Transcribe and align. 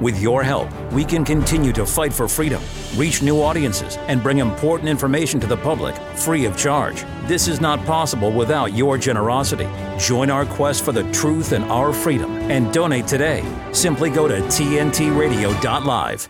With 0.00 0.20
your 0.20 0.42
help, 0.42 0.68
we 0.92 1.04
can 1.04 1.24
continue 1.24 1.72
to 1.72 1.86
fight 1.86 2.12
for 2.12 2.28
freedom, 2.28 2.62
reach 2.96 3.22
new 3.22 3.40
audiences, 3.40 3.96
and 4.08 4.22
bring 4.22 4.38
important 4.38 4.90
information 4.90 5.40
to 5.40 5.46
the 5.46 5.56
public 5.56 5.96
free 6.14 6.44
of 6.44 6.54
charge. 6.54 7.04
This 7.24 7.48
is 7.48 7.62
not 7.62 7.82
possible 7.86 8.30
without 8.30 8.74
your 8.74 8.98
generosity. 8.98 9.66
Join 9.98 10.28
our 10.28 10.44
quest 10.44 10.84
for 10.84 10.92
the 10.92 11.10
truth 11.12 11.52
and 11.52 11.64
our 11.64 11.94
freedom 11.94 12.30
and 12.50 12.72
donate 12.74 13.06
today. 13.06 13.42
Simply 13.72 14.10
go 14.10 14.28
to 14.28 14.40
tntradio.live. 14.42 16.28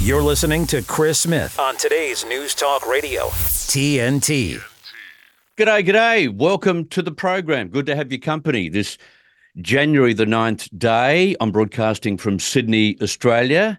You're 0.00 0.22
listening 0.22 0.66
to 0.68 0.82
Chris 0.82 1.20
Smith 1.20 1.58
on 1.58 1.76
today's 1.76 2.24
News 2.24 2.54
Talk 2.54 2.86
Radio, 2.86 3.28
TNT. 3.28 4.62
G'day, 5.58 5.86
g'day. 5.86 6.34
Welcome 6.34 6.86
to 6.88 7.02
the 7.02 7.12
program. 7.12 7.68
Good 7.68 7.86
to 7.86 7.96
have 7.96 8.10
your 8.10 8.20
company 8.20 8.68
this 8.68 8.96
January 9.60 10.12
the 10.12 10.24
9th 10.24 10.68
day. 10.76 11.36
I'm 11.40 11.52
broadcasting 11.52 12.16
from 12.18 12.40
Sydney, 12.40 12.96
Australia. 13.00 13.78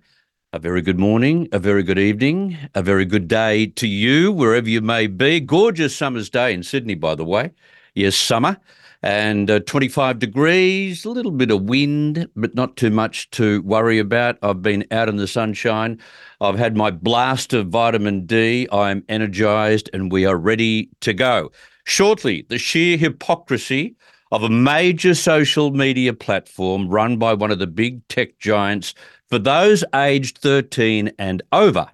A 0.54 0.60
very 0.60 0.82
good 0.82 0.98
morning, 0.98 1.50
a 1.52 1.60
very 1.60 1.84
good 1.84 2.00
evening, 2.00 2.58
a 2.76 2.82
very 2.82 3.04
good 3.04 3.28
day 3.28 3.66
to 3.68 3.86
you, 3.86 4.32
wherever 4.32 4.70
you 4.70 4.80
may 4.80 5.08
be. 5.08 5.42
Gorgeous 5.42 5.94
summer's 5.94 6.30
day 6.30 6.54
in 6.54 6.64
Sydney, 6.64 6.96
by 6.96 7.14
the 7.14 7.26
way. 7.26 7.52
Yes, 7.94 8.16
summer. 8.16 8.56
And 9.04 9.52
uh, 9.52 9.60
25 9.60 10.18
degrees, 10.18 11.04
a 11.04 11.10
little 11.10 11.32
bit 11.32 11.52
of 11.52 11.64
wind, 11.64 12.30
but 12.38 12.56
not 12.56 12.78
too 12.78 12.90
much 12.90 13.30
to 13.32 13.62
worry 13.64 14.00
about. 14.00 14.38
I've 14.42 14.62
been 14.62 14.86
out 14.92 15.10
in 15.10 15.18
the 15.18 15.28
sunshine. 15.28 16.00
I've 16.40 16.58
had 16.58 16.78
my 16.78 16.90
blast 16.90 17.52
of 17.52 17.68
vitamin 17.68 18.26
D. 18.26 18.66
I'm 18.72 19.04
energized 19.10 19.90
and 19.92 20.10
we 20.10 20.26
are 20.26 20.38
ready 20.38 20.90
to 21.02 21.14
go. 21.14 21.52
Shortly, 21.84 22.46
the 22.48 22.58
sheer 22.58 22.96
hypocrisy 22.98 23.98
of 24.36 24.44
a 24.44 24.50
major 24.50 25.16
social 25.16 25.72
media 25.72 26.12
platform 26.12 26.90
run 26.90 27.16
by 27.16 27.34
one 27.34 27.52
of 27.52 27.60
the 27.60 27.66
big 27.66 28.06
tech 28.10 28.38
giants 28.38 28.94
for 29.30 29.40
those 29.40 29.82
aged 29.96 30.40
13 30.40 31.10
and 31.18 31.42
over. 31.54 31.90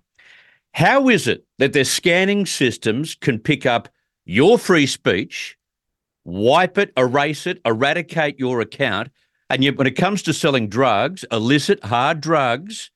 How 0.74 1.08
is 1.08 1.28
it 1.28 1.46
that 1.60 1.74
their 1.74 1.84
scanning 1.84 2.48
systems 2.48 3.14
can 3.14 3.38
pick 3.38 3.68
up 3.68 3.90
your 4.26 4.58
free 4.58 4.88
speech, 4.88 5.56
wipe 6.26 6.80
it, 6.80 6.92
erase 6.98 7.46
it, 7.46 7.62
eradicate 7.64 8.40
your 8.40 8.60
account, 8.60 9.12
and 9.52 9.64
yet 9.64 9.78
when 9.78 9.86
it 9.86 9.92
comes 9.92 10.24
to 10.24 10.34
selling 10.34 10.68
drugs, 10.68 11.24
illicit 11.32 11.84
hard 11.84 12.22
drugs, 12.22 12.90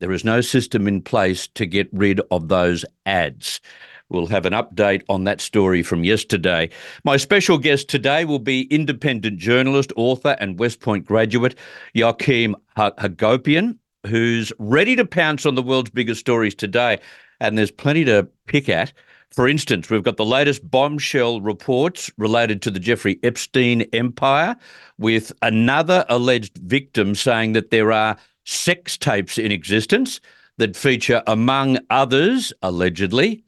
there 0.00 0.12
is 0.12 0.24
no 0.24 0.40
system 0.40 0.88
in 0.88 1.02
place 1.02 1.48
to 1.48 1.66
get 1.66 1.90
rid 1.92 2.22
of 2.30 2.48
those 2.48 2.82
ads. 3.04 3.60
We'll 4.08 4.26
have 4.28 4.46
an 4.46 4.52
update 4.52 5.02
on 5.08 5.24
that 5.24 5.40
story 5.40 5.82
from 5.82 6.04
yesterday. 6.04 6.70
My 7.04 7.16
special 7.16 7.58
guest 7.58 7.88
today 7.88 8.24
will 8.24 8.38
be 8.38 8.62
independent 8.62 9.38
journalist, 9.38 9.92
author, 9.96 10.36
and 10.38 10.58
West 10.58 10.80
Point 10.80 11.04
graduate 11.04 11.56
Joachim 11.92 12.54
Hagopian, 12.76 13.78
who's 14.06 14.52
ready 14.58 14.94
to 14.94 15.04
pounce 15.04 15.44
on 15.44 15.56
the 15.56 15.62
world's 15.62 15.90
biggest 15.90 16.20
stories 16.20 16.54
today. 16.54 17.00
And 17.40 17.58
there's 17.58 17.72
plenty 17.72 18.04
to 18.04 18.28
pick 18.46 18.68
at. 18.68 18.92
For 19.32 19.48
instance, 19.48 19.90
we've 19.90 20.04
got 20.04 20.16
the 20.16 20.24
latest 20.24 20.70
bombshell 20.70 21.40
reports 21.40 22.08
related 22.16 22.62
to 22.62 22.70
the 22.70 22.78
Jeffrey 22.78 23.18
Epstein 23.24 23.82
empire, 23.92 24.56
with 24.98 25.32
another 25.42 26.04
alleged 26.08 26.56
victim 26.58 27.16
saying 27.16 27.54
that 27.54 27.70
there 27.70 27.90
are 27.90 28.16
sex 28.44 28.96
tapes 28.96 29.36
in 29.36 29.50
existence 29.50 30.20
that 30.58 30.76
feature, 30.76 31.22
among 31.26 31.78
others, 31.90 32.52
allegedly, 32.62 33.44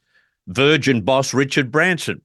Virgin 0.49 1.01
boss 1.01 1.33
Richard 1.33 1.71
Branson. 1.71 2.21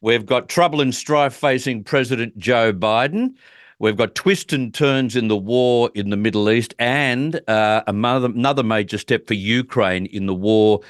We've 0.00 0.26
got 0.26 0.48
trouble 0.48 0.80
and 0.80 0.94
strife 0.94 1.34
facing 1.34 1.84
President 1.84 2.36
Joe 2.38 2.72
Biden. 2.72 3.34
We've 3.78 3.96
got 3.96 4.14
twists 4.14 4.52
and 4.52 4.74
turns 4.74 5.14
in 5.14 5.28
the 5.28 5.36
war 5.36 5.90
in 5.94 6.10
the 6.10 6.16
Middle 6.16 6.50
East 6.50 6.74
and 6.78 7.40
uh, 7.48 7.82
another 7.86 8.62
major 8.62 8.98
step 8.98 9.26
for 9.28 9.34
Ukraine 9.34 10.06
in 10.06 10.26
the 10.26 10.34
war 10.34 10.80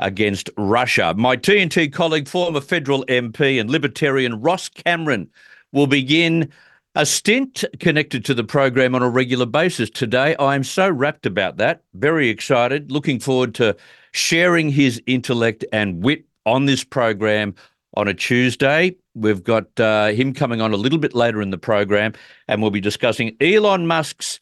against 0.00 0.50
Russia. 0.56 1.14
My 1.16 1.36
TNT 1.36 1.92
colleague, 1.92 2.26
former 2.26 2.60
federal 2.60 3.04
MP 3.06 3.60
and 3.60 3.70
libertarian 3.70 4.40
Ross 4.40 4.68
Cameron, 4.68 5.30
will 5.70 5.86
begin 5.86 6.50
a 6.94 7.06
stint 7.06 7.64
connected 7.78 8.24
to 8.24 8.34
the 8.34 8.44
program 8.44 8.94
on 8.94 9.02
a 9.02 9.08
regular 9.08 9.46
basis 9.46 9.88
today. 9.88 10.34
I 10.36 10.54
am 10.54 10.64
so 10.64 10.90
rapt 10.90 11.26
about 11.26 11.56
that. 11.58 11.82
Very 11.94 12.28
excited. 12.28 12.90
Looking 12.90 13.20
forward 13.20 13.54
to 13.56 13.76
sharing 14.12 14.70
his 14.70 15.02
intellect 15.06 15.64
and 15.72 16.02
wit 16.02 16.24
on 16.46 16.66
this 16.66 16.84
program 16.84 17.54
on 17.94 18.08
a 18.08 18.14
Tuesday. 18.14 18.96
We've 19.14 19.42
got 19.42 19.78
uh, 19.78 20.08
him 20.08 20.32
coming 20.32 20.60
on 20.60 20.72
a 20.72 20.76
little 20.76 20.98
bit 20.98 21.14
later 21.14 21.42
in 21.42 21.50
the 21.50 21.58
program, 21.58 22.14
and 22.48 22.62
we'll 22.62 22.70
be 22.70 22.80
discussing 22.80 23.36
Elon 23.40 23.86
Musk's 23.86 24.40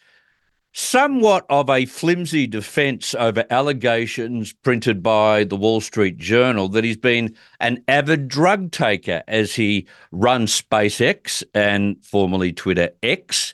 somewhat 0.72 1.44
of 1.50 1.68
a 1.68 1.84
flimsy 1.86 2.46
defense 2.46 3.14
over 3.16 3.44
allegations 3.50 4.52
printed 4.52 5.02
by 5.02 5.42
the 5.44 5.56
Wall 5.56 5.80
Street 5.80 6.16
Journal 6.16 6.68
that 6.68 6.84
he's 6.84 6.96
been 6.96 7.34
an 7.58 7.82
avid 7.88 8.28
drug 8.28 8.70
taker 8.70 9.22
as 9.26 9.54
he 9.54 9.86
runs 10.12 10.62
SpaceX 10.62 11.42
and 11.54 11.96
formerly 12.04 12.52
Twitter 12.52 12.90
X. 13.02 13.52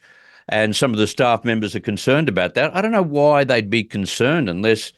And 0.48 0.76
some 0.76 0.92
of 0.92 0.98
the 0.98 1.06
staff 1.06 1.44
members 1.44 1.74
are 1.74 1.80
concerned 1.80 2.28
about 2.28 2.54
that. 2.54 2.76
I 2.76 2.82
don't 2.82 2.92
know 2.92 3.02
why 3.02 3.44
they'd 3.44 3.70
be 3.70 3.82
concerned 3.82 4.48
unless 4.48 4.92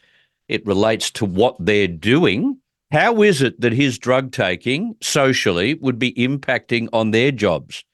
it 0.48 0.66
relates 0.66 1.10
to 1.12 1.24
what 1.24 1.56
they're 1.58 1.86
doing. 1.86 2.58
How 2.90 3.22
is 3.22 3.42
it 3.42 3.60
that 3.60 3.72
his 3.72 3.98
drug 3.98 4.32
taking 4.32 4.96
socially 5.02 5.74
would 5.74 5.98
be 5.98 6.12
impacting 6.14 6.88
on 6.92 7.10
their 7.10 7.30
jobs? 7.30 7.84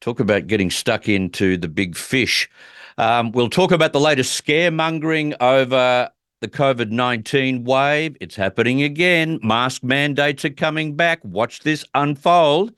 Talk 0.00 0.20
about 0.20 0.46
getting 0.46 0.70
stuck 0.70 1.08
into 1.08 1.56
the 1.56 1.68
big 1.68 1.96
fish. 1.96 2.48
Um, 2.98 3.32
we'll 3.32 3.48
talk 3.48 3.72
about 3.72 3.92
the 3.92 4.00
latest 4.00 4.44
scaremongering 4.44 5.34
over 5.40 6.10
the 6.40 6.48
COVID 6.48 6.90
19 6.90 7.64
wave. 7.64 8.16
It's 8.20 8.36
happening 8.36 8.82
again. 8.82 9.38
Mask 9.42 9.82
mandates 9.82 10.44
are 10.44 10.50
coming 10.50 10.94
back. 10.94 11.20
Watch 11.24 11.60
this 11.60 11.84
unfold. 11.94 12.74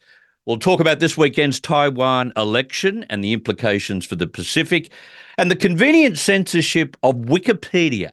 We'll 0.46 0.58
talk 0.58 0.78
about 0.78 1.00
this 1.00 1.16
weekend's 1.16 1.58
Taiwan 1.58 2.32
election 2.36 3.06
and 3.08 3.24
the 3.24 3.32
implications 3.32 4.04
for 4.04 4.14
the 4.14 4.26
Pacific 4.26 4.92
and 5.38 5.50
the 5.50 5.56
convenient 5.56 6.18
censorship 6.18 6.96
of 7.02 7.14
Wikipedia 7.16 8.10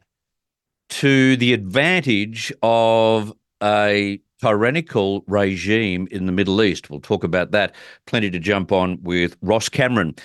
to 0.91 1.35
the 1.37 1.53
advantage 1.53 2.53
of 2.61 3.33
a 3.63 4.21
tyrannical 4.41 5.23
regime 5.27 6.07
in 6.11 6.25
the 6.25 6.31
Middle 6.31 6.61
East. 6.61 6.89
We'll 6.89 6.99
talk 6.99 7.23
about 7.23 7.51
that. 7.51 7.73
Plenty 8.07 8.29
to 8.31 8.39
jump 8.39 8.71
on 8.71 9.01
with 9.01 9.37
Ross 9.41 9.69
Cameron. 9.69 10.15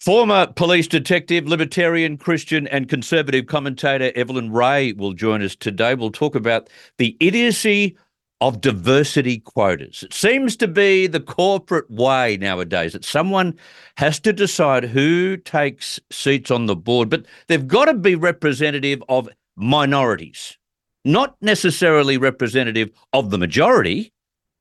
Former 0.00 0.46
police 0.46 0.86
detective, 0.86 1.46
libertarian, 1.46 2.18
Christian, 2.18 2.66
and 2.68 2.88
conservative 2.88 3.46
commentator 3.46 4.12
Evelyn 4.14 4.52
Rae 4.52 4.92
will 4.92 5.14
join 5.14 5.42
us 5.42 5.56
today. 5.56 5.94
We'll 5.94 6.10
talk 6.10 6.34
about 6.34 6.68
the 6.98 7.16
idiocy 7.20 7.96
of 8.40 8.60
diversity 8.60 9.38
quotas. 9.38 10.02
It 10.02 10.12
seems 10.12 10.56
to 10.56 10.68
be 10.68 11.06
the 11.06 11.20
corporate 11.20 11.90
way 11.90 12.36
nowadays 12.36 12.92
that 12.92 13.04
someone 13.04 13.58
has 13.96 14.20
to 14.20 14.32
decide 14.32 14.84
who 14.84 15.38
takes 15.38 15.98
seats 16.10 16.50
on 16.50 16.66
the 16.66 16.76
board, 16.76 17.08
but 17.08 17.24
they've 17.46 17.66
got 17.66 17.86
to 17.86 17.94
be 17.94 18.14
representative 18.14 19.02
of 19.08 19.28
minorities, 19.56 20.58
not 21.04 21.36
necessarily 21.40 22.16
representative 22.16 22.90
of 23.12 23.30
the 23.30 23.38
majority. 23.38 24.12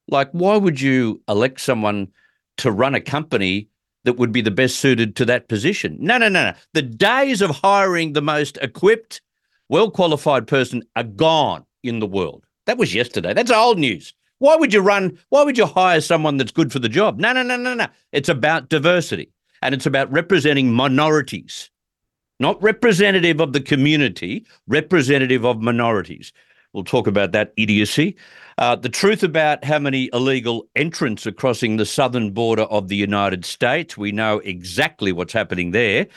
Like, 0.08 0.30
why 0.32 0.58
would 0.58 0.82
you 0.82 1.22
elect 1.28 1.62
someone 1.62 2.10
to 2.58 2.72
run 2.72 2.96
a 2.96 3.02
company 3.02 3.68
that 4.04 4.18
would 4.18 4.32
be 4.32 4.42
the 4.42 4.52
best 4.52 4.78
suited 4.78 5.16
to 5.16 5.26
that 5.26 5.48
position? 5.48 5.98
No, 6.00 6.18
no, 6.18 6.30
no, 6.30 6.52
no. 6.52 6.58
The 6.74 6.82
days 6.82 7.42
of 7.42 7.52
hiring 7.52 8.14
the 8.14 8.22
most 8.22 8.58
equipped, 8.62 9.22
well 9.70 9.90
qualified 9.90 10.48
person 10.48 10.84
are 10.96 11.04
gone 11.04 11.66
in 11.84 12.00
the 12.00 12.08
world. 12.08 12.46
That 12.66 12.78
was 12.78 12.94
yesterday. 12.94 13.34
That's 13.34 13.52
old 13.52 13.80
news. 13.80 14.14
Why 14.40 14.56
would 14.56 14.74
you 14.74 14.82
run? 14.82 15.18
Why 15.30 15.44
would 15.44 15.58
you 15.58 15.66
hire 15.66 16.02
someone 16.02 16.38
that's 16.38 16.52
good 16.52 16.72
for 16.72 16.80
the 16.80 16.90
job? 16.90 17.20
No, 17.20 17.32
no, 17.32 17.44
no, 17.44 17.56
no, 17.56 17.74
no. 17.74 17.88
It's 18.12 18.30
about 18.30 18.70
diversity 18.70 19.32
and 19.62 19.74
it's 19.74 19.86
about 19.86 20.12
representing 20.12 20.74
minorities 20.74 21.70
not 22.44 22.62
representative 22.62 23.40
of 23.40 23.54
the 23.54 23.62
community, 23.62 24.46
representative 24.68 25.46
of 25.46 25.62
minorities. 25.62 26.34
We'll 26.74 26.84
talk 26.84 27.08
about 27.08 27.32
that 27.32 27.54
idiocy. 27.56 28.18
Uh, 28.58 28.76
the 28.76 28.90
truth 28.90 29.24
about 29.24 29.64
how 29.64 29.80
many 29.80 30.10
illegal 30.12 30.68
entrants 30.76 31.26
are 31.26 31.32
crossing 31.32 31.78
the 31.78 31.86
southern 31.86 32.32
border 32.32 32.64
of 32.64 32.90
the 32.90 32.98
United 32.98 33.46
States. 33.46 33.98
We 33.98 34.12
know 34.12 34.40
exactly 34.40 35.14
what's 35.14 35.32
happening 35.32 35.72
there. 35.72 36.08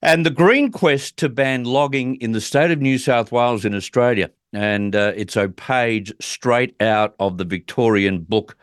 And 0.00 0.24
the 0.24 0.30
green 0.30 0.70
quest 0.70 1.16
to 1.16 1.28
ban 1.28 1.64
logging 1.64 2.14
in 2.16 2.30
the 2.30 2.40
state 2.40 2.70
of 2.70 2.80
New 2.80 2.96
South 2.96 3.32
Wales 3.32 3.64
in 3.64 3.74
Australia. 3.74 4.30
And 4.52 4.94
uh, 4.94 5.12
it's 5.16 5.36
a 5.36 5.48
page 5.48 6.12
straight 6.20 6.80
out 6.80 7.16
of 7.18 7.36
the 7.36 7.44
Victorian 7.44 8.20
book 8.20 8.56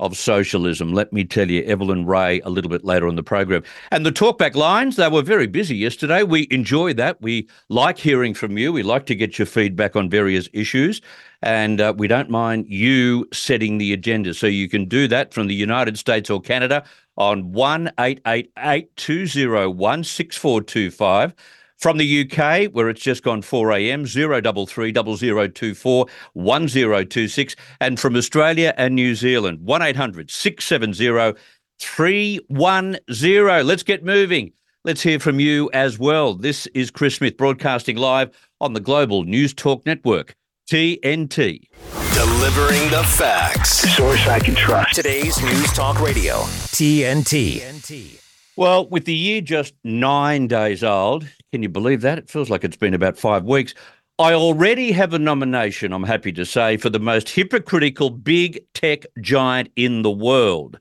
of 0.00 0.16
socialism. 0.16 0.92
Let 0.92 1.12
me 1.12 1.24
tell 1.24 1.50
you, 1.50 1.62
Evelyn 1.62 2.06
Rae 2.06 2.40
a 2.40 2.50
little 2.50 2.70
bit 2.70 2.84
later 2.84 3.08
on 3.08 3.16
the 3.16 3.22
program. 3.22 3.62
And 3.90 4.04
the 4.04 4.12
talkback 4.12 4.54
lines, 4.54 4.96
they 4.96 5.08
were 5.08 5.22
very 5.22 5.46
busy 5.46 5.76
yesterday. 5.76 6.22
We 6.22 6.46
enjoy 6.50 6.92
that. 6.94 7.20
We 7.22 7.48
like 7.68 7.98
hearing 7.98 8.34
from 8.34 8.58
you. 8.58 8.72
We 8.72 8.82
like 8.82 9.06
to 9.06 9.14
get 9.14 9.38
your 9.38 9.46
feedback 9.46 9.96
on 9.96 10.10
various 10.10 10.48
issues. 10.52 11.00
And 11.42 11.80
uh, 11.80 11.94
we 11.96 12.08
don't 12.08 12.30
mind 12.30 12.66
you 12.68 13.28
setting 13.32 13.78
the 13.78 13.92
agenda. 13.92 14.34
So 14.34 14.46
you 14.46 14.68
can 14.68 14.86
do 14.86 15.08
that 15.08 15.32
from 15.32 15.46
the 15.46 15.54
United 15.54 15.98
States 15.98 16.28
or 16.28 16.40
Canada 16.40 16.84
on 17.16 17.52
1 17.52 17.90
201 17.96 20.04
6425 20.04 21.34
from 21.78 21.98
the 21.98 22.22
UK, 22.22 22.70
where 22.72 22.88
it's 22.88 23.02
just 23.02 23.22
gone 23.22 23.42
4 23.42 23.72
a.m., 23.72 24.06
033 24.06 24.92
0024 24.92 26.06
1026. 26.32 27.56
And 27.80 28.00
from 28.00 28.16
Australia 28.16 28.74
and 28.76 28.94
New 28.94 29.14
Zealand, 29.14 29.60
1 29.60 29.82
800 29.82 30.30
670 30.30 31.38
310. 31.78 33.66
Let's 33.66 33.82
get 33.82 34.04
moving. 34.04 34.52
Let's 34.84 35.02
hear 35.02 35.18
from 35.18 35.40
you 35.40 35.68
as 35.72 35.98
well. 35.98 36.34
This 36.34 36.66
is 36.68 36.90
Chris 36.90 37.16
Smith 37.16 37.36
broadcasting 37.36 37.96
live 37.96 38.30
on 38.60 38.72
the 38.72 38.80
Global 38.80 39.24
News 39.24 39.52
Talk 39.52 39.84
Network, 39.84 40.36
TNT. 40.70 41.68
Delivering 42.14 42.90
the 42.90 43.02
facts. 43.04 43.70
Source 43.96 44.26
I 44.28 44.38
can 44.38 44.54
trust. 44.54 44.94
Today's 44.94 45.42
News 45.42 45.72
Talk 45.72 46.00
Radio, 46.00 46.34
TNT. 46.72 47.60
TNT. 47.60 48.20
Well, 48.56 48.88
with 48.88 49.04
the 49.04 49.14
year 49.14 49.42
just 49.42 49.74
nine 49.84 50.46
days 50.46 50.82
old, 50.82 51.26
can 51.56 51.62
you 51.62 51.68
believe 51.70 52.02
that? 52.02 52.18
It 52.18 52.28
feels 52.28 52.50
like 52.50 52.64
it's 52.64 52.76
been 52.76 52.92
about 52.92 53.16
five 53.16 53.44
weeks. 53.44 53.72
I 54.18 54.34
already 54.34 54.92
have 54.92 55.14
a 55.14 55.18
nomination, 55.18 55.94
I'm 55.94 56.02
happy 56.02 56.30
to 56.32 56.44
say, 56.44 56.76
for 56.76 56.90
the 56.90 56.98
most 56.98 57.30
hypocritical 57.30 58.10
big 58.10 58.60
tech 58.74 59.06
giant 59.22 59.70
in 59.74 60.02
the 60.02 60.10
world. 60.10 60.78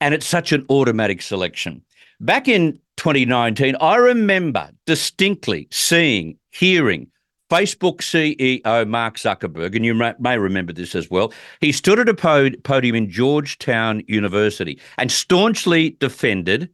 And 0.00 0.14
it's 0.14 0.26
such 0.26 0.50
an 0.52 0.64
automatic 0.70 1.20
selection. 1.20 1.82
Back 2.20 2.48
in 2.48 2.80
2019, 2.96 3.76
I 3.82 3.96
remember 3.96 4.70
distinctly 4.86 5.68
seeing, 5.70 6.38
hearing 6.52 7.08
Facebook 7.50 7.98
CEO 7.98 8.88
Mark 8.88 9.16
Zuckerberg, 9.16 9.76
and 9.76 9.84
you 9.84 9.94
may 10.18 10.38
remember 10.38 10.72
this 10.72 10.94
as 10.94 11.10
well. 11.10 11.34
He 11.60 11.70
stood 11.70 11.98
at 11.98 12.08
a 12.08 12.14
podium 12.62 12.96
in 12.96 13.10
Georgetown 13.10 14.02
University 14.08 14.80
and 14.96 15.12
staunchly 15.12 15.98
defended 16.00 16.70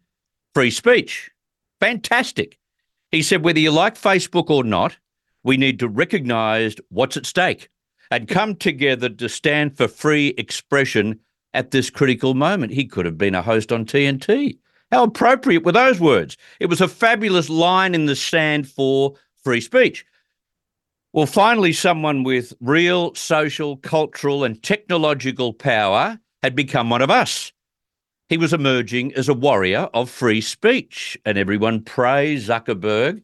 free 0.54 0.70
speech. 0.70 1.32
Fantastic. 1.80 2.58
He 3.14 3.22
said, 3.22 3.44
whether 3.44 3.60
you 3.60 3.70
like 3.70 3.94
Facebook 3.94 4.50
or 4.50 4.64
not, 4.64 4.96
we 5.44 5.56
need 5.56 5.78
to 5.78 5.88
recognize 5.88 6.74
what's 6.88 7.16
at 7.16 7.26
stake 7.26 7.68
and 8.10 8.26
come 8.26 8.56
together 8.56 9.08
to 9.08 9.28
stand 9.28 9.76
for 9.76 9.86
free 9.86 10.34
expression 10.36 11.20
at 11.52 11.70
this 11.70 11.90
critical 11.90 12.34
moment. 12.34 12.72
He 12.72 12.84
could 12.84 13.06
have 13.06 13.16
been 13.16 13.36
a 13.36 13.40
host 13.40 13.70
on 13.70 13.86
TNT. 13.86 14.58
How 14.90 15.04
appropriate 15.04 15.62
were 15.62 15.70
those 15.70 16.00
words? 16.00 16.36
It 16.58 16.66
was 16.66 16.80
a 16.80 16.88
fabulous 16.88 17.48
line 17.48 17.94
in 17.94 18.06
the 18.06 18.16
sand 18.16 18.68
for 18.68 19.14
free 19.44 19.60
speech. 19.60 20.04
Well, 21.12 21.26
finally, 21.26 21.72
someone 21.72 22.24
with 22.24 22.52
real 22.60 23.14
social, 23.14 23.76
cultural, 23.76 24.42
and 24.42 24.60
technological 24.60 25.52
power 25.52 26.18
had 26.42 26.56
become 26.56 26.90
one 26.90 27.00
of 27.00 27.12
us. 27.12 27.52
He 28.28 28.38
was 28.38 28.54
emerging 28.54 29.14
as 29.14 29.28
a 29.28 29.34
warrior 29.34 29.88
of 29.92 30.08
free 30.08 30.40
speech, 30.40 31.18
and 31.26 31.36
everyone 31.36 31.82
praised 31.82 32.48
Zuckerberg 32.48 33.22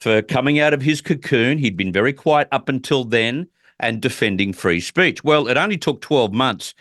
for 0.00 0.20
coming 0.20 0.58
out 0.58 0.74
of 0.74 0.82
his 0.82 1.00
cocoon. 1.00 1.58
He'd 1.58 1.76
been 1.76 1.92
very 1.92 2.12
quiet 2.12 2.48
up 2.50 2.68
until 2.68 3.04
then 3.04 3.46
and 3.78 4.00
defending 4.00 4.52
free 4.52 4.80
speech. 4.80 5.22
Well, 5.22 5.46
it 5.46 5.56
only 5.56 5.78
took 5.78 6.00
12 6.00 6.32
months, 6.32 6.74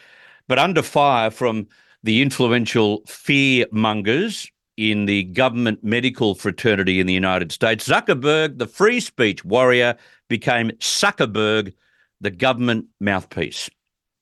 but 0.47 0.57
under 0.57 0.81
fire 0.81 1.29
from 1.29 1.67
the 2.03 2.23
influential 2.23 3.03
fear 3.05 3.67
mongers 3.71 4.49
in 4.77 5.05
the 5.05 5.25
government 5.25 5.83
medical 5.83 6.33
fraternity 6.33 6.99
in 6.99 7.05
the 7.05 7.13
United 7.13 7.51
States, 7.51 7.87
Zuckerberg, 7.87 8.57
the 8.57 8.65
free 8.65 8.99
speech 8.99 9.45
warrior, 9.45 9.95
became 10.29 10.71
Zuckerberg, 10.79 11.73
the 12.21 12.31
government 12.31 12.87
mouthpiece. 12.99 13.69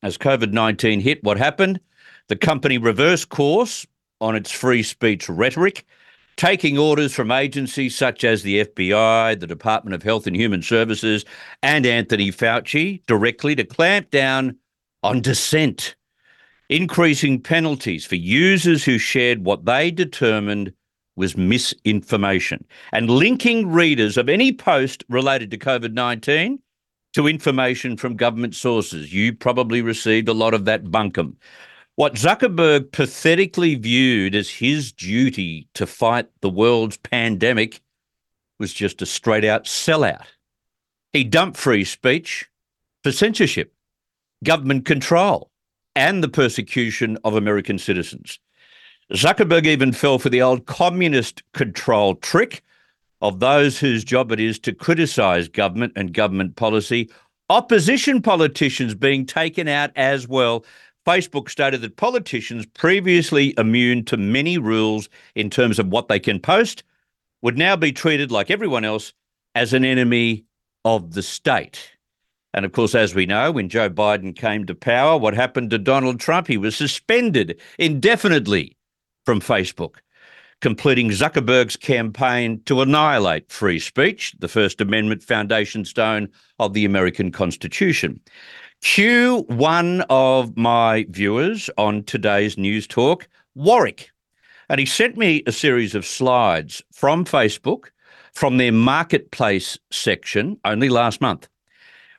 As 0.04 0.18
COVID 0.18 0.52
19 0.52 1.00
hit, 1.00 1.24
what 1.24 1.38
happened? 1.38 1.80
The 2.30 2.36
company 2.36 2.78
reversed 2.78 3.30
course 3.30 3.86
on 4.22 4.36
its 4.36 4.52
free 4.52 4.84
speech 4.84 5.28
rhetoric, 5.28 5.84
taking 6.38 6.78
orders 6.78 7.14
from 7.14 7.32
agencies 7.32 7.96
such 7.96 8.24
as 8.24 8.44
the 8.44 8.66
FBI, 8.66 9.40
the 9.40 9.48
Department 9.48 9.96
of 9.96 10.04
Health 10.04 10.28
and 10.28 10.36
Human 10.36 10.62
Services, 10.62 11.26
and 11.64 11.88
Anthony 11.88 12.32
Fauci 12.32 13.02
directly 13.08 13.56
to 13.56 13.64
clamp 13.64 14.12
down 14.12 14.56
on 15.02 15.22
dissent, 15.22 15.96
increasing 16.70 17.42
penalties 17.42 18.06
for 18.06 18.16
users 18.16 18.84
who 18.84 19.00
shared 19.00 19.44
what 19.44 19.66
they 19.66 19.90
determined 19.90 20.72
was 21.16 21.36
misinformation, 21.36 22.64
and 22.94 23.10
linking 23.10 23.68
readers 23.72 24.18
of 24.18 24.30
any 24.30 24.54
post 24.54 25.04
related 25.10 25.50
to 25.50 25.58
COVID 25.58 25.94
19 25.94 26.60
to 27.14 27.28
information 27.28 27.98
from 27.98 28.16
government 28.16 28.54
sources. 28.54 29.12
You 29.12 29.34
probably 29.34 29.82
received 29.82 30.30
a 30.30 30.34
lot 30.34 30.54
of 30.54 30.66
that 30.66 30.86
bunkum. 30.86 31.36
What 32.00 32.14
Zuckerberg 32.14 32.94
pathetically 32.94 33.76
viewed 33.76 34.34
as 34.34 34.50
his 34.50 34.94
duty 34.94 35.68
to 35.74 35.86
fight 35.86 36.30
the 36.40 36.50
world's 36.50 36.96
pandemic 36.96 37.82
was 38.58 38.72
just 38.72 39.02
a 39.02 39.06
straight 39.06 39.44
out 39.44 39.66
sellout. 39.66 40.24
He 41.12 41.26
dumped 41.26 41.58
free 41.58 41.84
speech 41.84 42.50
for 43.04 43.12
censorship, 43.12 43.74
government 44.46 44.86
control, 44.86 45.52
and 45.94 46.24
the 46.24 46.30
persecution 46.30 47.18
of 47.26 47.36
American 47.36 47.78
citizens. 47.78 48.40
Zuckerberg 49.12 49.66
even 49.66 49.92
fell 49.92 50.20
for 50.20 50.30
the 50.30 50.42
old 50.42 50.68
communist 50.68 51.44
control 51.52 52.16
trick 52.16 52.64
of 53.22 53.42
those 53.42 53.78
whose 53.78 54.06
job 54.06 54.32
it 54.32 54.40
is 54.40 54.58
to 54.60 54.72
criticize 54.72 55.50
government 55.50 55.92
and 55.98 56.14
government 56.14 56.56
policy, 56.56 57.10
opposition 57.50 58.22
politicians 58.22 58.96
being 58.96 59.26
taken 59.26 59.68
out 59.68 59.92
as 59.98 60.30
well 60.30 60.64
Facebook 61.06 61.50
stated 61.50 61.82
that 61.82 61.98
politicians 61.98 62.66
previously 62.66 63.54
immune 63.58 64.04
to 64.06 64.18
many 64.18 64.58
rules 64.58 65.10
in 65.36 65.50
terms 65.50 65.80
of 65.80 65.88
what 65.88 66.08
they 66.08 66.20
can 66.20 66.40
post 66.40 66.84
would 67.42 67.58
now 67.58 67.76
be 67.76 67.92
treated 67.92 68.32
like 68.32 68.52
everyone 68.52 68.86
else 68.86 69.14
as 69.56 69.74
an 69.74 69.86
enemy 69.86 70.46
of 70.86 71.14
the 71.14 71.24
state. 71.24 71.92
And 72.54 72.66
of 72.66 72.72
course, 72.72 72.96
as 72.96 73.14
we 73.14 73.26
know, 73.26 73.52
when 73.52 73.70
Joe 73.70 73.90
Biden 73.90 74.36
came 74.36 74.66
to 74.66 74.76
power, 74.76 75.18
what 75.18 75.34
happened 75.34 75.70
to 75.70 75.78
Donald 75.78 76.20
Trump? 76.20 76.48
He 76.48 76.58
was 76.58 76.76
suspended 76.76 77.60
indefinitely 77.78 78.76
from 79.26 79.40
Facebook, 79.40 79.98
completing 80.62 81.12
Zuckerberg's 81.12 81.78
campaign 81.78 82.62
to 82.66 82.82
annihilate 82.82 83.52
free 83.52 83.80
speech, 83.80 84.34
the 84.40 84.48
First 84.48 84.82
Amendment 84.82 85.24
foundation 85.24 85.86
stone 85.86 86.28
of 86.58 86.74
the 86.74 86.86
American 86.86 87.32
Constitution. 87.32 88.20
Cue 88.82 89.44
one 89.50 90.06
of 90.10 90.56
my 90.56 91.06
viewers 91.10 91.70
on 91.78 92.02
today's 92.04 92.58
News 92.58 92.88
Talk, 92.88 93.28
Warwick. 93.54 94.10
And 94.70 94.80
he 94.80 94.86
sent 94.86 95.18
me 95.18 95.44
a 95.46 95.52
series 95.52 95.96
of 95.96 96.06
slides 96.06 96.82
from 96.94 97.26
Facebook 97.26 97.90
from 98.34 98.56
their 98.56 98.72
marketplace 98.72 99.78
section 99.92 100.58
only 100.64 100.88
last 100.88 101.20
month, 101.20 101.50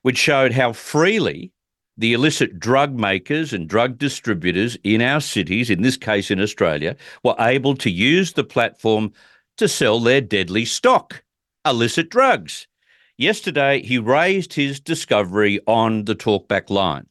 which 0.03 0.19
showed 0.19 0.53
how 0.53 0.75
freely 0.75 1.51
the 1.97 2.13
illicit 2.13 2.61
drug 2.61 2.99
makers 2.99 3.55
and 3.55 3.67
drug 3.67 3.97
distributors 3.97 4.77
in 4.85 5.01
our 5.01 5.21
cities, 5.21 5.71
in 5.71 5.81
this 5.81 5.97
case 5.97 6.31
in 6.31 6.41
Australia, 6.41 6.95
were 7.25 7.37
able 7.39 7.75
to 7.77 7.91
use 7.91 8.35
the 8.35 8.45
platform 8.45 9.13
to 9.57 9.67
sell 9.67 9.99
their 9.99 10.21
deadly 10.21 10.67
stock, 10.67 11.23
illicit 11.65 12.11
drugs. 12.11 12.67
Yesterday, 13.21 13.83
he 13.83 13.99
raised 13.99 14.55
his 14.55 14.81
discovery 14.81 15.61
on 15.67 16.07
the 16.07 16.15
talkback 16.15 16.71
line. 16.71 17.07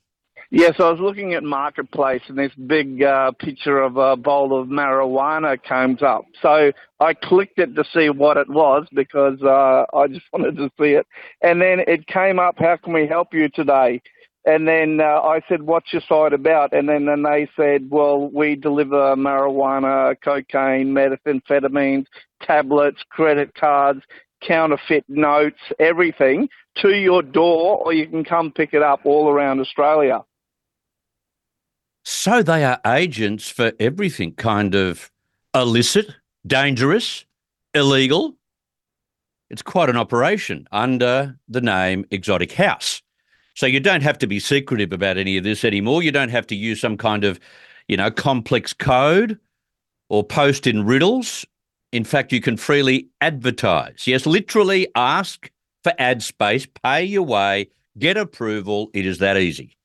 Yes, 0.49 0.73
I 0.79 0.89
was 0.89 0.99
looking 0.99 1.35
at 1.35 1.43
Marketplace 1.43 2.23
and 2.27 2.35
this 2.35 2.51
big 2.65 3.03
uh, 3.03 3.31
picture 3.33 3.79
of 3.79 3.97
a 3.97 4.17
bowl 4.17 4.59
of 4.59 4.69
marijuana 4.69 5.61
comes 5.61 6.01
up. 6.01 6.25
So 6.41 6.71
I 6.99 7.13
clicked 7.13 7.59
it 7.59 7.75
to 7.75 7.83
see 7.93 8.09
what 8.09 8.37
it 8.37 8.49
was 8.49 8.87
because 8.91 9.39
uh, 9.43 9.85
I 9.95 10.07
just 10.07 10.25
wanted 10.33 10.57
to 10.57 10.71
see 10.79 10.93
it. 10.93 11.05
And 11.43 11.61
then 11.61 11.81
it 11.85 12.07
came 12.07 12.39
up, 12.39 12.55
how 12.57 12.77
can 12.77 12.93
we 12.93 13.05
help 13.05 13.31
you 13.31 13.47
today? 13.47 14.01
And 14.45 14.67
then 14.67 15.01
uh, 15.01 15.21
I 15.21 15.41
said, 15.47 15.61
what's 15.61 15.93
your 15.93 16.01
site 16.09 16.33
about? 16.33 16.73
And 16.73 16.89
then 16.89 17.07
and 17.07 17.23
they 17.23 17.47
said, 17.55 17.87
well, 17.91 18.31
we 18.33 18.55
deliver 18.55 19.15
marijuana, 19.15 20.15
cocaine, 20.23 20.87
methamphetamines, 20.87 22.07
tablets, 22.41 23.03
credit 23.11 23.53
cards, 23.53 24.01
counterfeit 24.41 25.05
notes, 25.07 25.59
everything 25.79 26.49
to 26.77 26.95
your 26.95 27.21
door, 27.21 27.77
or 27.77 27.93
you 27.93 28.07
can 28.07 28.23
come 28.23 28.51
pick 28.51 28.73
it 28.73 28.81
up 28.81 29.01
all 29.05 29.29
around 29.29 29.59
Australia. 29.59 30.23
So 32.03 32.41
they 32.41 32.63
are 32.63 32.79
agents 32.85 33.49
for 33.49 33.73
everything 33.79 34.33
kind 34.33 34.73
of 34.75 35.11
illicit, 35.53 36.15
dangerous, 36.47 37.25
illegal. 37.73 38.35
It's 39.49 39.61
quite 39.61 39.89
an 39.89 39.97
operation 39.97 40.67
under 40.71 41.37
the 41.47 41.61
name 41.61 42.05
Exotic 42.11 42.53
House. 42.53 43.01
So 43.55 43.65
you 43.65 43.79
don't 43.79 44.03
have 44.03 44.17
to 44.19 44.27
be 44.27 44.39
secretive 44.39 44.93
about 44.93 45.17
any 45.17 45.37
of 45.37 45.43
this 45.43 45.65
anymore. 45.65 46.01
You 46.01 46.11
don't 46.11 46.29
have 46.29 46.47
to 46.47 46.55
use 46.55 46.79
some 46.79 46.97
kind 46.97 47.25
of, 47.25 47.39
you 47.87 47.97
know, 47.97 48.09
complex 48.09 48.73
code 48.73 49.37
or 50.07 50.23
post 50.23 50.65
in 50.65 50.85
riddles. 50.85 51.45
In 51.91 52.03
fact, 52.03 52.31
you 52.31 52.41
can 52.41 52.57
freely 52.57 53.09
advertise. 53.21 54.05
Yes, 54.05 54.25
literally 54.25 54.87
ask 54.95 55.51
for 55.83 55.93
ad 55.97 56.21
space, 56.21 56.67
pay 56.83 57.03
your 57.03 57.23
way, 57.23 57.69
get 57.97 58.17
approval. 58.17 58.89
It 58.93 59.05
is 59.05 59.17
that 59.19 59.37
easy. 59.37 59.75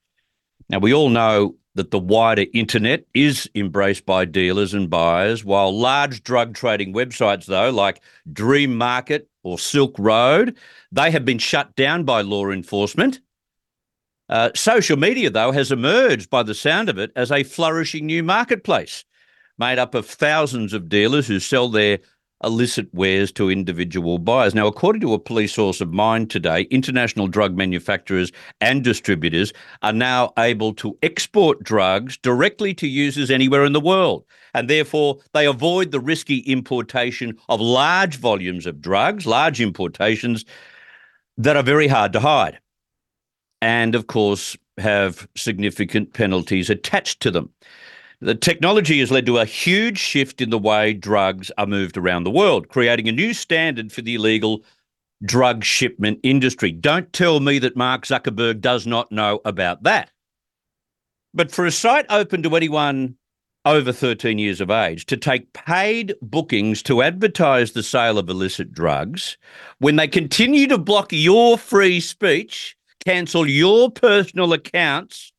Now, 0.68 0.78
we 0.78 0.92
all 0.92 1.08
know 1.08 1.56
that 1.75 1.90
the 1.90 1.99
wider 1.99 2.46
internet 2.52 3.04
is 3.14 3.50
embraced 3.54 4.06
by 4.06 4.25
dealers 4.25 4.75
and 4.75 4.88
buyers, 4.88 5.44
while 5.44 5.76
large 5.76 6.23
drug 6.23 6.54
trading 6.54 6.94
websites, 6.94 7.46
though, 7.46 7.70
like 7.70 8.02
Dream 8.32 8.76
Market 8.76 9.28
or 9.42 9.58
Silk 9.58 9.94
Road, 9.99 10.56
they 10.92 11.11
have 11.11 11.25
been 11.25 11.38
shut 11.38 11.75
down 11.75 12.04
by 12.04 12.20
law 12.20 12.50
enforcement. 12.50 13.20
Uh, 14.28 14.50
social 14.54 14.96
media, 14.96 15.30
though, 15.30 15.52
has 15.52 15.73
emerged 15.73 16.30
by 16.30 16.42
the 16.42 16.54
sound 16.54 16.88
of 16.88 16.99
it 16.99 17.11
as 17.16 17.30
a 17.30 17.42
flourishing 17.42 18.06
new 18.06 18.23
marketplace 18.23 19.04
made 19.58 19.78
up 19.78 19.94
of 19.94 20.06
thousands 20.06 20.73
of 20.73 20.88
dealers 20.88 21.26
who 21.26 21.40
sell 21.40 21.68
their 21.68 21.99
illicit 22.42 22.92
wares 22.92 23.32
to 23.32 23.50
individual 23.50 24.18
buyers. 24.18 24.54
Now, 24.54 24.66
according 24.66 25.00
to 25.02 25.14
a 25.14 25.18
police 25.18 25.54
source 25.54 25.80
of 25.80 25.92
mine 25.92 26.26
today, 26.26 26.62
international 26.62 27.26
drug 27.26 27.56
manufacturers 27.56 28.32
and 28.61 28.84
distributors 28.84 29.52
are 29.82 29.92
now 29.92 30.32
able 30.38 30.75
to 30.75 30.99
export 31.02 31.62
drugs 31.62 32.16
directly 32.18 32.75
to 32.75 32.87
users 32.87 33.30
anywhere 33.30 33.64
in 33.64 33.73
the 33.73 33.80
world. 33.80 34.25
And 34.52 34.68
therefore, 34.68 35.18
they 35.32 35.46
avoid 35.46 35.90
the 35.90 36.00
risky 36.00 36.38
importation 36.38 37.38
of 37.49 37.61
large 37.61 38.16
volumes 38.16 38.66
of 38.66 38.80
drugs, 38.80 39.26
large 39.26 39.61
importations 39.61 40.44
that 41.38 41.56
are 41.56 41.62
very 41.62 41.88
hard 41.88 42.12
to 42.12 42.20
hide. 42.20 42.58
And 43.62 43.94
of 43.94 44.06
course, 44.06 44.56
have 44.78 45.26
significant 45.37 46.12
penalties 46.12 46.68
attached 46.68 47.20
to 47.20 47.30
them. 47.30 47.50
The 48.25 48.35
technology 48.35 49.00
has 49.00 49.11
led 49.11 49.26
to 49.26 49.37
a 49.37 49.45
huge 49.45 49.99
shift 49.99 50.40
in 50.40 50.49
the 50.49 50.57
way 50.57 50.95
drugs 50.95 51.52
are 51.59 51.66
moved 51.66 51.99
around 51.99 52.25
the 52.25 52.31
world, 52.31 52.71
creating 52.71 53.07
a 53.07 53.12
new 53.12 53.35
standard 53.35 53.93
for 53.93 54.00
the 54.00 54.14
illegal 54.14 54.64
drug 55.26 55.62
shipment 55.62 56.21
industry. 56.23 56.73
Don't 56.73 57.12
tell 57.12 57.40
me 57.40 57.59
that 57.59 57.76
Mark 57.76 58.07
Zuckerberg 58.07 58.62
does 58.62 58.87
not 58.87 59.12
know 59.12 59.43
about 59.45 59.83
that. 59.83 60.11
But 61.35 61.52
for 61.52 61.66
a 61.66 61.71
site 61.71 62.07
open 62.09 62.43
to 62.45 62.57
anyone 62.57 63.16
over 63.66 63.93
13 63.93 64.38
years 64.38 64.62
of 64.62 64.71
age 64.71 65.04
to 65.04 65.19
take 65.19 65.52
paid 65.52 66.14
bookings 66.23 66.83
to 66.85 67.02
advertise 67.02 67.73
the 67.73 67.83
sale 67.83 68.16
of 68.16 68.31
illicit 68.31 68.73
drugs, 68.73 69.37
when 69.81 69.97
they 69.97 70.09
continue 70.09 70.66
to 70.69 70.78
block 70.78 71.09
your 71.12 71.59
free 71.59 72.00
speech, 72.00 72.75
cancel 73.04 73.47
your 73.47 73.90
personal 73.90 74.54
accounts, 74.54 75.34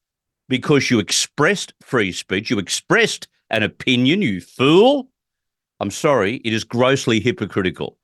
because 0.48 0.90
you 0.90 1.00
expressed 1.00 1.74
free 1.82 2.12
speech, 2.12 2.50
you 2.50 2.60
expressed 2.60 3.28
an 3.50 3.64
opinion, 3.64 4.22
you 4.22 4.42
fool. 4.42 5.10
I'm 5.80 5.92
sorry, 5.92 6.38
it 6.46 6.54
is 6.54 6.64
grossly 6.64 7.20
hypocritical. 7.20 7.98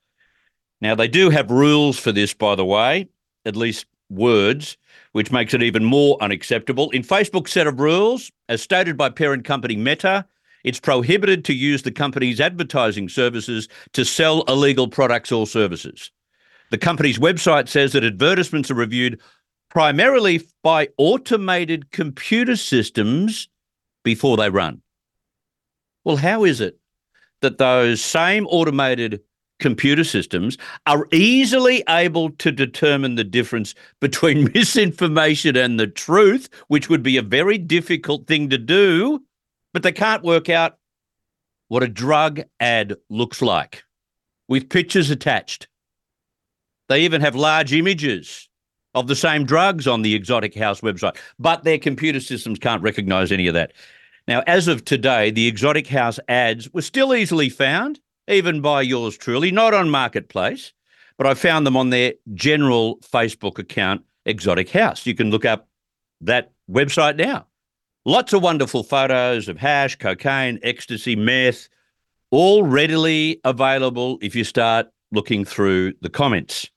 Now, 0.82 0.96
they 0.96 1.08
do 1.08 1.30
have 1.30 1.52
rules 1.52 2.00
for 2.00 2.12
this, 2.12 2.34
by 2.34 2.56
the 2.56 2.66
way, 2.66 3.08
at 3.46 3.56
least 3.56 3.86
words, 4.10 4.78
which 5.14 5.32
makes 5.32 5.54
it 5.54 5.64
even 5.64 5.86
more 5.86 6.18
unacceptable. 6.22 6.90
In 6.92 7.04
Facebook's 7.04 7.52
set 7.52 7.68
of 7.68 7.80
rules, 7.80 8.32
as 8.50 8.62
stated 8.62 8.98
by 8.98 9.10
parent 9.10 9.46
company 9.46 9.76
Meta, 9.76 10.26
it's 10.64 10.80
prohibited 10.80 11.46
to 11.46 11.54
use 11.54 11.82
the 11.82 11.92
company's 11.92 12.42
advertising 12.42 13.10
services 13.10 13.68
to 13.94 14.06
sell 14.06 14.44
illegal 14.48 14.88
products 14.88 15.32
or 15.32 15.48
services. 15.48 16.12
The 16.72 16.78
company's 16.78 17.20
website 17.20 17.68
says 17.68 17.94
that 17.94 18.04
advertisements 18.04 18.72
are 18.72 18.76
reviewed 18.76 19.20
primarily 19.72 20.46
by 20.64 20.90
automated 20.98 21.92
computer 21.92 22.58
systems 22.58 23.48
before 24.04 24.36
they 24.36 24.50
run. 24.50 24.82
Well, 26.04 26.18
how 26.18 26.44
is 26.44 26.60
it 26.60 26.78
that 27.42 27.58
those 27.58 28.02
same 28.02 28.46
automated 28.48 29.22
computer 29.60 30.04
systems 30.04 30.58
are 30.88 31.08
easily 31.12 31.84
able 31.88 32.32
to 32.32 32.52
determine 32.52 33.16
the 33.16 33.24
difference 33.24 33.74
between 34.02 34.52
misinformation 34.54 35.56
and 35.56 35.80
the 35.80 35.88
truth, 35.88 36.50
which 36.68 36.90
would 36.90 37.02
be 37.02 37.16
a 37.16 37.22
very 37.22 37.58
difficult 37.58 38.28
thing 38.28 38.50
to 38.50 38.58
do, 38.58 39.24
but 39.74 39.84
they 39.84 39.92
can't 39.92 40.24
work 40.24 40.50
out 40.50 40.78
what 41.70 41.84
a 41.84 41.88
drug 41.88 42.42
ad 42.60 42.96
looks 43.10 43.42
like 43.42 43.84
with 44.50 44.70
pictures 44.70 45.10
attached. 45.10 45.70
They 46.90 47.04
even 47.04 47.22
have 47.22 47.36
large 47.36 47.72
images 47.72 48.50
of 48.96 49.08
the 49.08 49.16
same 49.16 49.46
drugs 49.46 49.88
on 49.88 50.02
the 50.02 50.14
Exotic 50.14 50.56
House 50.56 50.82
website, 50.82 51.18
but 51.40 51.64
their 51.64 51.78
computer 51.78 52.20
systems 52.20 52.60
can't 52.60 52.82
recognize 52.82 53.32
any 53.32 53.48
of 53.48 53.54
that. 53.54 53.74
Now, 54.28 54.44
as 54.48 54.68
of 54.68 54.86
today, 54.86 55.32
the 55.32 55.48
Exotic 55.48 55.88
House 55.88 56.20
ads 56.28 56.72
were 56.74 56.82
still 56.82 57.14
easily 57.14 57.50
found, 57.50 58.00
even 58.28 58.62
by 58.62 58.82
yours 58.82 59.18
truly, 59.18 59.52
not 59.52 59.74
on 59.74 59.90
Marketplace, 59.90 60.74
but 61.18 61.28
I 61.28 61.34
found 61.34 61.68
them 61.68 61.78
on 61.78 61.90
their 61.90 62.14
general 62.34 62.98
Facebook 62.98 63.60
account, 63.60 64.04
Exotic 64.26 64.70
House. 64.70 65.06
You 65.06 65.16
can 65.16 65.32
look 65.32 65.46
up 65.46 65.68
that 66.22 66.52
website 66.70 67.18
now. 67.18 67.46
Lots 68.06 68.34
of 68.34 68.42
wonderful 68.42 68.82
photos 68.82 69.48
of 69.48 69.58
hash, 69.58 69.96
cocaine, 69.96 70.60
ecstasy, 70.64 71.16
meth, 71.16 71.70
all 72.32 72.64
readily 72.64 73.40
available 73.44 74.18
if 74.22 74.36
you 74.36 74.44
start 74.44 74.88
looking 75.12 75.46
through 75.46 75.94
the 76.02 76.10
comments. 76.10 76.71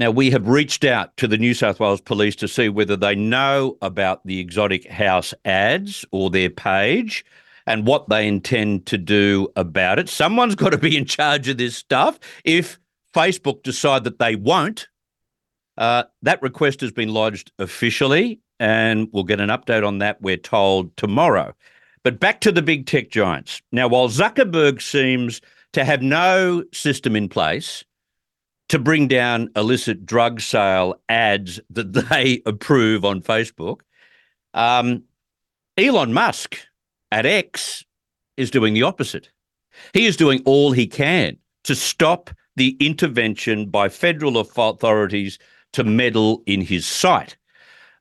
Now, 0.00 0.10
we 0.10 0.30
have 0.30 0.48
reached 0.48 0.86
out 0.86 1.14
to 1.18 1.28
the 1.28 1.36
New 1.36 1.52
South 1.52 1.78
Wales 1.78 2.00
Police 2.00 2.34
to 2.36 2.48
see 2.48 2.70
whether 2.70 2.96
they 2.96 3.14
know 3.14 3.76
about 3.82 4.26
the 4.26 4.40
Exotic 4.40 4.90
House 4.90 5.34
ads 5.44 6.06
or 6.10 6.30
their 6.30 6.48
page 6.48 7.22
and 7.66 7.86
what 7.86 8.08
they 8.08 8.26
intend 8.26 8.86
to 8.86 8.96
do 8.96 9.48
about 9.56 9.98
it. 9.98 10.08
Someone's 10.08 10.54
got 10.56 10.70
to 10.70 10.78
be 10.78 10.96
in 10.96 11.04
charge 11.04 11.48
of 11.48 11.58
this 11.58 11.76
stuff. 11.76 12.18
If 12.44 12.78
Facebook 13.12 13.62
decide 13.62 14.04
that 14.04 14.18
they 14.18 14.36
won't, 14.36 14.88
uh, 15.76 16.04
that 16.22 16.40
request 16.40 16.80
has 16.80 16.92
been 16.92 17.12
lodged 17.12 17.52
officially, 17.58 18.40
and 18.58 19.06
we'll 19.12 19.24
get 19.24 19.38
an 19.38 19.50
update 19.50 19.86
on 19.86 19.98
that, 19.98 20.22
we're 20.22 20.38
told, 20.38 20.96
tomorrow. 20.96 21.54
But 22.04 22.18
back 22.18 22.40
to 22.40 22.52
the 22.52 22.62
big 22.62 22.86
tech 22.86 23.10
giants. 23.10 23.60
Now, 23.70 23.86
while 23.86 24.08
Zuckerberg 24.08 24.80
seems 24.80 25.42
to 25.74 25.84
have 25.84 26.00
no 26.00 26.64
system 26.72 27.16
in 27.16 27.28
place, 27.28 27.84
to 28.70 28.78
bring 28.78 29.08
down 29.08 29.50
illicit 29.56 30.06
drug 30.06 30.40
sale 30.40 30.94
ads 31.08 31.60
that 31.70 31.92
they 32.10 32.40
approve 32.46 33.04
on 33.04 33.20
Facebook. 33.20 33.80
Um, 34.54 35.02
Elon 35.76 36.12
Musk 36.12 36.56
at 37.10 37.26
X 37.26 37.84
is 38.36 38.50
doing 38.50 38.72
the 38.72 38.84
opposite. 38.84 39.30
He 39.92 40.06
is 40.06 40.16
doing 40.16 40.40
all 40.44 40.70
he 40.72 40.86
can 40.86 41.36
to 41.64 41.74
stop 41.74 42.30
the 42.56 42.76
intervention 42.80 43.66
by 43.66 43.88
federal 43.88 44.38
authorities 44.38 45.38
to 45.72 45.82
meddle 45.82 46.42
in 46.46 46.60
his 46.60 46.86
site. 46.86 47.36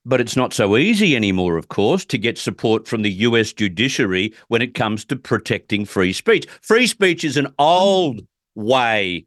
But 0.05 0.21
it's 0.21 0.35
not 0.35 0.53
so 0.53 0.77
easy 0.77 1.15
anymore, 1.15 1.57
of 1.57 1.69
course, 1.69 2.05
to 2.05 2.17
get 2.17 2.37
support 2.37 2.87
from 2.87 3.01
the 3.01 3.11
US 3.11 3.53
judiciary 3.53 4.33
when 4.49 4.61
it 4.61 4.75
comes 4.75 5.03
to 5.05 5.15
protecting 5.15 5.85
free 5.85 6.13
speech. 6.13 6.47
Free 6.61 6.85
speech 6.85 7.23
is 7.23 7.37
an 7.37 7.47
old 7.57 8.21
way 8.55 9.25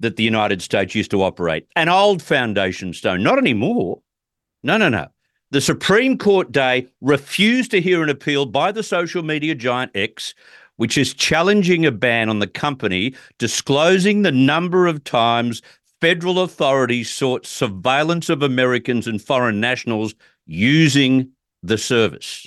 that 0.00 0.16
the 0.16 0.22
United 0.22 0.62
States 0.62 0.94
used 0.94 1.10
to 1.10 1.22
operate. 1.22 1.66
An 1.76 1.88
old 1.88 2.22
foundation 2.22 2.92
stone, 2.92 3.22
not 3.22 3.38
anymore. 3.38 4.00
No, 4.62 4.76
no, 4.76 4.88
no. 4.88 5.08
The 5.50 5.60
Supreme 5.60 6.18
Court 6.18 6.50
day 6.50 6.88
refused 7.00 7.70
to 7.70 7.80
hear 7.80 8.02
an 8.02 8.08
appeal 8.08 8.46
by 8.46 8.72
the 8.72 8.82
social 8.82 9.22
media 9.22 9.54
giant 9.54 9.92
X, 9.94 10.34
which 10.76 10.98
is 10.98 11.14
challenging 11.14 11.86
a 11.86 11.92
ban 11.92 12.28
on 12.28 12.40
the 12.40 12.46
company 12.46 13.14
disclosing 13.38 14.22
the 14.22 14.32
number 14.32 14.86
of 14.86 15.04
times 15.04 15.62
federal 16.00 16.40
authorities 16.40 17.08
sought 17.08 17.46
surveillance 17.46 18.28
of 18.28 18.42
Americans 18.42 19.06
and 19.06 19.22
foreign 19.22 19.60
nationals 19.60 20.14
using 20.46 21.30
the 21.62 21.78
service. 21.78 22.46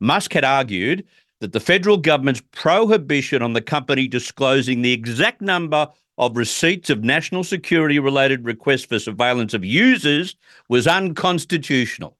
Musk 0.00 0.32
had 0.32 0.44
argued 0.44 1.04
that 1.40 1.52
the 1.52 1.60
federal 1.60 1.96
government's 1.96 2.42
prohibition 2.52 3.42
on 3.42 3.52
the 3.52 3.62
company 3.62 4.08
disclosing 4.08 4.82
the 4.82 4.92
exact 4.92 5.40
number 5.40 5.88
of 6.18 6.36
receipts 6.36 6.90
of 6.90 7.04
national 7.04 7.44
security 7.44 7.98
related 7.98 8.44
requests 8.44 8.84
for 8.84 8.98
surveillance 8.98 9.54
of 9.54 9.64
users 9.64 10.36
was 10.68 10.86
unconstitutional. 10.86 12.16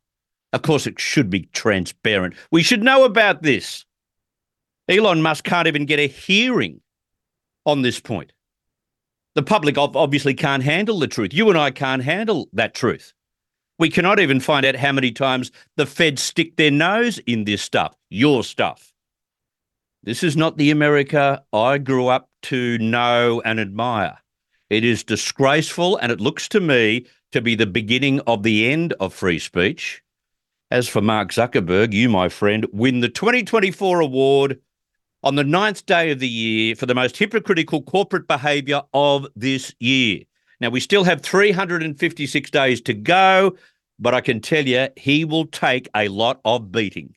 Of 0.53 0.63
course, 0.63 0.87
it 0.87 0.99
should 0.99 1.29
be 1.29 1.49
transparent. 1.53 2.35
We 2.51 2.63
should 2.63 2.83
know 2.83 3.05
about 3.05 3.43
this. 3.43 3.85
Elon 4.89 5.21
Musk 5.21 5.45
can't 5.45 5.69
even 5.69 5.85
get 5.85 5.99
a 5.99 6.07
hearing 6.07 6.81
on 7.67 7.83
this 7.83 8.01
point. 8.01 8.33
The 9.35 9.43
public 9.43 9.77
obviously 9.77 10.33
can't 10.33 10.63
handle 10.63 10.99
the 10.99 11.07
truth. 11.07 11.35
You 11.35 11.51
and 11.51 11.59
I 11.59 11.71
can't 11.71 12.03
handle 12.03 12.49
that 12.55 12.75
truth. 12.75 13.13
We 13.79 13.91
cannot 13.91 14.19
even 14.19 14.41
find 14.41 14.65
out 14.65 14.75
how 14.75 14.93
many 14.93 15.13
times 15.13 15.53
the 15.77 15.87
feds 15.87 16.23
stick 16.23 16.57
their 16.57 16.71
nose 16.71 17.19
in 17.27 17.45
this 17.45 17.63
stuff, 17.63 17.95
your 18.09 18.43
stuff. 18.43 18.88
This 20.05 20.23
is 20.23 20.37
not 20.37 20.57
the 20.57 20.71
America 20.71 21.43
I 21.53 21.79
grew 21.79 22.07
up 22.07 22.31
to 22.43 22.79
know 22.79 23.43
and 23.45 23.59
admire. 23.59 24.19
It 24.71 24.85
is 24.85 25.03
disgraceful, 25.03 25.97
and 25.97 26.13
it 26.13 26.21
looks 26.21 26.49
to 26.51 26.61
me 26.61 27.07
to 27.33 27.41
be 27.41 27.55
the 27.55 27.67
beginning 27.67 28.21
of 28.21 28.43
the 28.43 28.71
end 28.71 28.93
of 29.01 29.13
free 29.13 29.39
speech. 29.39 30.03
As 30.71 30.89
for 30.89 31.01
Mark 31.01 31.31
Zuckerberg, 31.31 31.93
you, 31.93 32.09
my 32.09 32.29
friend, 32.29 32.67
win 32.73 33.01
the 33.01 33.09
2024 33.09 34.01
award 34.01 34.61
on 35.25 35.35
the 35.35 35.45
ninth 35.45 35.85
day 35.85 36.11
of 36.11 36.21
the 36.21 36.29
year 36.29 36.77
for 36.77 36.87
the 36.87 36.95
most 36.95 37.17
hypocritical 37.17 37.83
corporate 37.83 38.29
behaviour 38.29 38.83
of 38.95 39.27
this 39.35 39.75
year. 39.81 40.21
Now, 40.61 40.71
we 40.71 40.81
still 40.81 41.05
have 41.05 41.23
356 41.23 42.51
days 42.51 42.81
to 42.83 42.95
go, 42.95 43.57
but 43.99 44.15
I 44.15 44.21
can 44.21 44.41
tell 44.41 44.67
you 44.67 44.89
he 44.97 45.25
will 45.25 45.47
take 45.47 45.89
a 45.95 46.09
lot 46.09 46.41
of 46.45 46.71
beating. 46.71 47.15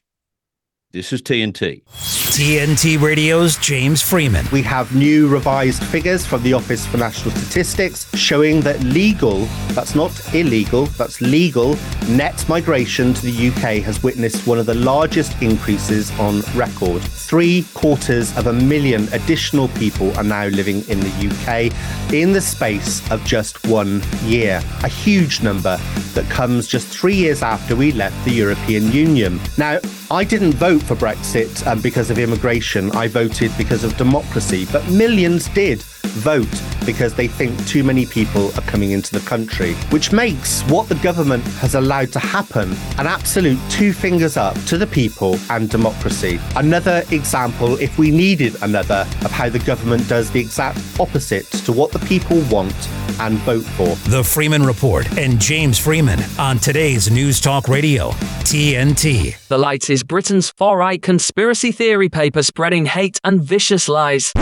This 0.94 1.14
is 1.14 1.22
TNT. 1.22 1.84
TNT 1.86 3.02
Radio's 3.02 3.56
James 3.56 4.02
Freeman. 4.02 4.46
We 4.52 4.62
have 4.64 4.94
new 4.94 5.30
revised 5.30 5.82
figures 5.84 6.26
from 6.26 6.44
the 6.44 6.52
Office 6.52 6.86
for 6.86 6.98
National 6.98 7.34
Statistics 7.34 8.14
showing 8.18 8.60
that 8.62 8.78
legal, 8.82 9.46
that's 9.70 9.96
not 9.96 10.12
illegal, 10.36 10.88
that's 10.88 11.22
legal, 11.22 11.78
net 12.10 12.48
migration 12.50 13.14
to 13.14 13.22
the 13.22 13.48
UK 13.48 13.82
has 13.84 14.04
witnessed 14.04 14.46
one 14.46 14.60
of 14.60 14.66
the 14.66 14.74
largest 14.74 15.42
increases 15.42 16.12
on 16.20 16.42
record. 16.56 17.02
Three 17.02 17.66
quarters 17.74 18.38
of 18.38 18.48
a 18.48 18.54
million 18.54 19.08
additional 19.14 19.70
people 19.70 20.14
are 20.18 20.24
now 20.24 20.48
living 20.48 20.84
in 20.90 21.00
the 21.00 21.30
UK 21.30 22.14
in 22.14 22.34
the 22.34 22.42
space 22.42 23.10
of 23.12 23.24
just 23.24 23.66
one 23.68 24.02
year. 24.26 24.62
A 24.84 24.90
huge 24.90 25.42
number 25.42 25.78
that 26.16 26.30
comes 26.30 26.68
just 26.68 26.88
three 26.88 27.16
years 27.16 27.44
after 27.44 27.78
we 27.78 27.94
left 27.94 28.26
the 28.26 28.32
European 28.32 28.92
Union. 28.92 29.40
Now, 29.58 29.80
I 30.12 30.26
didn't 30.26 30.56
vote 30.56 30.84
for 30.84 30.96
Brexit 30.98 31.66
um, 31.66 31.80
because 31.80 32.10
of 32.10 32.20
immigration. 32.20 32.92
I 32.92 33.08
voted 33.08 33.50
because 33.58 33.86
of 33.86 33.96
democracy. 33.96 34.68
But 34.70 34.86
millions 34.90 35.48
did 35.48 35.86
vote 36.02 36.62
because 36.86 37.14
they 37.14 37.28
think 37.28 37.66
too 37.68 37.84
many 37.84 38.06
people 38.06 38.48
are 38.58 38.62
coming 38.64 38.92
into 38.92 39.12
the 39.18 39.26
country, 39.28 39.74
which 39.92 40.12
makes 40.12 40.62
what 40.64 40.90
the 40.90 40.96
government 40.96 41.44
has 41.60 41.76
allowed 41.76 42.12
to 42.12 42.20
happen 42.20 42.72
an 42.98 43.08
absolute 43.08 43.60
two 43.70 43.94
fingers 43.94 44.38
up 44.38 44.56
to 44.66 44.78
the 44.78 44.88
people 44.88 45.38
and 45.50 45.70
democracy. 45.70 46.40
Another 46.56 47.04
example, 47.12 47.76
if 47.80 47.98
we 47.98 48.12
needed 48.12 48.56
another, 48.62 49.08
of 49.24 49.32
how 49.32 49.50
the 49.50 49.60
government 49.60 50.08
does 50.08 50.32
the 50.32 50.40
exact 50.40 50.80
opposite 51.00 51.46
to 51.52 51.72
what 51.72 51.92
the 51.92 52.00
people 52.00 52.42
want 52.50 52.76
and 53.20 53.38
vote 53.40 53.64
for. 53.64 53.96
The 54.10 54.24
Freeman 54.24 54.64
Report 54.64 55.18
and 55.18 55.40
James 55.40 55.78
Freeman 55.78 56.20
on 56.40 56.58
today's 56.60 57.12
News 57.12 57.40
Talk 57.40 57.68
Radio, 57.68 58.12
TNT. 58.44 59.48
The 59.48 59.58
Light 59.58 59.90
is 59.90 60.04
Britain's 60.04 60.50
far 60.50 60.78
right 60.78 61.02
conspiracy 61.02 61.72
theory 61.72 62.10
paper 62.10 62.44
spreading 62.44 62.86
hate 62.86 63.20
and 63.24 63.42
vicious 63.44 63.88
lies. 63.88 64.34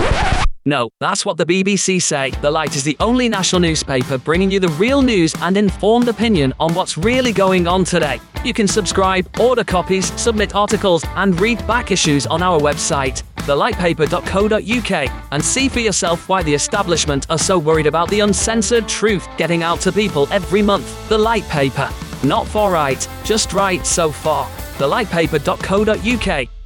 No, 0.69 0.91
that's 0.99 1.25
what 1.25 1.38
the 1.38 1.47
BBC 1.47 1.99
say. 1.99 2.29
The 2.41 2.51
Light 2.51 2.75
is 2.75 2.83
the 2.83 2.95
only 2.99 3.27
national 3.27 3.59
newspaper 3.59 4.19
bringing 4.19 4.51
you 4.51 4.59
the 4.59 4.67
real 4.77 5.01
news 5.01 5.33
and 5.41 5.57
informed 5.57 6.07
opinion 6.07 6.53
on 6.59 6.75
what's 6.75 6.95
really 6.95 7.31
going 7.31 7.65
on 7.65 7.83
today. 7.83 8.19
You 8.45 8.53
can 8.53 8.67
subscribe, 8.67 9.27
order 9.39 9.63
copies, 9.63 10.13
submit 10.21 10.53
articles, 10.53 11.03
and 11.15 11.41
read 11.41 11.65
back 11.65 11.89
issues 11.89 12.27
on 12.27 12.43
our 12.43 12.59
website, 12.59 13.23
thelightpaper.co.uk, 13.38 15.25
and 15.31 15.43
see 15.43 15.69
for 15.69 15.79
yourself 15.79 16.29
why 16.29 16.43
the 16.43 16.53
establishment 16.53 17.25
are 17.31 17.39
so 17.39 17.57
worried 17.57 17.88
about 17.88 18.07
the 18.11 18.19
uncensored 18.19 18.88
truth 18.88 19.27
getting 19.38 19.63
out 19.63 19.79
to 19.81 19.91
people 19.91 20.27
every 20.31 20.61
month. 20.61 21.09
The 21.09 21.17
Light 21.17 21.45
Paper. 21.45 21.89
Not 22.23 22.45
for 22.45 22.71
right, 22.71 23.07
just 23.23 23.53
right 23.53 23.83
so 23.83 24.11
far. 24.11 24.45
Thelightpaper.co.uk. 24.77 26.58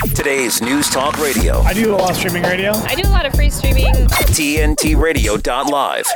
Today's 0.00 0.62
News 0.62 0.88
Talk 0.88 1.18
Radio. 1.18 1.60
I 1.60 1.74
do 1.74 1.94
a 1.94 1.96
lot 1.96 2.12
of 2.12 2.16
streaming 2.16 2.44
radio. 2.44 2.72
I 2.72 2.94
do 2.94 3.06
a 3.06 3.12
lot 3.12 3.26
of 3.26 3.34
free 3.34 3.50
streaming. 3.50 3.92
TNTRadio.live. 4.32 6.06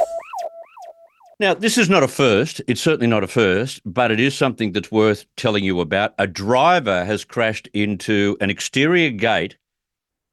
Now, 1.38 1.52
this 1.52 1.76
is 1.76 1.90
not 1.90 2.02
a 2.02 2.08
first. 2.08 2.62
It's 2.66 2.80
certainly 2.80 3.08
not 3.08 3.24
a 3.24 3.26
first, 3.26 3.82
but 3.84 4.10
it 4.10 4.18
is 4.18 4.34
something 4.34 4.72
that's 4.72 4.90
worth 4.90 5.26
telling 5.36 5.64
you 5.64 5.80
about. 5.80 6.14
A 6.18 6.26
driver 6.26 7.04
has 7.04 7.26
crashed 7.26 7.68
into 7.74 8.38
an 8.40 8.48
exterior 8.48 9.10
gate 9.10 9.58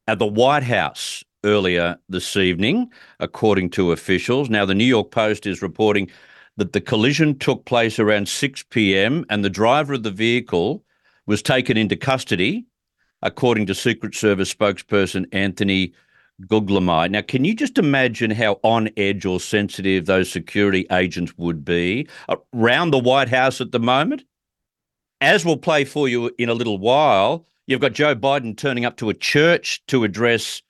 at 0.08 0.18
the 0.18 0.26
White 0.26 0.62
House 0.62 1.22
earlier 1.44 1.98
this 2.08 2.38
evening, 2.38 2.90
according 3.20 3.68
to 3.70 3.92
officials. 3.92 4.48
Now, 4.48 4.64
the 4.64 4.74
New 4.74 4.86
York 4.86 5.10
Post 5.10 5.46
is 5.46 5.60
reporting 5.60 6.10
that 6.56 6.72
the 6.72 6.80
collision 6.80 7.38
took 7.38 7.66
place 7.66 7.98
around 7.98 8.30
6 8.30 8.62
p.m. 8.70 9.26
and 9.28 9.44
the 9.44 9.50
driver 9.50 9.92
of 9.92 10.04
the 10.04 10.10
vehicle 10.10 10.82
was 11.26 11.42
taken 11.42 11.76
into 11.76 11.96
custody 11.96 12.64
according 13.22 13.66
to 13.66 13.74
Secret 13.74 14.14
Service 14.14 14.52
spokesperson 14.52 15.26
Anthony 15.32 15.92
Guglielmi. 16.46 17.10
Now, 17.10 17.22
can 17.22 17.44
you 17.44 17.54
just 17.54 17.78
imagine 17.78 18.30
how 18.30 18.58
on 18.62 18.90
edge 18.96 19.24
or 19.24 19.38
sensitive 19.38 20.06
those 20.06 20.30
security 20.30 20.86
agents 20.90 21.32
would 21.36 21.64
be 21.64 22.08
around 22.54 22.90
the 22.90 22.98
White 22.98 23.28
House 23.28 23.60
at 23.60 23.72
the 23.72 23.80
moment? 23.80 24.24
As 25.20 25.44
we'll 25.44 25.56
play 25.56 25.84
for 25.84 26.08
you 26.08 26.32
in 26.38 26.48
a 26.48 26.54
little 26.54 26.78
while, 26.78 27.46
you've 27.66 27.80
got 27.80 27.92
Joe 27.92 28.16
Biden 28.16 28.56
turning 28.56 28.84
up 28.84 28.96
to 28.96 29.08
a 29.08 29.14
church 29.14 29.82
to 29.86 30.02
address 30.02 30.62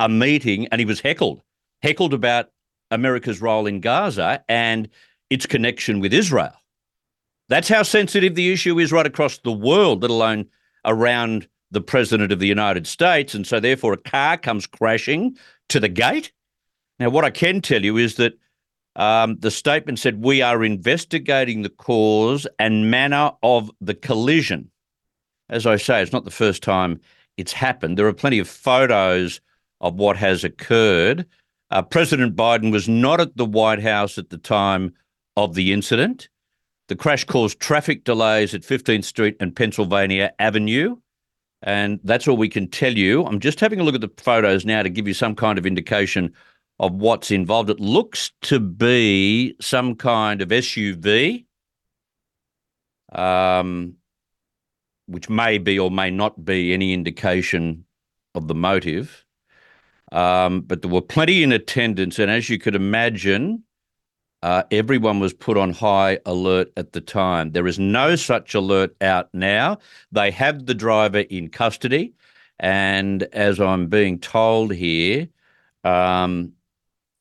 a 0.00 0.08
meeting, 0.08 0.66
and 0.68 0.80
he 0.80 0.84
was 0.84 1.00
heckled, 1.00 1.42
heckled 1.82 2.14
about 2.14 2.50
America's 2.90 3.40
role 3.40 3.66
in 3.66 3.80
Gaza 3.80 4.42
and 4.48 4.88
its 5.28 5.46
connection 5.46 6.00
with 6.00 6.12
Israel. 6.12 6.54
That's 7.48 7.68
how 7.68 7.82
sensitive 7.82 8.34
the 8.34 8.52
issue 8.52 8.78
is 8.78 8.90
right 8.90 9.06
across 9.06 9.38
the 9.38 9.52
world, 9.52 10.02
let 10.02 10.10
alone 10.10 10.46
around 10.84 11.46
the 11.70 11.80
president 11.80 12.32
of 12.32 12.38
the 12.38 12.46
United 12.46 12.86
States. 12.86 13.34
And 13.34 13.46
so, 13.46 13.60
therefore, 13.60 13.92
a 13.92 13.96
car 13.96 14.36
comes 14.36 14.66
crashing 14.66 15.36
to 15.68 15.80
the 15.80 15.88
gate. 15.88 16.32
Now, 16.98 17.10
what 17.10 17.24
I 17.24 17.30
can 17.30 17.60
tell 17.60 17.84
you 17.84 17.96
is 17.96 18.16
that 18.16 18.34
um, 18.96 19.36
the 19.38 19.50
statement 19.50 19.98
said, 19.98 20.22
We 20.22 20.42
are 20.42 20.64
investigating 20.64 21.62
the 21.62 21.70
cause 21.70 22.46
and 22.58 22.90
manner 22.90 23.32
of 23.42 23.70
the 23.80 23.94
collision. 23.94 24.70
As 25.48 25.66
I 25.66 25.76
say, 25.76 26.02
it's 26.02 26.12
not 26.12 26.24
the 26.24 26.30
first 26.30 26.62
time 26.62 27.00
it's 27.36 27.52
happened. 27.52 27.96
There 27.96 28.06
are 28.06 28.12
plenty 28.12 28.38
of 28.38 28.48
photos 28.48 29.40
of 29.80 29.94
what 29.94 30.16
has 30.16 30.44
occurred. 30.44 31.26
Uh, 31.70 31.82
President 31.82 32.36
Biden 32.36 32.72
was 32.72 32.88
not 32.88 33.20
at 33.20 33.36
the 33.36 33.46
White 33.46 33.80
House 33.80 34.18
at 34.18 34.30
the 34.30 34.38
time 34.38 34.92
of 35.36 35.54
the 35.54 35.72
incident. 35.72 36.28
The 36.88 36.96
crash 36.96 37.24
caused 37.24 37.60
traffic 37.60 38.04
delays 38.04 38.52
at 38.52 38.62
15th 38.62 39.04
Street 39.04 39.36
and 39.40 39.54
Pennsylvania 39.54 40.32
Avenue. 40.38 40.96
And 41.62 42.00
that's 42.04 42.26
all 42.26 42.36
we 42.36 42.48
can 42.48 42.68
tell 42.68 42.96
you. 42.96 43.24
I'm 43.26 43.40
just 43.40 43.60
having 43.60 43.80
a 43.80 43.82
look 43.82 43.94
at 43.94 44.00
the 44.00 44.10
photos 44.16 44.64
now 44.64 44.82
to 44.82 44.88
give 44.88 45.06
you 45.06 45.14
some 45.14 45.34
kind 45.34 45.58
of 45.58 45.66
indication 45.66 46.32
of 46.78 46.94
what's 46.94 47.30
involved. 47.30 47.68
It 47.68 47.80
looks 47.80 48.32
to 48.42 48.58
be 48.58 49.54
some 49.60 49.94
kind 49.94 50.40
of 50.40 50.48
SUV, 50.48 51.44
um, 53.12 53.94
which 55.06 55.28
may 55.28 55.58
be 55.58 55.78
or 55.78 55.90
may 55.90 56.10
not 56.10 56.42
be 56.44 56.72
any 56.72 56.94
indication 56.94 57.84
of 58.34 58.48
the 58.48 58.54
motive. 58.54 59.26
Um, 60.12 60.62
but 60.62 60.80
there 60.80 60.90
were 60.90 61.02
plenty 61.02 61.42
in 61.42 61.52
attendance. 61.52 62.18
And 62.18 62.30
as 62.30 62.48
you 62.48 62.58
could 62.58 62.74
imagine, 62.74 63.62
uh, 64.42 64.62
everyone 64.70 65.20
was 65.20 65.32
put 65.32 65.56
on 65.56 65.72
high 65.72 66.18
alert 66.24 66.72
at 66.76 66.92
the 66.92 67.00
time. 67.00 67.52
There 67.52 67.66
is 67.66 67.78
no 67.78 68.16
such 68.16 68.54
alert 68.54 68.94
out 69.02 69.28
now. 69.34 69.78
They 70.12 70.30
have 70.30 70.66
the 70.66 70.74
driver 70.74 71.20
in 71.20 71.48
custody. 71.48 72.14
And 72.58 73.22
as 73.32 73.60
I'm 73.60 73.86
being 73.88 74.18
told 74.18 74.74
here, 74.74 75.28
um, 75.84 76.52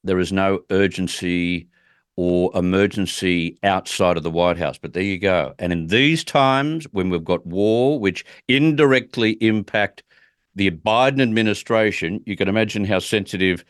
there 0.04 0.20
is 0.20 0.32
no 0.32 0.62
urgency 0.70 1.68
or 2.16 2.52
emergency 2.54 3.58
outside 3.64 4.18
of 4.18 4.24
the 4.24 4.32
White 4.32 4.58
House. 4.58 4.78
But 4.78 4.94
there 4.94 5.04
you 5.04 5.18
go. 5.18 5.54
And 5.60 5.72
in 5.72 5.88
these 5.88 6.24
times, 6.24 6.86
when 6.92 7.10
we've 7.10 7.24
got 7.24 7.46
war, 7.46 8.00
which 8.00 8.26
indirectly 8.48 9.32
impact 9.40 10.04
the 10.56 10.72
Biden 10.72 11.22
administration, 11.22 12.22
you 12.26 12.36
can 12.36 12.50
imagine 12.50 12.84
how 12.84 13.00
sensitive 13.00 13.64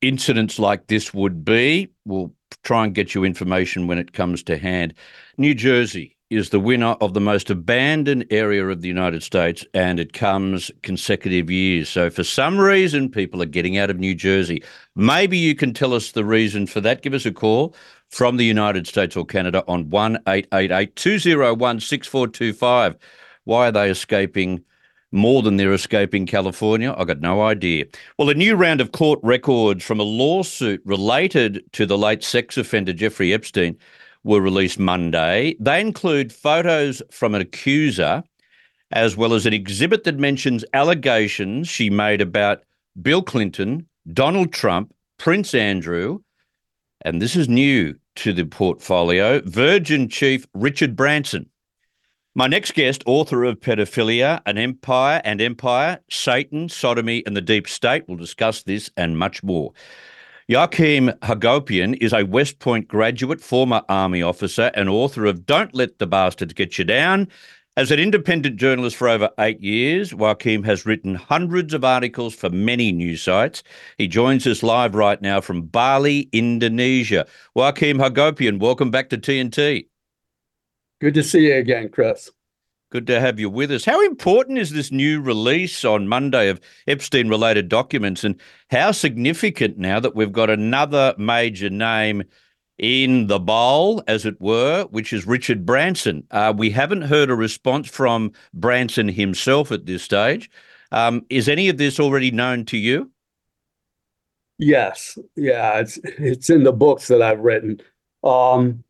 incidents 0.00 0.60
like 0.60 0.86
this 0.86 1.12
would 1.12 1.44
be. 1.44 1.88
We'll 2.04 2.32
try 2.62 2.84
and 2.84 2.94
get 2.94 3.14
you 3.14 3.24
information 3.24 3.86
when 3.86 3.98
it 3.98 4.12
comes 4.12 4.42
to 4.44 4.58
hand. 4.58 4.94
New 5.36 5.54
Jersey 5.54 6.16
is 6.30 6.50
the 6.50 6.60
winner 6.60 6.94
of 7.00 7.14
the 7.14 7.20
most 7.20 7.48
abandoned 7.48 8.26
area 8.30 8.66
of 8.68 8.82
the 8.82 8.88
United 8.88 9.22
States, 9.22 9.64
and 9.72 9.98
it 9.98 10.12
comes 10.12 10.70
consecutive 10.82 11.50
years. 11.50 11.88
So, 11.88 12.10
for 12.10 12.22
some 12.22 12.58
reason, 12.58 13.10
people 13.10 13.42
are 13.42 13.46
getting 13.46 13.78
out 13.78 13.88
of 13.88 13.98
New 13.98 14.14
Jersey. 14.14 14.62
Maybe 14.94 15.38
you 15.38 15.54
can 15.54 15.72
tell 15.72 15.94
us 15.94 16.12
the 16.12 16.24
reason 16.24 16.66
for 16.66 16.80
that. 16.82 17.02
Give 17.02 17.14
us 17.14 17.24
a 17.24 17.32
call 17.32 17.74
from 18.10 18.36
the 18.36 18.44
United 18.44 18.86
States 18.86 19.16
or 19.16 19.24
Canada 19.24 19.64
on 19.68 19.88
1 19.88 20.16
888 20.26 20.96
201 20.96 21.80
6425. 21.80 22.96
Why 23.44 23.68
are 23.68 23.72
they 23.72 23.90
escaping? 23.90 24.64
More 25.12 25.42
than 25.42 25.56
they're 25.56 25.72
escaping 25.72 26.26
California? 26.26 26.94
I 26.96 27.04
got 27.04 27.20
no 27.20 27.42
idea. 27.42 27.86
Well, 28.18 28.28
a 28.28 28.34
new 28.34 28.54
round 28.54 28.80
of 28.80 28.92
court 28.92 29.20
records 29.22 29.84
from 29.84 30.00
a 30.00 30.04
lawsuit 30.04 30.82
related 30.84 31.64
to 31.72 31.86
the 31.86 31.98
late 31.98 32.22
sex 32.22 32.56
offender 32.56 32.92
Jeffrey 32.92 33.32
Epstein 33.32 33.76
were 34.24 34.40
released 34.40 34.78
Monday. 34.78 35.56
They 35.60 35.80
include 35.80 36.32
photos 36.32 37.02
from 37.10 37.34
an 37.34 37.40
accuser, 37.40 38.22
as 38.92 39.16
well 39.16 39.34
as 39.34 39.46
an 39.46 39.52
exhibit 39.52 40.04
that 40.04 40.18
mentions 40.18 40.64
allegations 40.74 41.68
she 41.68 41.90
made 41.90 42.20
about 42.20 42.62
Bill 43.00 43.22
Clinton, 43.22 43.86
Donald 44.12 44.52
Trump, 44.52 44.94
Prince 45.18 45.54
Andrew, 45.54 46.20
and 47.02 47.22
this 47.22 47.36
is 47.36 47.48
new 47.48 47.94
to 48.16 48.32
the 48.32 48.44
portfolio, 48.44 49.40
Virgin 49.44 50.08
chief 50.08 50.46
Richard 50.54 50.96
Branson. 50.96 51.48
My 52.38 52.46
next 52.46 52.74
guest, 52.74 53.02
author 53.04 53.42
of 53.42 53.58
Pedophilia, 53.58 54.40
An 54.46 54.58
Empire 54.58 55.20
and 55.24 55.40
Empire, 55.40 55.98
Satan, 56.08 56.68
Sodomy, 56.68 57.24
and 57.26 57.36
the 57.36 57.40
Deep 57.40 57.66
State, 57.66 58.06
will 58.06 58.14
discuss 58.14 58.62
this 58.62 58.88
and 58.96 59.18
much 59.18 59.42
more. 59.42 59.72
Joachim 60.46 61.08
Hagopian 61.22 62.00
is 62.00 62.12
a 62.12 62.22
West 62.22 62.60
Point 62.60 62.86
graduate, 62.86 63.40
former 63.40 63.82
Army 63.88 64.22
officer, 64.22 64.70
and 64.74 64.88
author 64.88 65.26
of 65.26 65.46
Don't 65.46 65.74
Let 65.74 65.98
the 65.98 66.06
Bastards 66.06 66.52
Get 66.52 66.78
You 66.78 66.84
Down. 66.84 67.26
As 67.76 67.90
an 67.90 67.98
independent 67.98 68.54
journalist 68.54 68.94
for 68.94 69.08
over 69.08 69.30
eight 69.40 69.60
years, 69.60 70.12
Joachim 70.12 70.62
has 70.62 70.86
written 70.86 71.16
hundreds 71.16 71.74
of 71.74 71.82
articles 71.82 72.36
for 72.36 72.50
many 72.50 72.92
news 72.92 73.20
sites. 73.20 73.64
He 73.96 74.06
joins 74.06 74.46
us 74.46 74.62
live 74.62 74.94
right 74.94 75.20
now 75.20 75.40
from 75.40 75.62
Bali, 75.62 76.28
Indonesia. 76.30 77.26
Joachim 77.56 77.98
Hagopian, 77.98 78.60
welcome 78.60 78.92
back 78.92 79.08
to 79.08 79.18
TNT. 79.18 79.86
Good 81.00 81.14
to 81.14 81.22
see 81.22 81.46
you 81.46 81.54
again, 81.54 81.88
Chris. 81.90 82.30
Good 82.90 83.06
to 83.08 83.20
have 83.20 83.38
you 83.38 83.50
with 83.50 83.70
us. 83.70 83.84
How 83.84 84.02
important 84.04 84.58
is 84.58 84.70
this 84.70 84.90
new 84.90 85.20
release 85.20 85.84
on 85.84 86.08
Monday 86.08 86.48
of 86.48 86.60
Epstein 86.86 87.28
related 87.28 87.68
documents, 87.68 88.24
and 88.24 88.40
how 88.70 88.92
significant 88.92 89.76
now 89.78 90.00
that 90.00 90.16
we've 90.16 90.32
got 90.32 90.48
another 90.48 91.14
major 91.18 91.68
name 91.68 92.24
in 92.78 93.26
the 93.26 93.38
bowl, 93.38 94.02
as 94.06 94.24
it 94.24 94.40
were, 94.40 94.86
which 94.90 95.12
is 95.12 95.26
Richard 95.26 95.66
Branson? 95.66 96.26
Uh, 96.30 96.54
we 96.56 96.70
haven't 96.70 97.02
heard 97.02 97.28
a 97.28 97.34
response 97.34 97.88
from 97.88 98.32
Branson 98.54 99.08
himself 99.08 99.70
at 99.70 99.84
this 99.84 100.02
stage. 100.02 100.50
Um, 100.90 101.26
is 101.28 101.48
any 101.48 101.68
of 101.68 101.76
this 101.76 102.00
already 102.00 102.30
known 102.30 102.64
to 102.66 102.78
you? 102.78 103.10
Yes, 104.56 105.18
yeah, 105.36 105.78
it's 105.78 105.98
it's 106.02 106.48
in 106.48 106.64
the 106.64 106.72
books 106.72 107.08
that 107.08 107.20
I've 107.20 107.40
written. 107.40 107.80
Um, 108.24 108.82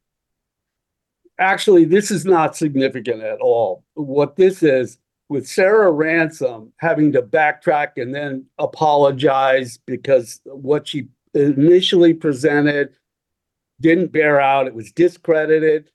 actually, 1.39 1.85
this 1.85 2.11
is 2.11 2.25
not 2.25 2.57
significant 2.57 3.23
at 3.23 3.41
all. 3.41 3.85
What 3.95 4.37
this 4.37 4.63
is, 4.63 4.99
with 5.29 5.47
Sarah 5.47 5.93
Ransome 5.93 6.73
having 6.79 7.13
to 7.13 7.23
backtrack 7.23 7.93
and 7.97 8.15
then 8.15 8.47
apologize 8.59 9.79
because 9.87 10.41
what 10.45 10.89
she 10.89 11.09
initially 11.35 12.15
presented 12.15 12.95
didn't 13.81 14.13
bear 14.13 14.41
out, 14.41 14.67
it 14.67 14.75
was 14.75 14.91
discredited. 14.93 15.91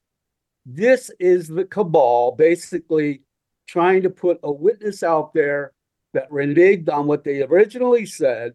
This 0.65 1.11
is 1.19 1.47
the 1.47 1.65
cabal 1.65 2.33
basically 2.33 3.23
trying 3.67 4.03
to 4.03 4.09
put 4.09 4.39
a 4.43 4.51
witness 4.51 5.03
out 5.03 5.33
there 5.33 5.73
that 6.13 6.29
reneged 6.29 6.89
on 6.89 7.07
what 7.07 7.23
they 7.23 7.41
originally 7.41 8.05
said 8.05 8.53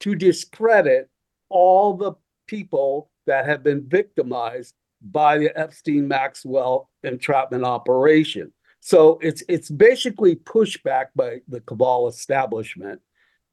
to 0.00 0.14
discredit 0.14 1.08
all 1.48 1.94
the 1.94 2.12
people 2.46 3.10
that 3.26 3.46
have 3.46 3.62
been 3.62 3.88
victimized 3.88 4.74
by 5.10 5.38
the 5.38 5.58
Epstein 5.58 6.06
Maxwell 6.08 6.90
entrapment 7.02 7.64
operation. 7.64 8.52
So 8.80 9.18
it's 9.22 9.42
it's 9.48 9.70
basically 9.70 10.36
pushback 10.36 11.06
by 11.14 11.40
the 11.48 11.60
cabal 11.60 12.08
establishment 12.08 13.00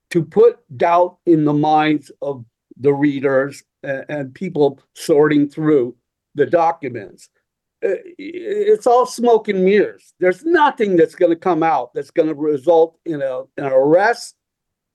to 0.09 0.23
put 0.23 0.59
doubt 0.75 1.17
in 1.25 1.45
the 1.45 1.53
minds 1.53 2.11
of 2.21 2.45
the 2.79 2.93
readers 2.93 3.63
and, 3.83 4.05
and 4.09 4.33
people 4.33 4.79
sorting 4.95 5.47
through 5.49 5.95
the 6.35 6.45
documents. 6.45 7.29
Uh, 7.85 7.95
it's 8.17 8.87
all 8.87 9.05
smoke 9.05 9.47
and 9.47 9.63
mirrors. 9.63 10.13
There's 10.19 10.43
nothing 10.43 10.95
that's 10.95 11.15
going 11.15 11.31
to 11.31 11.39
come 11.39 11.63
out 11.63 11.93
that's 11.93 12.11
going 12.11 12.27
to 12.27 12.35
result 12.35 12.97
in 13.05 13.21
a, 13.21 13.41
an 13.57 13.71
arrest, 13.71 14.35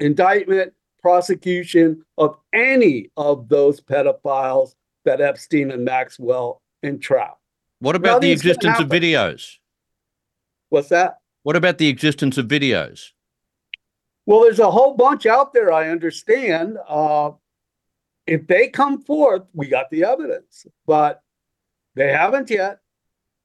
indictment, 0.01 0.75
prosecution 1.01 2.03
of 2.19 2.37
any 2.53 3.11
of 3.17 3.49
those 3.49 3.81
pedophiles 3.81 4.75
that 5.05 5.21
Epstein 5.21 5.71
and 5.71 5.85
Maxwell 5.85 6.63
entrapped. 6.83 7.41
What 7.81 7.97
about 7.97 8.21
the 8.21 8.31
existence 8.31 8.79
of 8.79 8.89
videos? 8.89 9.57
What's 10.71 10.89
that? 10.89 11.19
What 11.43 11.57
about 11.57 11.79
the 11.79 11.89
existence 11.89 12.39
of 12.39 12.47
videos? 12.47 13.11
Well, 14.27 14.43
there's 14.43 14.59
a 14.59 14.71
whole 14.71 14.95
bunch 14.95 15.27
out 15.27 15.53
there, 15.53 15.73
I 15.73 15.91
understand. 15.91 16.79
Uh, 16.89 17.33
if 18.27 18.47
they 18.47 18.69
come 18.69 19.03
forth, 19.03 19.43
we 19.53 19.69
got 19.69 19.91
the 19.91 20.05
evidence, 20.05 20.67
but 20.87 21.23
they 21.95 22.11
haven't 22.11 22.49
yet. 22.49 22.79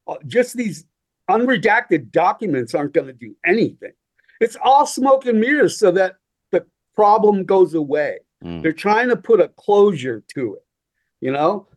Uh, 0.07 0.15
just 0.25 0.55
these 0.55 0.85
unredacted 1.29 2.11
documents 2.11 2.73
aren't 2.73 2.93
going 2.93 3.07
to 3.07 3.13
do 3.13 3.35
anything. 3.45 3.91
It's 4.39 4.55
all 4.63 4.85
smoke 4.85 5.25
and 5.25 5.39
mirrors 5.39 5.77
so 5.77 5.91
that 5.91 6.15
the 6.51 6.65
problem 6.95 7.43
goes 7.43 7.73
away. 7.73 8.19
Mm. 8.43 8.63
They're 8.63 8.71
trying 8.71 9.09
to 9.09 9.17
put 9.17 9.41
a 9.41 9.49
closure 9.49 10.23
to 10.35 10.55
it. 10.55 10.63
You 11.21 11.31
know, 11.31 11.67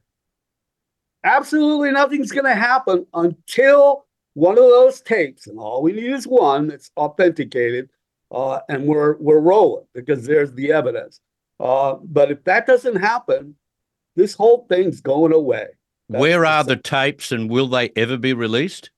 absolutely 1.24 1.90
nothing's 1.90 2.30
going 2.30 2.46
to 2.46 2.54
happen 2.54 3.06
until 3.14 4.06
one 4.34 4.52
of 4.52 4.64
those 4.64 5.00
tapes, 5.00 5.46
and 5.46 5.58
all 5.58 5.82
we 5.82 5.92
need 5.92 6.12
is 6.12 6.26
one 6.26 6.68
that's 6.68 6.90
authenticated, 6.96 7.90
uh, 8.30 8.60
and 8.68 8.86
we're 8.86 9.16
we're 9.18 9.40
rolling 9.40 9.86
because 9.94 10.24
there's 10.24 10.52
the 10.52 10.72
evidence. 10.72 11.20
Uh, 11.60 11.96
but 12.02 12.30
if 12.30 12.42
that 12.44 12.66
doesn't 12.66 12.96
happen, 12.96 13.54
this 14.16 14.34
whole 14.34 14.66
thing's 14.68 15.00
going 15.00 15.32
away. 15.32 15.66
That's 16.08 16.20
Where 16.20 16.46
are 16.46 16.64
the 16.64 16.76
tapes, 16.76 17.32
and 17.32 17.50
will 17.50 17.68
they 17.68 17.90
ever 17.94 18.16
be 18.16 18.32
released? 18.32 18.90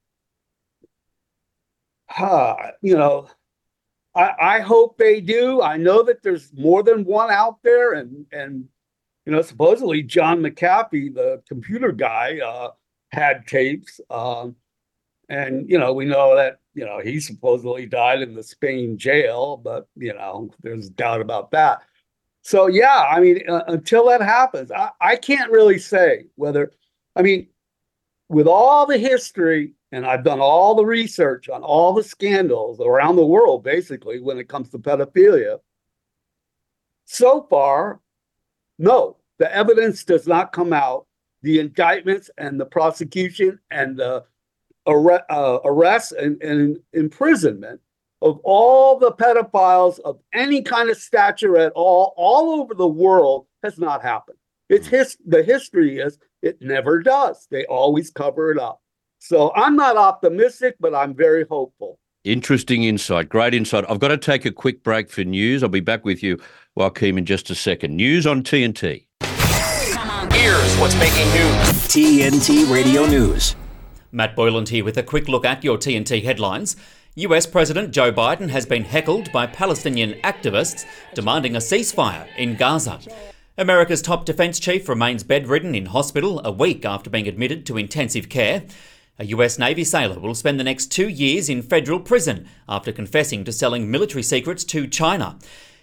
Uh, 2.16 2.54
you 2.80 2.96
know, 2.96 3.28
I, 4.14 4.30
I 4.40 4.60
hope 4.60 4.98
they 4.98 5.20
do. 5.20 5.62
I 5.62 5.76
know 5.76 6.02
that 6.04 6.22
there's 6.22 6.52
more 6.54 6.82
than 6.82 7.04
one 7.04 7.30
out 7.30 7.58
there, 7.62 7.94
and 7.94 8.26
and 8.30 8.68
you 9.26 9.32
know, 9.32 9.42
supposedly 9.42 10.02
John 10.02 10.40
McAfee, 10.40 11.14
the 11.14 11.42
computer 11.48 11.92
guy, 11.92 12.38
uh, 12.40 12.70
had 13.10 13.46
tapes. 13.46 14.00
Um, 14.10 14.56
and, 15.28 15.68
you 15.68 15.78
know, 15.78 15.92
we 15.94 16.04
know 16.04 16.36
that, 16.36 16.60
you 16.74 16.84
know, 16.84 17.00
he 17.00 17.20
supposedly 17.20 17.86
died 17.86 18.20
in 18.20 18.34
the 18.34 18.42
Spain 18.42 18.98
jail, 18.98 19.56
but, 19.56 19.88
you 19.96 20.12
know, 20.12 20.50
there's 20.62 20.90
doubt 20.90 21.20
about 21.20 21.50
that. 21.52 21.82
So, 22.42 22.66
yeah, 22.66 23.04
I 23.08 23.20
mean, 23.20 23.48
uh, 23.48 23.64
until 23.68 24.08
that 24.08 24.20
happens, 24.20 24.70
I, 24.70 24.90
I 25.00 25.16
can't 25.16 25.50
really 25.50 25.78
say 25.78 26.26
whether, 26.34 26.72
I 27.16 27.22
mean, 27.22 27.48
with 28.28 28.46
all 28.46 28.84
the 28.84 28.98
history, 28.98 29.72
and 29.92 30.04
I've 30.04 30.24
done 30.24 30.40
all 30.40 30.74
the 30.74 30.84
research 30.84 31.48
on 31.48 31.62
all 31.62 31.94
the 31.94 32.02
scandals 32.02 32.80
around 32.80 33.16
the 33.16 33.24
world, 33.24 33.62
basically, 33.62 34.20
when 34.20 34.38
it 34.38 34.48
comes 34.48 34.68
to 34.70 34.78
pedophilia. 34.78 35.60
So 37.06 37.46
far, 37.48 38.00
no, 38.78 39.16
the 39.38 39.54
evidence 39.54 40.04
does 40.04 40.26
not 40.26 40.52
come 40.52 40.72
out. 40.72 41.06
The 41.42 41.58
indictments 41.58 42.30
and 42.38 42.58
the 42.58 42.66
prosecution 42.66 43.58
and 43.70 43.98
the 43.98 44.24
arre- 44.86 45.24
uh, 45.28 45.58
arrest 45.64 46.12
and, 46.12 46.40
and 46.42 46.78
imprisonment 46.92 47.80
of 48.22 48.40
all 48.42 48.98
the 48.98 49.12
pedophiles 49.12 50.00
of 50.00 50.18
any 50.32 50.62
kind 50.62 50.88
of 50.88 50.96
stature 50.96 51.58
at 51.58 51.72
all, 51.74 52.14
all 52.16 52.60
over 52.60 52.74
the 52.74 52.88
world, 52.88 53.46
has 53.62 53.78
not 53.78 54.02
happened. 54.02 54.38
It's 54.70 54.86
his 54.86 55.16
the 55.26 55.42
history 55.42 55.98
is 55.98 56.18
it 56.42 56.60
never 56.60 57.02
does. 57.02 57.46
They 57.50 57.66
always 57.66 58.10
cover 58.10 58.50
it 58.50 58.58
up. 58.58 58.80
So 59.18 59.52
I'm 59.54 59.76
not 59.76 59.96
optimistic, 59.96 60.76
but 60.80 60.94
I'm 60.94 61.14
very 61.14 61.46
hopeful. 61.48 61.98
Interesting 62.24 62.84
insight. 62.84 63.28
Great 63.28 63.52
insight. 63.52 63.84
I've 63.86 63.98
got 63.98 64.08
to 64.08 64.16
take 64.16 64.46
a 64.46 64.50
quick 64.50 64.82
break 64.82 65.10
for 65.10 65.24
news. 65.24 65.62
I'll 65.62 65.68
be 65.68 65.80
back 65.80 66.06
with 66.06 66.22
you, 66.22 66.40
Joachim, 66.74 67.18
in 67.18 67.26
just 67.26 67.50
a 67.50 67.54
second. 67.54 67.96
News 67.96 68.26
on 68.26 68.42
TNT. 68.42 69.04
Here's 70.32 70.76
what's 70.78 70.98
making 70.98 71.28
news 71.32 71.68
TNT 71.86 72.72
Radio 72.72 73.04
News. 73.04 73.56
Matt 74.10 74.34
Boyland 74.34 74.70
here 74.70 74.86
with 74.86 74.96
a 74.96 75.02
quick 75.02 75.28
look 75.28 75.44
at 75.44 75.62
your 75.62 75.76
TNT 75.76 76.24
headlines. 76.24 76.76
US 77.16 77.44
President 77.44 77.90
Joe 77.90 78.10
Biden 78.10 78.48
has 78.48 78.64
been 78.64 78.84
heckled 78.84 79.30
by 79.30 79.46
Palestinian 79.46 80.14
activists 80.22 80.86
demanding 81.12 81.54
a 81.54 81.58
ceasefire 81.58 82.26
in 82.38 82.56
Gaza. 82.56 83.00
America's 83.58 84.00
top 84.00 84.24
defense 84.24 84.58
chief 84.58 84.88
remains 84.88 85.24
bedridden 85.24 85.74
in 85.74 85.86
hospital 85.86 86.40
a 86.42 86.50
week 86.50 86.86
after 86.86 87.10
being 87.10 87.28
admitted 87.28 87.66
to 87.66 87.76
intensive 87.76 88.30
care. 88.30 88.64
A 89.16 89.26
US 89.26 89.60
Navy 89.60 89.84
sailor 89.84 90.18
will 90.18 90.34
spend 90.34 90.58
the 90.58 90.64
next 90.64 90.86
two 90.86 91.08
years 91.08 91.48
in 91.48 91.62
federal 91.62 92.00
prison 92.00 92.48
after 92.68 92.90
confessing 92.90 93.44
to 93.44 93.52
selling 93.52 93.88
military 93.88 94.24
secrets 94.24 94.64
to 94.64 94.88
China. 94.88 95.38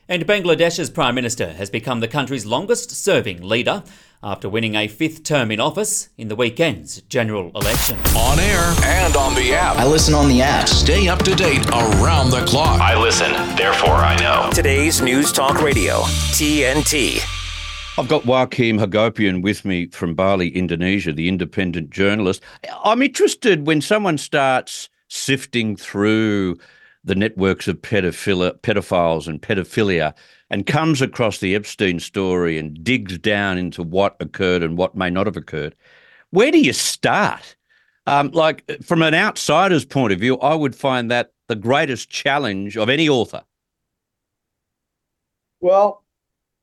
And 0.09 0.27
Bangladesh's 0.27 0.89
Prime 0.89 1.15
Minister 1.15 1.53
has 1.53 1.69
become 1.69 2.01
the 2.01 2.09
country's 2.09 2.45
longest 2.45 2.91
serving 2.91 3.41
leader 3.41 3.83
after 4.21 4.49
winning 4.49 4.75
a 4.75 4.89
fifth 4.89 5.23
term 5.23 5.49
in 5.49 5.61
office 5.61 6.09
in 6.17 6.27
the 6.27 6.35
weekend's 6.35 7.01
general 7.03 7.51
election. 7.55 7.97
On 8.17 8.37
air 8.37 8.73
and 8.83 9.15
on 9.15 9.33
the 9.35 9.53
app. 9.53 9.77
I 9.77 9.87
listen 9.87 10.13
on 10.13 10.27
the 10.27 10.41
app. 10.41 10.67
Stay 10.67 11.07
up 11.07 11.19
to 11.19 11.33
date 11.33 11.65
around 11.69 12.31
the 12.31 12.43
clock. 12.45 12.81
I 12.81 13.01
listen, 13.01 13.31
therefore 13.55 13.95
I 13.95 14.17
know. 14.17 14.49
Today's 14.51 15.01
News 15.01 15.31
Talk 15.31 15.61
Radio, 15.61 16.01
TNT. 16.33 17.40
I've 18.01 18.07
got 18.07 18.25
Joachim 18.25 18.79
Hagopian 18.79 19.43
with 19.43 19.63
me 19.63 19.85
from 19.89 20.15
Bali, 20.15 20.49
Indonesia, 20.57 21.13
the 21.13 21.27
independent 21.27 21.91
journalist. 21.91 22.41
I'm 22.83 23.03
interested 23.03 23.67
when 23.67 23.79
someone 23.79 24.17
starts 24.17 24.89
sifting 25.07 25.75
through 25.75 26.57
the 27.03 27.13
networks 27.13 27.67
of 27.67 27.79
pedophiles 27.79 29.27
and 29.27 29.39
pedophilia 29.39 30.15
and 30.49 30.65
comes 30.65 31.03
across 31.03 31.37
the 31.37 31.53
Epstein 31.53 31.99
story 31.99 32.57
and 32.57 32.83
digs 32.83 33.19
down 33.19 33.59
into 33.59 33.83
what 33.83 34.15
occurred 34.19 34.63
and 34.63 34.79
what 34.79 34.95
may 34.95 35.11
not 35.11 35.27
have 35.27 35.37
occurred, 35.37 35.75
where 36.31 36.49
do 36.49 36.59
you 36.59 36.73
start? 36.73 37.55
Um, 38.07 38.31
like 38.31 38.63
from 38.81 39.03
an 39.03 39.13
outsider's 39.13 39.85
point 39.85 40.11
of 40.11 40.19
view, 40.19 40.39
I 40.39 40.55
would 40.55 40.75
find 40.75 41.11
that 41.11 41.33
the 41.49 41.55
greatest 41.55 42.09
challenge 42.09 42.77
of 42.77 42.89
any 42.89 43.07
author. 43.07 43.43
Well, 45.59 46.03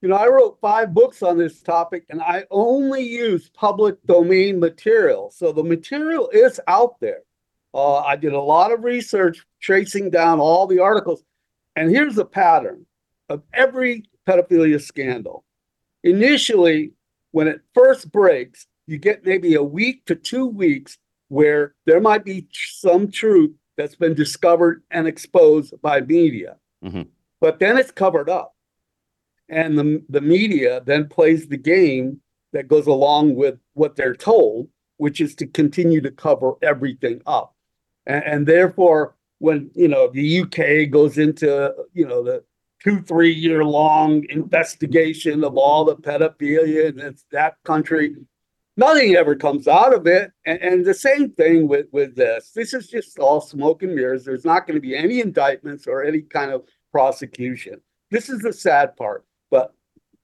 you 0.01 0.09
know, 0.09 0.17
I 0.17 0.29
wrote 0.29 0.59
five 0.61 0.95
books 0.95 1.23
on 1.23 1.39
this 1.39 1.61
topic 1.61 2.05
and 2.09 2.23
I 2.23 2.45
only 2.51 3.03
use 3.03 3.51
public 3.51 3.97
domain 4.07 4.61
material. 4.61 5.31
So 5.31 5.53
the 5.53 5.65
material 5.65 6.29
is 6.33 6.61
out 6.69 7.01
there. 7.01 7.23
Uh, 7.75 7.99
I 7.99 8.17
did 8.17 8.33
a 8.33 8.41
lot 8.41 8.73
of 8.73 8.85
research 8.85 9.45
tracing 9.61 10.11
down 10.11 10.39
all 10.39 10.67
the 10.67 10.79
articles. 10.79 11.25
And 11.77 11.91
here's 11.91 12.15
the 12.15 12.25
pattern 12.25 12.87
of 13.29 13.43
every 13.53 14.05
pedophilia 14.27 14.81
scandal. 14.81 15.45
Initially, 16.05 16.93
when 17.33 17.49
it 17.49 17.61
first 17.75 18.11
breaks, 18.13 18.67
you 18.87 18.99
get 18.99 19.27
maybe 19.27 19.55
a 19.55 19.63
week 19.63 20.05
to 20.07 20.15
two 20.15 20.47
weeks 20.47 20.97
where 21.29 21.75
there 21.87 22.01
might 22.01 22.25
be 22.25 22.49
some 22.53 23.11
truth 23.11 23.53
that's 23.77 23.97
been 23.97 24.15
discovered 24.15 24.83
and 24.91 25.07
exposed 25.07 25.75
by 25.83 26.01
media. 26.01 26.57
Mm-hmm. 26.85 27.03
But 27.41 27.59
then 27.59 27.77
it's 27.77 27.91
covered 27.91 28.31
up. 28.31 28.55
And 29.49 29.79
the, 29.79 30.03
the 30.09 30.21
media 30.21 30.83
then 30.85 31.09
plays 31.09 31.49
the 31.49 31.57
game 31.57 32.21
that 32.53 32.69
goes 32.69 32.87
along 32.87 33.35
with 33.35 33.59
what 33.75 33.97
they're 33.97 34.15
told, 34.15 34.69
which 34.97 35.21
is 35.21 35.35
to 35.37 35.47
continue 35.47 36.01
to 36.01 36.11
cover 36.11 36.55
everything 36.63 37.23
up. 37.27 37.55
And, 38.07 38.25
and 38.25 38.47
therefore, 38.47 39.15
when 39.39 39.71
you 39.75 39.87
know 39.87 40.09
the 40.09 40.41
UK 40.41 40.91
goes 40.91 41.17
into 41.17 41.73
you 41.93 42.07
know 42.07 42.25
the 42.25 42.43
two 42.83 43.01
three 43.03 43.33
year 43.33 43.65
long 43.65 44.25
investigation 44.31 45.45
of 45.45 45.57
all 45.57 45.85
the 45.85 45.95
pedophilia 45.95 46.89
in 46.89 47.17
that 47.31 47.55
country 47.65 48.17
nothing 48.79 49.17
ever 49.17 49.35
comes 49.35 49.69
out 49.69 49.93
of 49.93 50.07
it. 50.07 50.31
And, 50.47 50.63
and, 50.63 50.87
the 50.87 50.95
same 50.95 51.33
thing 51.33 51.69
with 51.69 51.87
with 51.93 52.15
this. 52.15 52.53
This 52.53 52.73
is 52.73 52.87
just 52.87 53.19
all 53.19 53.41
smoke 53.41 53.83
and 53.83 53.95
mirrors. 53.95 54.25
There's 54.25 54.45
not 54.45 54.67
going 54.67 54.77
to 54.77 54.81
be 54.81 54.97
any 54.97 55.21
indictments 55.21 55.87
or 55.87 56.03
any 56.03 56.23
kind 56.23 56.53
of 56.53 56.63
prosecution. 56.93 57.81
This 58.11 58.31
is 58.31 58.41
the 58.41 58.53
sad 58.53 58.97
part 58.97 59.27
but 59.51 59.75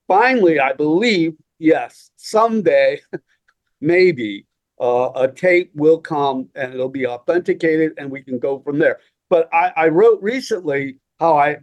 finally 0.07 0.61
i 0.61 0.73
believe 0.73 1.35
yes 1.59 2.11
someday 2.17 3.01
maybe 3.81 4.47
uh, 4.81 5.11
a 5.15 5.29
tape 5.29 5.71
will 5.75 5.99
come 5.99 6.49
and 6.55 6.75
it'll 6.75 6.89
be 6.89 7.07
authenticated 7.07 7.93
and 7.97 8.11
we 8.11 8.23
can 8.23 8.39
go 8.39 8.59
from 8.61 8.79
there 8.79 8.99
but 9.31 9.49
i, 9.53 9.73
I 9.77 9.89
wrote 9.89 10.21
recently 10.23 10.97
how 11.19 11.37
i 11.37 11.57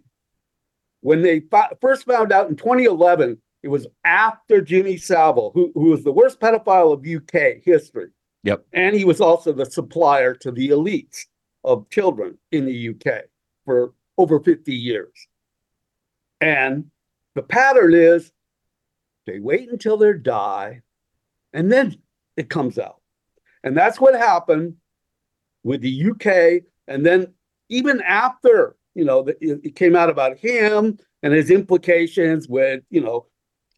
when 1.01 1.21
they 1.21 1.41
first 1.81 2.05
found 2.05 2.31
out 2.31 2.49
in 2.49 2.55
2011, 2.55 3.39
it 3.63 3.67
was 3.67 3.87
after 4.05 4.61
Jimmy 4.61 4.97
Savile, 4.97 5.51
who, 5.53 5.71
who 5.73 5.91
was 5.91 6.03
the 6.03 6.11
worst 6.11 6.39
pedophile 6.39 6.93
of 6.93 7.05
UK 7.05 7.63
history. 7.63 8.09
Yep. 8.43 8.65
And 8.73 8.95
he 8.95 9.05
was 9.05 9.21
also 9.21 9.51
the 9.51 9.65
supplier 9.65 10.33
to 10.35 10.51
the 10.51 10.69
elites 10.69 11.25
of 11.63 11.89
children 11.89 12.37
in 12.51 12.65
the 12.65 12.89
UK 12.89 13.25
for 13.65 13.93
over 14.17 14.39
50 14.39 14.73
years. 14.73 15.11
And 16.39 16.89
the 17.35 17.43
pattern 17.43 17.93
is 17.93 18.31
they 19.25 19.39
wait 19.39 19.69
until 19.69 19.97
they 19.97 20.13
die 20.13 20.81
and 21.53 21.71
then 21.71 21.97
it 22.37 22.49
comes 22.49 22.77
out. 22.77 23.01
And 23.63 23.77
that's 23.77 23.99
what 23.99 24.15
happened 24.15 24.75
with 25.63 25.81
the 25.81 26.11
UK. 26.11 26.63
And 26.87 27.05
then 27.05 27.33
even 27.69 28.01
after 28.01 28.75
you 28.93 29.05
know, 29.05 29.25
it 29.39 29.75
came 29.75 29.95
out 29.95 30.09
about 30.09 30.37
him 30.37 30.97
and 31.23 31.33
his 31.33 31.49
implications 31.49 32.47
with, 32.47 32.83
you 32.89 33.01
know, 33.01 33.27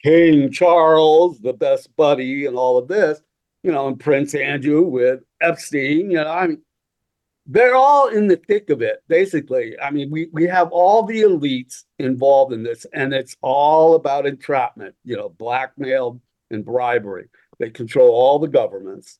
King 0.01 0.51
Charles, 0.51 1.39
the 1.39 1.53
best 1.53 1.95
buddy, 1.95 2.45
and 2.45 2.57
all 2.57 2.77
of 2.77 2.87
this, 2.87 3.21
you 3.63 3.71
know, 3.71 3.87
and 3.87 3.99
Prince 3.99 4.35
Andrew 4.35 4.81
with 4.81 5.21
Epstein. 5.39 6.11
You 6.11 6.17
know, 6.17 6.29
I 6.29 6.47
mean, 6.47 6.61
they're 7.45 7.75
all 7.75 8.07
in 8.07 8.27
the 8.27 8.37
thick 8.37 8.69
of 8.69 8.81
it, 8.81 9.03
basically. 9.07 9.77
I 9.79 9.91
mean, 9.91 10.09
we, 10.09 10.29
we 10.31 10.45
have 10.45 10.69
all 10.71 11.03
the 11.03 11.21
elites 11.21 11.83
involved 11.99 12.53
in 12.53 12.63
this, 12.63 12.85
and 12.93 13.13
it's 13.13 13.35
all 13.41 13.95
about 13.95 14.25
entrapment, 14.25 14.95
you 15.03 15.17
know, 15.17 15.29
blackmail 15.29 16.21
and 16.51 16.63
bribery. 16.63 17.27
They 17.59 17.69
control 17.69 18.09
all 18.09 18.39
the 18.39 18.47
governments. 18.47 19.19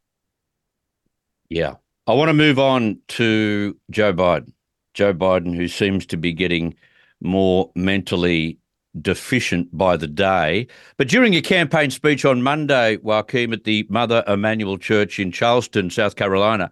Yeah. 1.50 1.76
I 2.08 2.14
want 2.14 2.30
to 2.30 2.34
move 2.34 2.60
on 2.60 3.00
to 3.10 3.78
Joe 3.90 4.14
Biden. 4.14 4.54
Joe 4.94 5.14
Biden, 5.14 5.56
who 5.56 5.68
seems 5.68 6.06
to 6.08 6.18
be 6.18 6.34
getting 6.34 6.76
more 7.22 7.72
mentally 7.76 8.60
deficient 9.02 9.76
by 9.76 9.98
the 9.98 10.08
day. 10.08 10.68
But 10.98 11.08
during 11.08 11.36
a 11.36 11.42
campaign 11.42 11.90
speech 11.90 12.26
on 12.26 12.44
Monday, 12.44 12.98
Joachim, 13.04 13.54
at 13.54 13.64
the 13.64 13.88
Mother 13.90 14.24
Emanuel 14.28 14.78
Church 14.78 15.20
in 15.20 15.32
Charleston, 15.32 15.90
South 15.90 16.16
Carolina, 16.16 16.72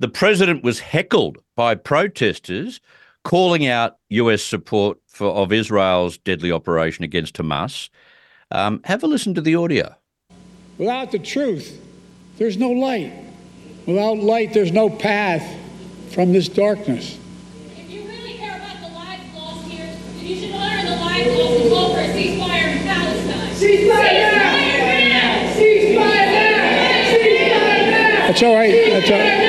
the 0.00 0.08
president 0.08 0.64
was 0.64 0.80
heckled 0.80 1.38
by 1.54 1.74
protesters 1.74 2.80
calling 3.22 3.66
out 3.66 3.98
US 4.08 4.42
support 4.42 4.98
for, 5.06 5.28
of 5.28 5.52
Israel's 5.52 6.16
deadly 6.18 6.50
operation 6.50 7.04
against 7.04 7.34
Hamas. 7.34 7.90
Um, 8.50 8.80
have 8.84 9.02
a 9.02 9.06
listen 9.06 9.34
to 9.34 9.42
the 9.42 9.54
audio. 9.54 9.94
Without 10.78 11.12
the 11.12 11.18
truth, 11.18 11.78
there's 12.38 12.56
no 12.56 12.70
light. 12.70 13.12
Without 13.86 14.18
light, 14.18 14.54
there's 14.54 14.72
no 14.72 14.88
path 14.88 15.46
from 16.10 16.32
this 16.32 16.48
darkness. 16.48 17.18
If 17.76 17.90
you 17.90 18.08
really 18.08 18.34
care 18.38 18.56
about 18.56 18.80
the 18.80 18.94
lives 18.94 19.22
lost 19.34 19.68
here, 19.68 19.84
then 19.84 20.26
you 20.26 20.36
should 20.36 20.54
honor 20.54 20.82
the 20.88 20.96
lives 20.96 21.38
lost 21.38 21.60
and 21.60 21.70
call 21.70 21.94
for 21.94 22.00
a 22.00 22.08
ceasefire 22.08 22.76
in 22.76 22.82
Palestine. 22.84 23.50
Ceasefire! 23.54 24.30
Ceasefire! 25.60 26.40
Ceasefire! 27.12 28.26
That's 28.26 28.42
all 28.42 28.54
right. 28.54 28.72
That's 28.72 29.10
all, 29.10 29.39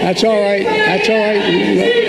that's 0.00 0.24
all 0.24 0.40
right. 0.40 0.64
That's 0.64 1.08
all 1.08 1.18
right. 1.18 2.00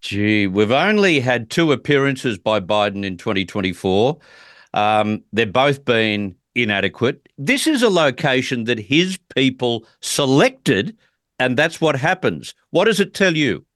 Gee, 0.00 0.46
we've 0.46 0.70
only 0.70 1.18
had 1.18 1.50
two 1.50 1.72
appearances 1.72 2.38
by 2.38 2.60
Biden 2.60 3.04
in 3.04 3.16
2024. 3.16 4.16
Um, 4.72 5.24
they've 5.32 5.52
both 5.52 5.84
been 5.84 6.36
inadequate. 6.54 7.28
This 7.36 7.66
is 7.66 7.82
a 7.82 7.90
location 7.90 8.64
that 8.64 8.78
his 8.78 9.18
people 9.34 9.84
selected, 10.00 10.96
and 11.40 11.56
that's 11.56 11.80
what 11.80 11.96
happens. 11.96 12.54
What 12.70 12.84
does 12.84 13.00
it 13.00 13.14
tell 13.14 13.36
you? 13.36 13.66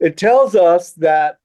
It 0.00 0.16
tells 0.16 0.54
us 0.54 0.92
that 0.94 1.38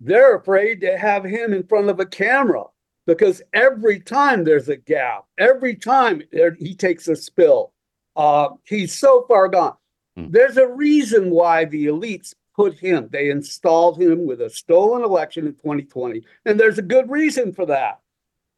they're 0.00 0.36
afraid 0.36 0.80
to 0.80 0.96
have 0.96 1.24
him 1.24 1.52
in 1.52 1.62
front 1.66 1.90
of 1.90 2.00
a 2.00 2.06
camera 2.06 2.64
because 3.06 3.42
every 3.52 4.00
time 4.00 4.44
there's 4.44 4.68
a 4.68 4.76
gap, 4.76 5.24
every 5.38 5.74
time 5.74 6.22
he 6.58 6.74
takes 6.74 7.08
a 7.08 7.16
spill, 7.16 7.72
uh, 8.16 8.48
he's 8.64 8.98
so 8.98 9.24
far 9.28 9.48
gone. 9.48 9.74
Hmm. 10.16 10.30
There's 10.30 10.56
a 10.56 10.68
reason 10.68 11.30
why 11.30 11.64
the 11.66 11.86
elites 11.86 12.34
put 12.56 12.78
him, 12.78 13.08
they 13.10 13.30
installed 13.30 14.00
him 14.00 14.26
with 14.26 14.40
a 14.42 14.50
stolen 14.50 15.02
election 15.02 15.46
in 15.46 15.54
2020. 15.54 16.22
And 16.44 16.58
there's 16.58 16.78
a 16.78 16.82
good 16.82 17.10
reason 17.10 17.52
for 17.52 17.66
that 17.66 18.00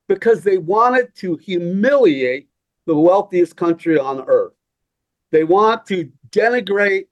because 0.09 0.42
they 0.42 0.59
wanted 0.59 1.14
to 1.16 1.37
humiliate 1.37 2.48
the 2.87 2.96
wealthiest 2.96 3.57
country 3.57 3.98
on 3.98 4.24
earth. 4.26 4.55
They 5.31 5.44
want 5.44 5.87
to 5.87 6.11
denigrate 6.31 7.07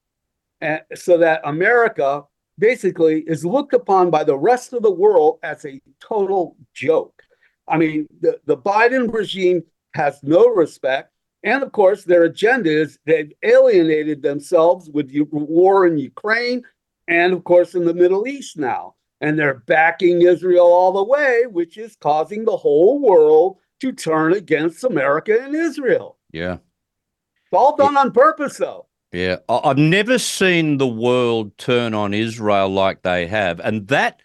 uh, 0.61 0.79
so 0.95 1.19
that 1.19 1.41
America 1.45 2.25
basically 2.61 3.25
is 3.27 3.45
looked 3.45 3.75
upon 3.75 4.11
by 4.11 4.23
the 4.23 4.39
rest 4.39 4.73
of 4.73 4.83
the 4.83 4.91
world 4.91 5.41
as 5.43 5.65
a 5.65 5.81
total 6.01 6.57
joke. 6.75 7.23
I 7.67 7.77
mean, 7.77 8.07
the, 8.21 8.39
the 8.47 8.57
Biden 8.57 9.13
regime 9.13 9.65
has 9.95 10.23
no 10.23 10.47
respect. 10.49 11.11
And 11.43 11.63
of 11.63 11.73
course, 11.73 12.05
their 12.05 12.25
agenda 12.25 12.71
is 12.71 12.99
they've 13.07 13.33
alienated 13.43 14.23
themselves 14.23 14.89
with 14.91 15.11
the 15.11 15.23
war 15.23 15.87
in 15.87 15.99
Ukraine 15.99 16.63
and, 17.09 17.33
of 17.33 17.43
course, 17.43 17.75
in 17.75 17.85
the 17.85 17.95
Middle 17.95 18.29
East 18.29 18.57
now 18.57 18.95
and 19.21 19.39
they're 19.39 19.63
backing 19.67 20.23
Israel 20.23 20.67
all 20.67 20.93
the 20.93 21.05
way, 21.05 21.45
which 21.47 21.77
is 21.77 21.97
causing 21.97 22.45
the 22.45 22.57
whole 22.57 22.99
world 23.01 23.59
to 23.81 23.93
turn 23.93 24.33
against 24.33 24.85
America 24.85 25.39
and 25.43 25.55
Israel. 25.55 26.19
Yeah. 26.33 26.55
It's 26.55 27.53
all 27.53 27.77
done 27.77 27.97
on 27.97 28.13
purpose, 28.13 28.57
though. 28.57 28.87
Yeah. 29.13 29.37
I've 29.49 29.79
never 29.79 30.19
seen 30.19 30.79
the 30.79 30.87
world 30.87 31.57
turn 31.59 31.95
on 31.95 32.15
Israel 32.15 32.69
like 32.69 33.03
they 33.03 33.27
have. 33.27 33.61
And 33.61 33.89
that 33.89 34.21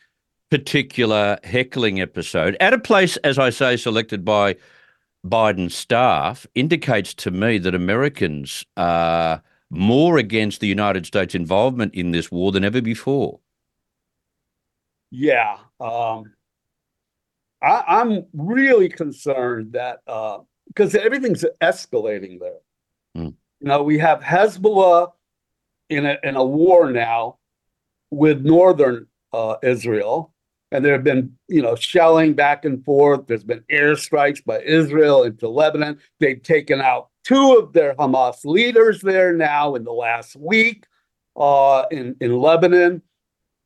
particular 0.52 1.40
heckling 1.44 2.00
episode, 2.00 2.56
at 2.60 2.74
a 2.74 2.80
place, 2.80 3.18
as 3.18 3.40
I 3.40 3.50
say, 3.50 3.78
selected 3.78 4.24
by 4.24 4.56
Biden 5.26 5.72
staff, 5.72 6.46
indicates 6.54 7.14
to 7.16 7.32
me 7.32 7.58
that 7.58 7.74
Americans 7.74 8.64
are 8.78 9.42
more 9.72 10.18
against 10.18 10.60
the 10.60 10.68
United 10.68 11.06
States 11.08 11.34
involvement 11.34 11.96
in 11.96 12.12
this 12.12 12.32
war 12.32 12.52
than 12.52 12.64
ever 12.64 12.82
before. 12.82 13.40
Yeah. 15.10 15.58
Um, 15.80 16.34
I, 17.62 17.84
I'm 17.88 18.26
really 18.34 18.90
concerned 18.90 19.74
that 19.74 20.02
uh, 20.06 20.40
because 20.68 20.94
everything's 20.94 21.44
escalating 21.62 22.40
there. 22.40 22.60
Mm. 23.18 23.34
Know, 23.66 23.82
we 23.82 23.98
have 23.98 24.22
Hezbollah 24.22 25.12
in 25.90 26.06
a 26.06 26.18
in 26.24 26.36
a 26.36 26.46
war 26.46 26.92
now 26.92 27.40
with 28.12 28.46
northern 28.46 29.08
uh, 29.34 29.56
Israel, 29.64 30.32
and 30.72 30.86
there 30.86 30.94
have 30.94 31.04
been 31.04 31.36
you 31.48 31.64
know 31.64 31.76
shelling 31.76 32.36
back 32.36 32.64
and 32.64 32.86
forth. 32.86 33.26
There's 33.26 33.44
been 33.44 33.64
airstrikes 33.72 34.46
by 34.46 34.62
Israel 34.62 35.24
into 35.24 35.50
Lebanon. 35.50 35.98
They've 36.20 36.42
taken 36.42 36.80
out 36.80 37.10
two 37.24 37.58
of 37.58 37.74
their 37.74 37.96
Hamas 37.96 38.46
leaders 38.46 39.02
there 39.02 39.34
now 39.34 39.74
in 39.74 39.84
the 39.84 39.92
last 39.92 40.36
week 40.36 40.86
uh, 41.36 41.86
in 41.90 42.16
in 42.22 42.38
Lebanon. 42.38 43.02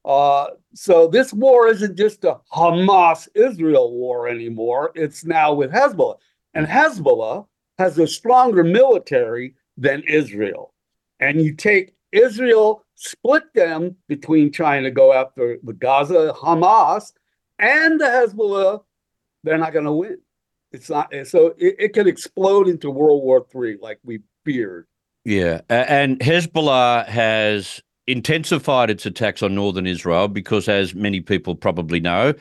Uh, 0.05 0.47
so 0.73 1.09
this 1.09 1.33
war 1.33 1.67
isn't 1.67 1.97
just 1.97 2.23
a 2.23 2.37
Hamas 2.53 3.27
Israel 3.35 3.91
war 3.91 4.29
anymore. 4.29 4.93
It's 4.95 5.25
now 5.25 5.53
with 5.53 5.73
Hezbollah. 5.73 6.19
And 6.53 6.65
Hezbollah 6.65 7.47
has 7.77 7.99
a 7.99 8.07
stronger 8.07 8.63
military 8.63 9.55
than 9.79 10.03
Israel. 10.03 10.73
And 11.19 11.41
you 11.41 11.55
take 11.55 11.93
Israel, 12.11 12.85
split 12.95 13.43
them 13.53 13.95
between 14.07 14.51
trying 14.51 14.83
to 14.83 14.91
go 14.91 15.13
after 15.13 15.57
the 15.63 15.73
Gaza 15.73 16.33
Hamas 16.37 17.13
and 17.57 17.99
the 17.99 18.05
Hezbollah, 18.05 18.83
they're 19.43 19.57
not 19.57 19.73
going 19.73 19.85
to 19.85 19.91
win. 19.91 20.17
It's 20.71 20.89
not 20.89 21.11
so 21.25 21.55
it, 21.57 21.75
it 21.79 21.93
could 21.93 22.07
explode 22.07 22.67
into 22.67 22.91
World 22.91 23.23
War 23.23 23.45
III 23.55 23.77
like 23.81 23.99
we 24.03 24.19
feared. 24.45 24.85
Yeah. 25.25 25.61
And 25.69 26.19
Hezbollah 26.19 27.07
has 27.07 27.81
intensified 28.05 28.89
its 28.89 29.05
attacks 29.05 29.41
on 29.41 29.55
northern 29.55 29.87
Israel 29.87 30.27
because, 30.27 30.67
as 30.67 30.93
many 30.93 31.21
people 31.21 31.55
probably 31.55 31.99
know, 31.99 32.33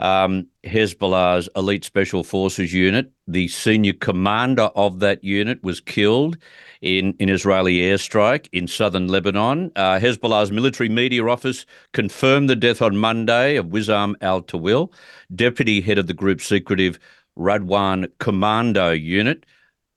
um, 0.00 0.46
Hezbollah's 0.64 1.48
elite 1.56 1.84
special 1.84 2.24
forces 2.24 2.72
unit, 2.72 3.10
the 3.26 3.48
senior 3.48 3.92
commander 3.92 4.70
of 4.74 5.00
that 5.00 5.22
unit, 5.22 5.62
was 5.62 5.80
killed 5.80 6.36
in 6.84 7.16
an 7.18 7.30
Israeli 7.30 7.78
airstrike 7.78 8.46
in 8.52 8.68
southern 8.68 9.08
Lebanon. 9.08 9.72
Uh, 9.74 9.98
Hezbollah's 9.98 10.52
military 10.52 10.90
media 10.90 11.26
office 11.26 11.64
confirmed 11.94 12.50
the 12.50 12.54
death 12.54 12.82
on 12.82 12.98
Monday 12.98 13.56
of 13.56 13.66
Wissam 13.66 14.14
al 14.20 14.42
Tawil, 14.42 14.92
deputy 15.34 15.80
head 15.80 15.96
of 15.96 16.06
the 16.06 16.14
group's 16.14 16.46
secretive 16.46 16.98
Radwan 17.38 18.08
Commando 18.18 18.90
unit. 18.90 19.46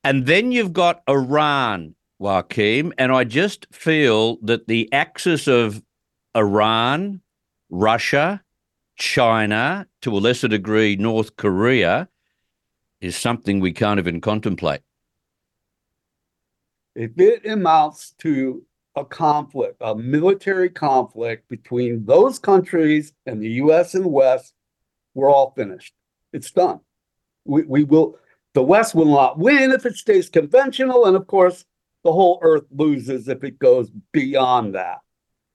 And 0.06 0.26
then 0.28 0.54
you've 0.54 0.72
got 0.72 1.04
Iran 1.10 1.94
Joachim, 2.20 2.94
and 2.98 3.12
I 3.12 3.26
just 3.26 3.68
feel 3.72 4.38
that 4.38 4.68
the 4.68 4.92
axis 4.94 5.48
of 5.48 5.84
Iran, 6.36 7.20
Russia, 7.70 8.42
China, 8.96 9.86
to 10.04 10.16
a 10.16 10.20
lesser 10.20 10.48
degree, 10.48 10.96
North 10.96 11.36
Korea, 11.36 12.08
is 13.02 13.18
something 13.18 13.60
we 13.60 13.74
can't 13.74 14.00
even 14.00 14.22
contemplate. 14.22 14.82
If 16.98 17.12
it 17.20 17.46
amounts 17.46 18.16
to 18.20 18.66
a 18.96 19.06
conflict, 19.06 19.78
a 19.82 19.94
military 19.94 20.72
conflict 20.72 21.48
between 21.48 22.04
those 22.06 22.40
countries 22.40 23.14
and 23.28 23.40
the 23.40 23.52
US 23.62 23.94
and 23.94 24.04
the 24.04 24.10
West, 24.10 24.56
we're 25.14 25.30
all 25.30 25.54
finished. 25.56 25.94
It's 26.34 26.50
done. 26.50 26.80
We, 27.46 27.62
we 27.62 27.84
will, 27.84 28.18
the 28.56 28.64
West 28.64 28.96
will 28.96 29.06
not 29.14 29.38
win 29.38 29.72
if 29.72 29.86
it 29.86 29.96
stays 29.96 30.28
conventional. 30.28 31.06
And 31.06 31.16
of 31.16 31.28
course, 31.28 31.66
the 32.04 32.12
whole 32.12 32.40
earth 32.42 32.66
loses 32.72 33.28
if 33.28 33.44
it 33.44 33.60
goes 33.60 33.92
beyond 34.12 34.74
that. 34.74 34.98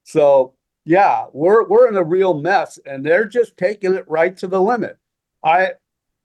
So 0.05 0.53
yeah, 0.85 1.25
we're 1.33 1.67
we're 1.67 1.89
in 1.89 1.97
a 1.97 2.03
real 2.03 2.35
mess 2.35 2.79
and 2.85 3.05
they're 3.05 3.25
just 3.25 3.57
taking 3.57 3.93
it 3.93 4.07
right 4.07 4.37
to 4.37 4.47
the 4.47 4.61
limit. 4.61 4.97
I 5.43 5.71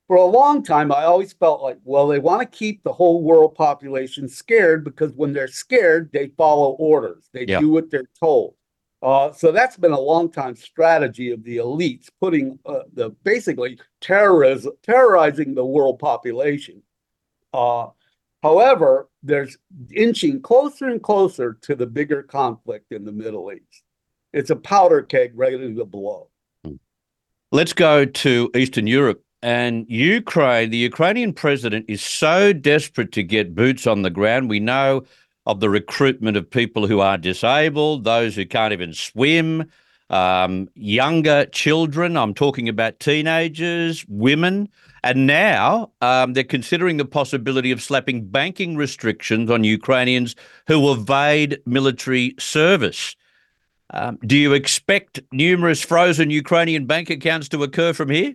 for 0.08 0.16
a 0.16 0.24
long 0.24 0.62
time 0.62 0.90
I 0.90 1.04
always 1.04 1.34
felt 1.34 1.62
like, 1.62 1.78
well, 1.84 2.08
they 2.08 2.18
want 2.18 2.40
to 2.40 2.58
keep 2.58 2.82
the 2.82 2.92
whole 2.92 3.22
world 3.22 3.54
population 3.54 4.26
scared 4.26 4.82
because 4.82 5.12
when 5.12 5.34
they're 5.34 5.46
scared, 5.46 6.10
they 6.12 6.28
follow 6.28 6.70
orders. 6.72 7.28
They 7.32 7.44
Yeah. 7.46 7.60
do 7.60 7.68
what 7.68 7.90
they're 7.90 8.08
told. 8.18 8.54
Uh, 9.00 9.30
so 9.30 9.52
that's 9.52 9.76
been 9.76 9.92
a 9.92 10.00
long 10.00 10.28
time 10.30 10.56
strategy 10.56 11.30
of 11.30 11.44
the 11.44 11.58
elites, 11.58 12.08
putting 12.20 12.58
uh, 12.66 12.80
the 12.94 13.10
basically 13.22 13.78
terrorism, 14.00 14.72
terrorizing 14.82 15.54
the 15.54 15.64
world 15.64 15.98
population. 16.00 16.82
Uh, 17.52 17.88
however, 18.42 19.08
there's 19.22 19.58
inching 19.94 20.40
closer 20.40 20.88
and 20.88 21.02
closer 21.02 21.58
to 21.60 21.76
the 21.76 21.86
bigger 21.86 22.22
conflict 22.22 22.90
in 22.92 23.04
the 23.04 23.12
Middle 23.12 23.52
East. 23.52 23.84
It's 24.32 24.50
a 24.50 24.56
powder 24.56 25.02
keg 25.02 25.32
ready 25.34 25.74
to 25.74 25.84
blow. 25.84 26.30
Let's 27.52 27.72
go 27.72 28.04
to 28.04 28.50
Eastern 28.54 28.86
Europe 28.86 29.22
and 29.42 29.86
Ukraine. 29.88 30.70
The 30.70 30.78
Ukrainian 30.78 31.32
president 31.32 31.86
is 31.88 32.02
so 32.02 32.52
desperate 32.52 33.12
to 33.12 33.22
get 33.22 33.54
boots 33.54 33.86
on 33.86 34.02
the 34.02 34.10
ground. 34.10 34.48
We 34.48 34.60
know 34.60 35.04
of 35.46 35.60
the 35.60 35.70
recruitment 35.70 36.36
of 36.36 36.50
people 36.50 36.86
who 36.86 37.00
are 37.00 37.16
disabled, 37.16 38.04
those 38.04 38.36
who 38.36 38.44
can't 38.44 38.72
even 38.72 38.92
swim, 38.92 39.70
um, 40.10 40.68
younger 40.74 41.46
children. 41.46 42.16
I'm 42.16 42.34
talking 42.34 42.68
about 42.68 43.00
teenagers, 43.00 44.04
women. 44.08 44.68
And 45.04 45.26
now 45.26 45.90
um, 46.00 46.32
they're 46.32 46.44
considering 46.44 46.96
the 46.96 47.04
possibility 47.04 47.70
of 47.70 47.82
slapping 47.82 48.26
banking 48.26 48.76
restrictions 48.76 49.50
on 49.50 49.64
Ukrainians 49.64 50.34
who 50.66 50.92
evade 50.92 51.60
military 51.64 52.34
service. 52.38 53.14
Um, 53.90 54.18
do 54.26 54.36
you 54.36 54.52
expect 54.52 55.20
numerous 55.32 55.82
frozen 55.82 56.28
Ukrainian 56.30 56.84
bank 56.84 57.08
accounts 57.08 57.48
to 57.50 57.62
occur 57.62 57.92
from 57.94 58.10
here? 58.10 58.34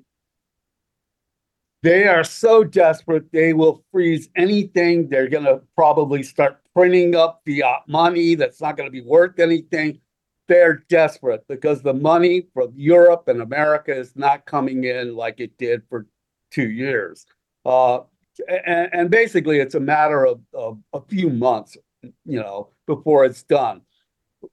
They 1.84 2.08
are 2.08 2.24
so 2.24 2.64
desperate, 2.64 3.30
they 3.34 3.52
will 3.52 3.84
freeze 3.92 4.30
anything. 4.38 5.10
They're 5.10 5.28
going 5.28 5.44
to 5.44 5.62
probably 5.76 6.24
start 6.24 6.62
printing 6.74 7.14
up 7.14 7.42
fiat 7.46 7.82
money 7.90 8.36
that's 8.36 8.62
not 8.62 8.78
going 8.78 8.88
to 8.88 8.92
be 8.92 9.02
worth 9.02 9.38
anything. 9.38 10.00
They're 10.48 10.86
desperate 10.88 11.46
because 11.50 11.82
the 11.82 11.94
money 11.94 12.48
from 12.54 12.72
Europe 12.74 13.28
and 13.28 13.42
America 13.42 13.94
is 13.94 14.16
not 14.16 14.46
coming 14.46 14.86
in 14.86 15.14
like 15.14 15.42
it 15.42 15.58
did 15.58 15.82
for 15.90 16.08
two 16.52 16.70
years. 16.70 17.26
Uh, 17.66 18.00
and, 18.48 18.90
and 18.94 19.10
basically, 19.12 19.60
it's 19.60 19.76
a 19.76 19.80
matter 19.82 20.26
of, 20.26 20.40
of 20.54 20.80
a 20.94 21.02
few 21.02 21.30
months, 21.30 21.76
you 22.02 22.40
know, 22.40 22.70
before 22.88 23.26
it's 23.26 23.44
done. 23.44 23.82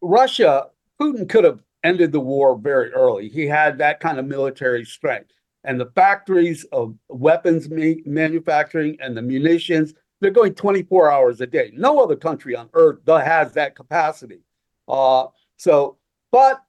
Russia, 0.00 0.66
Putin 1.00 1.28
could 1.28 1.44
have 1.44 1.62
ended 1.84 2.10
the 2.10 2.20
war 2.20 2.58
very 2.58 2.92
early. 2.92 3.28
He 3.28 3.46
had 3.46 3.78
that 3.78 4.00
kind 4.00 4.18
of 4.18 4.26
military 4.26 4.84
strength. 4.84 5.30
And 5.64 5.78
the 5.78 5.90
factories 5.94 6.64
of 6.72 6.94
weapons 7.08 7.68
ma- 7.68 8.00
manufacturing 8.06 8.96
and 9.00 9.16
the 9.16 9.22
munitions, 9.22 9.94
they're 10.20 10.30
going 10.30 10.54
24 10.54 11.10
hours 11.10 11.40
a 11.40 11.46
day. 11.46 11.70
No 11.74 11.98
other 11.98 12.16
country 12.16 12.56
on 12.56 12.70
earth 12.74 12.98
has 13.06 13.52
that 13.54 13.76
capacity. 13.76 14.40
Uh, 14.88 15.26
so, 15.56 15.98
but 16.32 16.62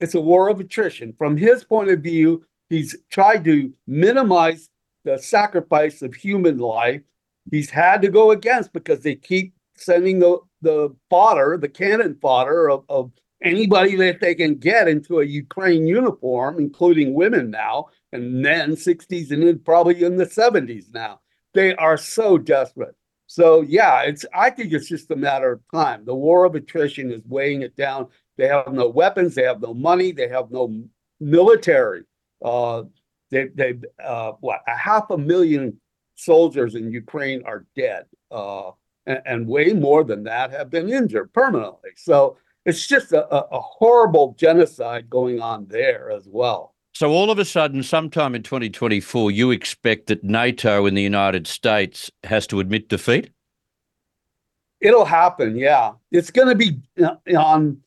it's 0.00 0.14
a 0.14 0.20
war 0.20 0.48
of 0.48 0.60
attrition. 0.60 1.14
From 1.16 1.36
his 1.36 1.64
point 1.64 1.90
of 1.90 2.00
view, 2.00 2.44
he's 2.68 2.96
tried 3.10 3.44
to 3.44 3.72
minimize 3.86 4.70
the 5.04 5.18
sacrifice 5.18 6.02
of 6.02 6.14
human 6.14 6.58
life. 6.58 7.02
He's 7.50 7.70
had 7.70 8.02
to 8.02 8.08
go 8.08 8.30
against 8.30 8.72
because 8.72 9.00
they 9.00 9.14
keep 9.14 9.54
sending 9.74 10.18
the, 10.18 10.38
the 10.60 10.94
fodder, 11.08 11.56
the 11.56 11.68
cannon 11.68 12.18
fodder 12.20 12.68
of, 12.68 12.84
of 12.88 13.10
anybody 13.42 13.96
that 13.96 14.20
they 14.20 14.34
can 14.34 14.54
get 14.56 14.88
into 14.88 15.20
a 15.20 15.24
Ukraine 15.24 15.86
uniform, 15.86 16.58
including 16.58 17.14
women 17.14 17.50
now, 17.50 17.86
and 18.12 18.42
men 18.42 18.72
60s 18.72 19.30
and 19.30 19.42
then 19.42 19.58
probably 19.58 20.02
in 20.02 20.16
the 20.16 20.26
70s 20.26 20.92
now. 20.92 21.20
They 21.54 21.74
are 21.76 21.96
so 21.96 22.38
desperate. 22.38 22.94
So 23.26 23.60
yeah, 23.60 24.02
it's 24.02 24.24
I 24.34 24.50
think 24.50 24.72
it's 24.72 24.88
just 24.88 25.10
a 25.10 25.16
matter 25.16 25.52
of 25.52 25.60
time. 25.72 26.04
The 26.04 26.14
war 26.14 26.46
of 26.46 26.54
attrition 26.54 27.12
is 27.12 27.22
weighing 27.26 27.62
it 27.62 27.76
down. 27.76 28.08
They 28.38 28.48
have 28.48 28.72
no 28.72 28.88
weapons, 28.88 29.34
they 29.34 29.42
have 29.42 29.60
no 29.60 29.74
money, 29.74 30.12
they 30.12 30.28
have 30.28 30.50
no 30.50 30.82
military. 31.20 32.04
Uh, 32.42 32.84
they 33.30 33.48
they 33.48 33.74
uh, 34.02 34.32
what 34.40 34.60
a 34.66 34.74
half 34.74 35.10
a 35.10 35.18
million 35.18 35.78
soldiers 36.14 36.74
in 36.74 36.90
Ukraine 36.90 37.42
are 37.44 37.66
dead, 37.76 38.06
uh, 38.30 38.70
and, 39.06 39.20
and 39.26 39.46
way 39.46 39.74
more 39.74 40.04
than 40.04 40.24
that 40.24 40.50
have 40.50 40.70
been 40.70 40.88
injured 40.88 41.32
permanently. 41.34 41.90
So 41.96 42.38
it's 42.68 42.86
just 42.86 43.12
a, 43.12 43.26
a, 43.34 43.60
horrible 43.60 44.34
genocide 44.38 45.08
going 45.08 45.40
on 45.40 45.66
there 45.68 46.10
as 46.10 46.28
well. 46.28 46.74
So 46.92 47.10
all 47.10 47.30
of 47.30 47.38
a 47.38 47.44
sudden, 47.44 47.82
sometime 47.82 48.34
in 48.34 48.42
2024, 48.42 49.30
you 49.30 49.50
expect 49.50 50.08
that 50.08 50.22
NATO 50.22 50.84
in 50.84 50.94
the 50.94 51.02
United 51.02 51.46
States 51.46 52.10
has 52.24 52.46
to 52.48 52.60
admit 52.60 52.88
defeat? 52.88 53.30
It'll 54.80 55.06
happen, 55.06 55.56
yeah. 55.56 55.92
It's 56.10 56.30
going 56.30 56.48
to 56.48 56.54
be 56.54 56.78
uh, 57.02 57.16
on 57.38 57.78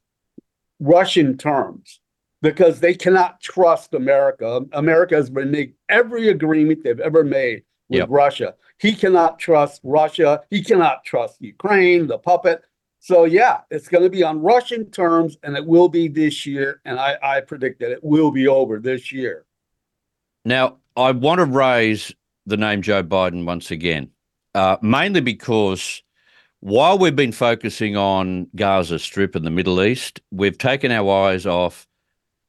Russian 0.80 1.38
terms 1.38 2.00
because 2.42 2.80
they 2.80 2.96
cannot 2.96 3.40
trust 3.40 3.94
America. 3.94 4.62
America 4.72 5.16
has 5.16 5.30
reneged 5.30 5.74
every 5.90 6.30
agreement 6.30 6.84
they've 6.84 7.00
ever 7.00 7.24
made 7.24 7.64
with 7.90 8.00
Yep. 8.00 8.08
Russia. 8.10 8.56
He 8.80 8.96
cannot 8.96 9.38
trust 9.38 9.82
Russia. 9.84 10.42
He 10.50 10.64
cannot 10.64 11.04
trust 11.06 11.40
Ukraine, 11.40 12.08
the 12.08 12.18
puppet. 12.18 12.64
So 13.04 13.26
yeah, 13.26 13.62
it's 13.72 13.88
going 13.88 14.04
to 14.04 14.12
be 14.12 14.22
on 14.22 14.42
Russian 14.42 14.90
terms, 14.92 15.36
and 15.42 15.58
it 15.58 15.66
will 15.66 15.90
be 15.90 16.08
this 16.08 16.46
year. 16.46 16.82
And 16.86 17.00
I, 17.00 17.18
I 17.22 17.42
predict 17.42 17.80
that 17.80 17.92
it 17.92 18.04
will 18.04 18.30
be 18.30 18.48
over 18.48 18.80
this 18.80 19.12
year. 19.12 19.46
Now, 20.46 20.78
I 20.96 21.12
want 21.12 21.40
to 21.40 21.46
raise 21.46 22.14
the 22.46 22.58
name 22.58 22.84
Joe 22.84 23.02
Biden 23.04 23.44
once 23.44 23.72
again, 23.72 24.12
uh, 24.54 24.78
mainly 24.84 25.20
because 25.20 26.04
while 26.60 27.00
we've 27.00 27.16
been 27.16 27.32
focusing 27.32 27.98
on 27.98 28.48
Gaza 28.56 29.00
Strip 29.00 29.36
and 29.36 29.46
the 29.46 29.52
Middle 29.52 29.82
East, 29.82 30.22
we've 30.30 30.60
taken 30.60 30.92
our 30.92 31.28
eyes 31.28 31.48
off 31.48 31.88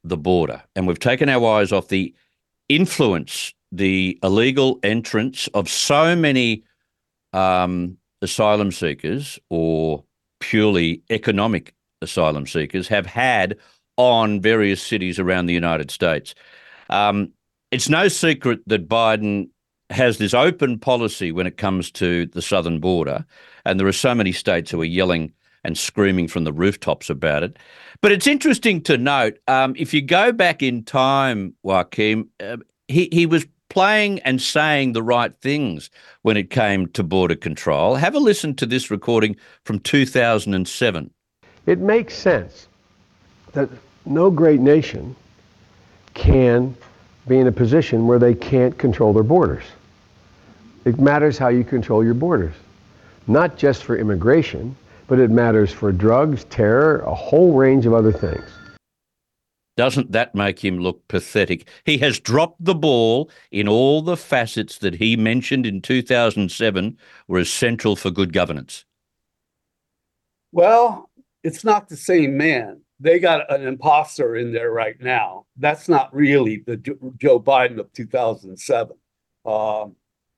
the 0.05 0.19
border 0.19 0.63
and 0.77 0.87
we've 0.87 0.99
taken 0.99 1.31
our 1.31 1.61
eyes 1.61 1.73
off 1.73 1.89
the 1.89 2.15
influence, 2.69 3.55
the 3.71 4.19
illegal 4.23 4.79
entrance 4.83 5.49
of 5.55 5.67
so 5.67 6.15
many 6.15 6.63
um, 7.33 7.97
asylum 8.21 8.71
seekers 8.71 9.39
or 9.49 10.05
purely 10.43 11.01
economic 11.09 11.72
asylum 12.03 12.47
seekers 12.47 12.88
have 12.88 13.07
had 13.07 13.57
on 13.97 14.40
various 14.40 14.82
cities 14.82 15.18
around 15.18 15.47
the 15.47 15.55
United 15.55 15.90
States. 15.90 16.34
Um, 16.90 17.32
it's 17.70 17.88
no 17.88 18.09
secret 18.09 18.61
that 18.66 18.88
Biden 18.88 19.49
has 19.90 20.18
this 20.18 20.34
open 20.34 20.78
policy 20.78 21.30
when 21.30 21.47
it 21.47 21.59
comes 21.59 21.90
to 21.93 22.26
the 22.26 22.43
southern 22.43 22.80
border, 22.80 23.24
and 23.64 23.78
there 23.78 23.86
are 23.86 23.93
so 23.93 24.14
many 24.14 24.32
states 24.32 24.70
who 24.70 24.80
are 24.80 24.86
yelling 24.86 25.32
and 25.64 25.78
screaming 25.78 26.26
from 26.26 26.43
the 26.43 26.53
rooftops 26.53 27.09
about 27.09 27.45
it. 27.45 27.57
But 28.01 28.11
it's 28.11 28.26
interesting 28.26 28.82
to 28.82 28.99
note 28.99 29.38
um, 29.47 29.74
if 29.76 29.95
you 29.95 30.03
go 30.03 30.32
back 30.32 30.61
in 30.61 30.82
time, 30.82 31.55
Joachim, 31.62 32.28
uh, 32.40 32.57
he, 32.88 33.09
he 33.12 33.26
was 33.26 33.47
playing 33.73 34.20
and 34.20 34.43
saying 34.43 34.93
the 34.93 35.03
right 35.03 35.35
things 35.41 35.89
when 36.20 36.37
it 36.37 36.51
came 36.51 36.87
to 36.89 37.03
border 37.03 37.35
control. 37.35 37.95
Have 37.95 38.14
a 38.14 38.18
listen 38.18 38.55
to 38.57 38.66
this 38.66 38.91
recording 38.91 39.35
from 39.64 39.79
2007. 39.79 41.11
It 41.64 41.79
makes 41.79 42.14
sense 42.14 42.68
that 43.53 43.70
no 44.05 44.31
great 44.31 44.61
nation 44.61 45.16
can 46.12 46.77
be 47.27 47.39
in 47.39 47.47
a 47.47 47.53
position 47.53 48.07
where 48.07 48.18
they 48.18 48.35
can't 48.35 48.77
control 48.77 49.14
their 49.14 49.23
borders. 49.23 49.64
It 50.85 51.01
matters 51.01 51.39
how 51.39 51.49
you 51.49 51.64
control 51.64 52.05
your 52.05 52.12
borders, 52.12 52.55
not 53.27 53.57
just 53.57 53.85
for 53.85 53.97
immigration, 53.97 54.77
but 55.07 55.18
it 55.18 55.31
matters 55.31 55.73
for 55.73 55.93
drugs, 55.93 56.45
terror, 56.45 56.99
a 57.07 57.14
whole 57.14 57.55
range 57.55 57.87
of 57.87 57.95
other 57.95 58.12
things. 58.12 58.45
Doesn't 59.83 60.12
that 60.12 60.33
make 60.33 60.64
him 60.64 60.78
look 60.78 61.09
pathetic? 61.09 61.66
He 61.85 61.99
has 61.99 62.20
dropped 62.20 62.64
the 62.64 62.72
ball 62.72 63.28
in 63.51 63.66
all 63.66 64.01
the 64.01 64.16
facets 64.16 64.78
that 64.78 64.95
he 64.95 65.16
mentioned 65.16 65.66
in 65.66 65.83
2007 65.83 66.97
were 67.26 67.41
essential 67.41 67.97
for 67.97 68.12
good 68.12 68.33
governance. 68.33 68.85
Well, 70.53 71.11
it's 71.43 71.64
not 71.64 71.89
the 71.89 71.97
same 71.97 72.37
man. 72.37 72.83
They 73.01 73.18
got 73.18 73.53
an 73.53 73.66
imposter 73.66 74.37
in 74.37 74.53
there 74.53 74.70
right 74.70 74.95
now. 75.01 75.47
That's 75.57 75.89
not 75.89 76.14
really 76.14 76.62
the 76.64 76.76
Joe 76.76 77.41
Biden 77.41 77.80
of 77.80 77.93
2007. 77.93 78.97
Um, 79.45 79.97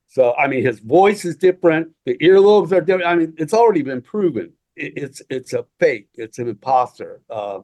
so, 0.09 0.35
I 0.37 0.47
mean, 0.47 0.65
his 0.65 0.79
voice 0.79 1.27
is 1.27 1.37
different. 1.37 1.91
The 2.07 2.17
earlobes 2.17 2.73
are 2.73 2.81
different. 2.81 3.11
I 3.11 3.15
mean, 3.15 3.35
it's 3.37 3.53
already 3.53 3.83
been 3.83 4.01
proven. 4.01 4.55
It, 4.75 4.95
it's 4.97 5.21
it's 5.29 5.53
a 5.53 5.67
fake. 5.79 6.09
It's 6.15 6.39
an 6.39 6.49
imposter. 6.49 7.21
Uh, 7.29 7.59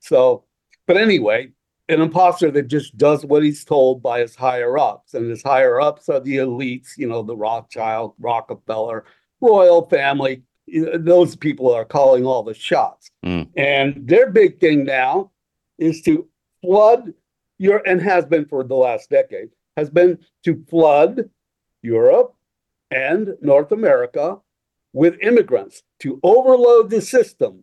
so, 0.00 0.46
but 0.90 0.96
anyway, 0.96 1.48
an 1.88 2.00
imposter 2.00 2.50
that 2.50 2.66
just 2.66 2.98
does 2.98 3.24
what 3.24 3.44
he's 3.44 3.64
told 3.64 4.02
by 4.02 4.18
his 4.18 4.34
higher 4.34 4.76
ups, 4.76 5.14
and 5.14 5.30
his 5.30 5.40
higher 5.40 5.80
ups 5.80 6.08
are 6.08 6.18
the 6.18 6.38
elites. 6.38 6.98
You 6.98 7.06
know, 7.06 7.22
the 7.22 7.36
Rothschild, 7.36 8.14
Rockefeller, 8.18 9.04
royal 9.40 9.88
family. 9.88 10.42
Those 10.66 11.36
people 11.36 11.72
are 11.72 11.84
calling 11.84 12.26
all 12.26 12.42
the 12.42 12.54
shots, 12.54 13.08
mm. 13.24 13.48
and 13.56 14.04
their 14.04 14.30
big 14.30 14.58
thing 14.58 14.82
now 14.82 15.30
is 15.78 16.02
to 16.02 16.26
flood 16.60 17.14
your 17.58 17.86
and 17.86 18.02
has 18.02 18.26
been 18.26 18.46
for 18.46 18.64
the 18.64 18.74
last 18.74 19.10
decade 19.10 19.50
has 19.76 19.90
been 19.90 20.18
to 20.42 20.64
flood 20.68 21.30
Europe 21.82 22.34
and 22.90 23.36
North 23.40 23.70
America 23.70 24.38
with 24.92 25.22
immigrants 25.22 25.84
to 26.00 26.18
overload 26.24 26.90
the 26.90 27.00
system. 27.00 27.62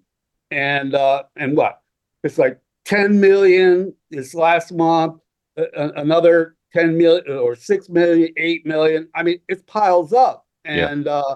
And 0.49 0.95
uh, 0.95 1.23
and 1.35 1.57
what? 1.57 1.81
It's 2.23 2.37
like 2.37 2.61
10 2.87 3.19
million 3.19 3.93
this 4.09 4.33
last 4.33 4.71
month, 4.71 5.19
uh, 5.57 5.91
another 5.97 6.55
10 6.73 6.97
million 6.97 7.37
or 7.37 7.55
6 7.55 7.89
million, 7.89 8.29
8 8.37 8.65
million. 8.65 9.09
I 9.13 9.23
mean, 9.23 9.39
it 9.49 9.67
piles 9.67 10.13
up. 10.13 10.45
And 10.63 11.05
yeah. 11.05 11.11
uh, 11.11 11.35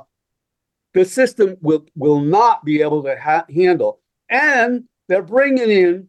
the 0.94 1.06
system 1.06 1.58
will 1.62 1.86
will 1.96 2.20
not 2.20 2.66
be 2.66 2.82
able 2.82 3.04
to 3.04 3.18
ha- 3.18 3.46
handle. 3.54 4.00
And 4.30 4.86
they're 5.08 5.22
bringing 5.22 5.70
in 5.70 6.08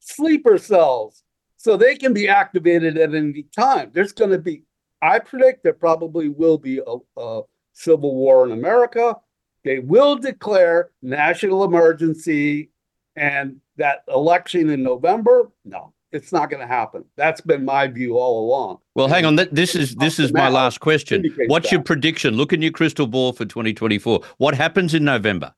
sleeper 0.00 0.58
cells 0.58 1.22
so 1.56 1.76
they 1.76 1.96
can 1.96 2.12
be 2.12 2.28
activated 2.28 2.96
at 2.98 3.14
any 3.14 3.44
time. 3.54 3.90
There's 3.92 4.12
going 4.12 4.30
to 4.30 4.38
be 4.38 4.64
I 5.02 5.18
predict 5.18 5.62
there 5.62 5.72
probably 5.72 6.28
will 6.28 6.58
be 6.58 6.80
a, 6.84 7.20
a 7.20 7.42
civil 7.72 8.14
war 8.14 8.44
in 8.44 8.52
America. 8.52 9.16
They 9.64 9.80
will 9.80 10.16
declare 10.16 10.90
national 11.02 11.64
emergency 11.64 12.70
and 13.18 13.60
that 13.76 14.04
election 14.08 14.70
in 14.70 14.82
November. 14.82 15.50
No, 15.64 15.92
it's 16.12 16.32
not 16.32 16.50
going 16.50 16.60
to 16.60 16.66
happen. 16.66 17.04
That's 17.16 17.40
been 17.40 17.64
my 17.64 17.86
view 17.86 18.18
all 18.18 18.46
along. 18.46 18.78
Well, 18.94 19.08
hang 19.08 19.24
on. 19.24 19.36
This 19.36 19.74
is 19.74 19.94
this 19.96 20.18
is 20.18 20.32
my 20.32 20.48
last 20.48 20.80
question. 20.80 21.24
What's 21.46 21.70
your 21.72 21.82
prediction? 21.82 22.34
Look 22.34 22.52
in 22.52 22.62
your 22.62 22.72
crystal 22.72 23.06
ball 23.06 23.32
for 23.32 23.44
2024. 23.44 24.20
What 24.38 24.54
happens 24.54 24.94
in 24.94 25.04
November? 25.04 25.54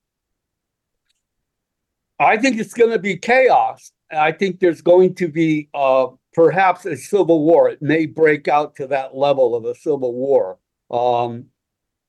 I 2.18 2.36
think 2.36 2.58
it's 2.58 2.74
going 2.74 2.90
to 2.90 2.98
be 2.98 3.16
chaos. 3.16 3.92
I 4.12 4.32
think 4.32 4.60
there's 4.60 4.82
going 4.82 5.14
to 5.14 5.28
be 5.28 5.68
uh, 5.72 6.08
perhaps 6.34 6.84
a 6.84 6.96
civil 6.96 7.44
war. 7.44 7.70
It 7.70 7.80
may 7.80 8.06
break 8.06 8.48
out 8.48 8.76
to 8.76 8.86
that 8.88 9.16
level 9.16 9.54
of 9.54 9.64
a 9.64 9.74
civil 9.74 10.12
war. 10.12 10.58
Um, 10.90 11.46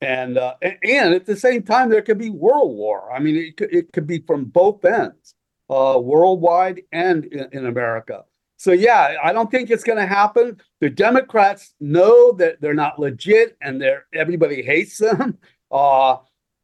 and, 0.02 0.38
uh, 0.38 0.56
and 0.62 1.14
at 1.14 1.26
the 1.26 1.36
same 1.36 1.64
time, 1.64 1.90
there 1.90 2.02
could 2.02 2.18
be 2.18 2.30
world 2.30 2.76
war. 2.76 3.12
I 3.12 3.20
mean, 3.20 3.36
it 3.38 3.56
could, 3.56 3.74
it 3.74 3.94
could 3.94 4.08
be 4.08 4.20
from 4.20 4.46
both 4.46 4.84
ends, 4.84 5.36
uh, 5.72 5.98
worldwide 5.98 6.82
and 6.92 7.26
in, 7.26 7.48
in 7.52 7.66
America. 7.66 8.24
So 8.58 8.74
yeah, 8.74 9.16
I 9.24 9.34
don't 9.34 9.50
think 9.50 9.72
it's 9.72 9.84
going 9.84 9.98
to 9.98 10.06
happen. 10.06 10.62
The 10.82 10.90
Democrats 10.90 11.74
know 11.80 12.34
that 12.34 12.62
they're 12.62 12.76
not 12.76 13.00
legit, 13.00 13.58
and 13.62 13.82
they're 13.82 14.06
everybody 14.14 14.62
hates 14.62 15.00
them, 15.00 15.40
uh, 15.72 16.18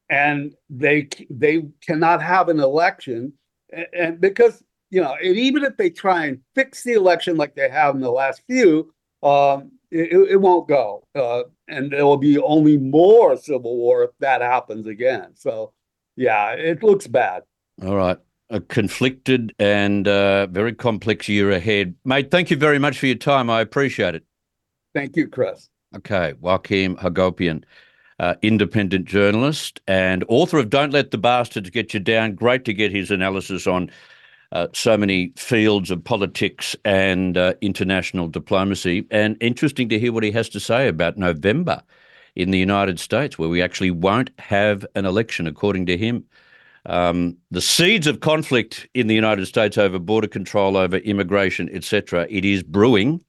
and 0.09 0.53
they 0.69 1.09
they 1.31 1.63
cannot 1.81 2.21
have 2.21 2.49
an 2.49 2.59
election, 2.59 3.33
and, 3.71 3.87
and 3.93 4.21
because 4.21 4.63
you 4.89 5.01
know, 5.01 5.15
even 5.21 5.63
if 5.63 5.75
they 5.77 5.89
try 5.89 6.25
and 6.25 6.39
fix 6.55 6.83
the 6.83 6.93
election 6.93 7.35
like 7.35 7.55
they 7.55 7.69
have 7.69 7.95
in 7.95 8.01
the 8.01 8.11
last 8.11 8.41
few, 8.47 8.93
um, 9.23 9.71
it, 9.91 10.29
it, 10.31 10.37
won't 10.41 10.67
go. 10.67 11.03
Uh, 11.13 11.43
and 11.67 11.91
there 11.91 12.05
will 12.05 12.17
be 12.17 12.37
only 12.37 12.77
more 12.77 13.35
civil 13.35 13.75
war 13.75 14.03
if 14.03 14.11
that 14.19 14.41
happens 14.41 14.87
again. 14.87 15.31
So, 15.35 15.73
yeah, 16.15 16.51
it 16.51 16.83
looks 16.83 17.07
bad. 17.07 17.43
All 17.83 17.95
right. 17.95 18.17
A 18.49 18.61
conflicted 18.61 19.53
and 19.59 20.07
uh, 20.07 20.47
very 20.47 20.73
complex 20.73 21.27
year 21.27 21.51
ahead. 21.51 21.95
Mate, 22.05 22.31
thank 22.31 22.49
you 22.49 22.55
very 22.55 22.79
much 22.79 22.97
for 22.97 23.07
your 23.07 23.15
time. 23.15 23.49
I 23.49 23.59
appreciate 23.59 24.15
it. 24.15 24.23
Thank 24.93 25.17
you, 25.17 25.27
Chris. 25.27 25.69
Okay. 25.95 26.33
Joachim 26.41 26.95
Hagopian, 26.95 27.63
uh, 28.19 28.35
independent 28.41 29.05
journalist 29.05 29.81
and 29.87 30.23
author 30.29 30.59
of 30.59 30.69
Don't 30.69 30.93
Let 30.93 31.11
the 31.11 31.17
Bastards 31.17 31.69
Get 31.69 31.93
You 31.93 31.99
Down. 31.99 32.35
Great 32.35 32.63
to 32.65 32.73
get 32.73 32.91
his 32.91 33.11
analysis 33.11 33.67
on 33.67 33.91
uh, 34.53 34.67
so 34.73 34.97
many 34.97 35.33
fields 35.35 35.91
of 35.91 36.03
politics 36.03 36.73
and 36.85 37.37
uh, 37.37 37.53
international 37.59 38.29
diplomacy. 38.29 39.05
And 39.11 39.35
interesting 39.41 39.89
to 39.89 39.99
hear 39.99 40.13
what 40.13 40.23
he 40.23 40.31
has 40.31 40.47
to 40.49 40.59
say 40.61 40.87
about 40.87 41.17
November 41.17 41.83
in 42.35 42.51
the 42.51 42.59
United 42.59 42.99
States, 42.99 43.37
where 43.37 43.49
we 43.49 43.61
actually 43.61 43.91
won't 43.91 44.29
have 44.39 44.85
an 44.95 45.05
election, 45.05 45.47
according 45.47 45.85
to 45.87 45.97
him. 45.97 46.23
Um, 46.87 47.37
the 47.51 47.61
seeds 47.61 48.07
of 48.07 48.21
conflict 48.21 48.87
in 48.93 49.07
the 49.07 49.15
United 49.15 49.45
States 49.45 49.77
over 49.77 49.99
border 49.99 50.27
control, 50.27 50.77
over 50.77 50.97
immigration, 50.97 51.69
etc., 51.71 52.25
it 52.29 52.45
is 52.45 52.63
brewing. 52.63 53.19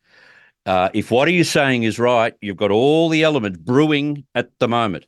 Uh, 0.65 0.91
if 0.95 1.11
what 1.11 1.29
he's 1.29 1.51
saying 1.51 1.83
is 1.83 1.99
right, 1.99 2.35
you've 2.41 2.57
got 2.57 2.71
all 2.71 3.09
the 3.09 3.25
elements 3.25 3.59
brewing 3.59 4.25
at 4.35 4.57
the 4.61 4.69
moment. 4.69 5.07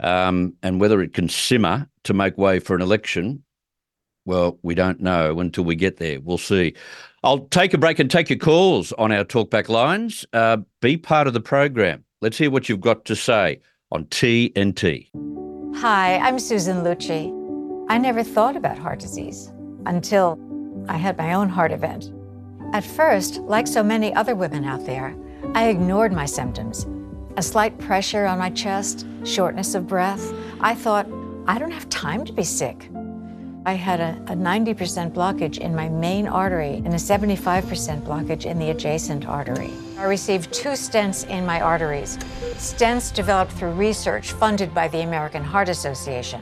Um, 0.00 0.54
and 0.62 0.80
whether 0.80 1.00
it 1.00 1.14
can 1.14 1.28
simmer 1.28 1.88
to 2.04 2.14
make 2.14 2.36
way 2.36 2.58
for 2.58 2.74
an 2.74 2.82
election, 2.82 3.44
well, 4.24 4.58
we 4.62 4.74
don't 4.74 5.00
know 5.00 5.38
until 5.38 5.64
we 5.64 5.76
get 5.76 5.98
there. 5.98 6.20
We'll 6.20 6.38
see. 6.38 6.74
I'll 7.22 7.40
take 7.48 7.74
a 7.74 7.78
break 7.78 7.98
and 7.98 8.10
take 8.10 8.30
your 8.30 8.38
calls 8.38 8.92
on 8.92 9.12
our 9.12 9.24
talkback 9.24 9.68
lines. 9.68 10.24
Uh, 10.32 10.58
be 10.80 10.96
part 10.96 11.26
of 11.26 11.34
the 11.34 11.40
program. 11.40 12.04
Let's 12.20 12.38
hear 12.38 12.50
what 12.50 12.68
you've 12.68 12.80
got 12.80 13.04
to 13.04 13.14
say 13.14 13.60
on 13.92 14.06
TNT. 14.06 15.08
Hi, 15.76 16.16
I'm 16.18 16.38
Susan 16.38 16.78
Lucci. 16.78 17.39
I 17.90 17.98
never 17.98 18.22
thought 18.22 18.54
about 18.54 18.78
heart 18.78 19.00
disease 19.00 19.50
until 19.84 20.38
I 20.88 20.96
had 20.96 21.18
my 21.18 21.32
own 21.32 21.48
heart 21.48 21.72
event. 21.72 22.12
At 22.72 22.84
first, 22.84 23.38
like 23.38 23.66
so 23.66 23.82
many 23.82 24.14
other 24.14 24.36
women 24.36 24.64
out 24.64 24.86
there, 24.86 25.16
I 25.56 25.70
ignored 25.70 26.12
my 26.12 26.24
symptoms. 26.24 26.86
A 27.36 27.42
slight 27.42 27.76
pressure 27.78 28.26
on 28.26 28.38
my 28.38 28.50
chest, 28.50 29.08
shortness 29.24 29.74
of 29.74 29.88
breath. 29.88 30.32
I 30.60 30.72
thought, 30.72 31.08
I 31.48 31.58
don't 31.58 31.72
have 31.72 31.88
time 31.88 32.24
to 32.26 32.32
be 32.32 32.44
sick. 32.44 32.88
I 33.66 33.72
had 33.72 33.98
a, 33.98 34.16
a 34.28 34.36
90% 34.36 35.10
blockage 35.10 35.58
in 35.58 35.74
my 35.74 35.88
main 35.88 36.28
artery 36.28 36.74
and 36.84 36.94
a 36.94 36.96
75% 36.96 38.02
blockage 38.02 38.44
in 38.44 38.60
the 38.60 38.70
adjacent 38.70 39.26
artery. 39.26 39.72
I 39.98 40.04
received 40.04 40.52
two 40.52 40.76
stents 40.78 41.28
in 41.28 41.44
my 41.44 41.60
arteries, 41.60 42.18
stents 42.54 43.12
developed 43.12 43.50
through 43.50 43.72
research 43.72 44.30
funded 44.30 44.72
by 44.72 44.86
the 44.86 45.00
American 45.00 45.42
Heart 45.42 45.70
Association. 45.70 46.40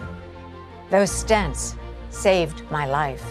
Those 0.91 1.11
stents 1.11 1.77
saved 2.11 2.63
my 2.71 2.87
life. 2.87 3.25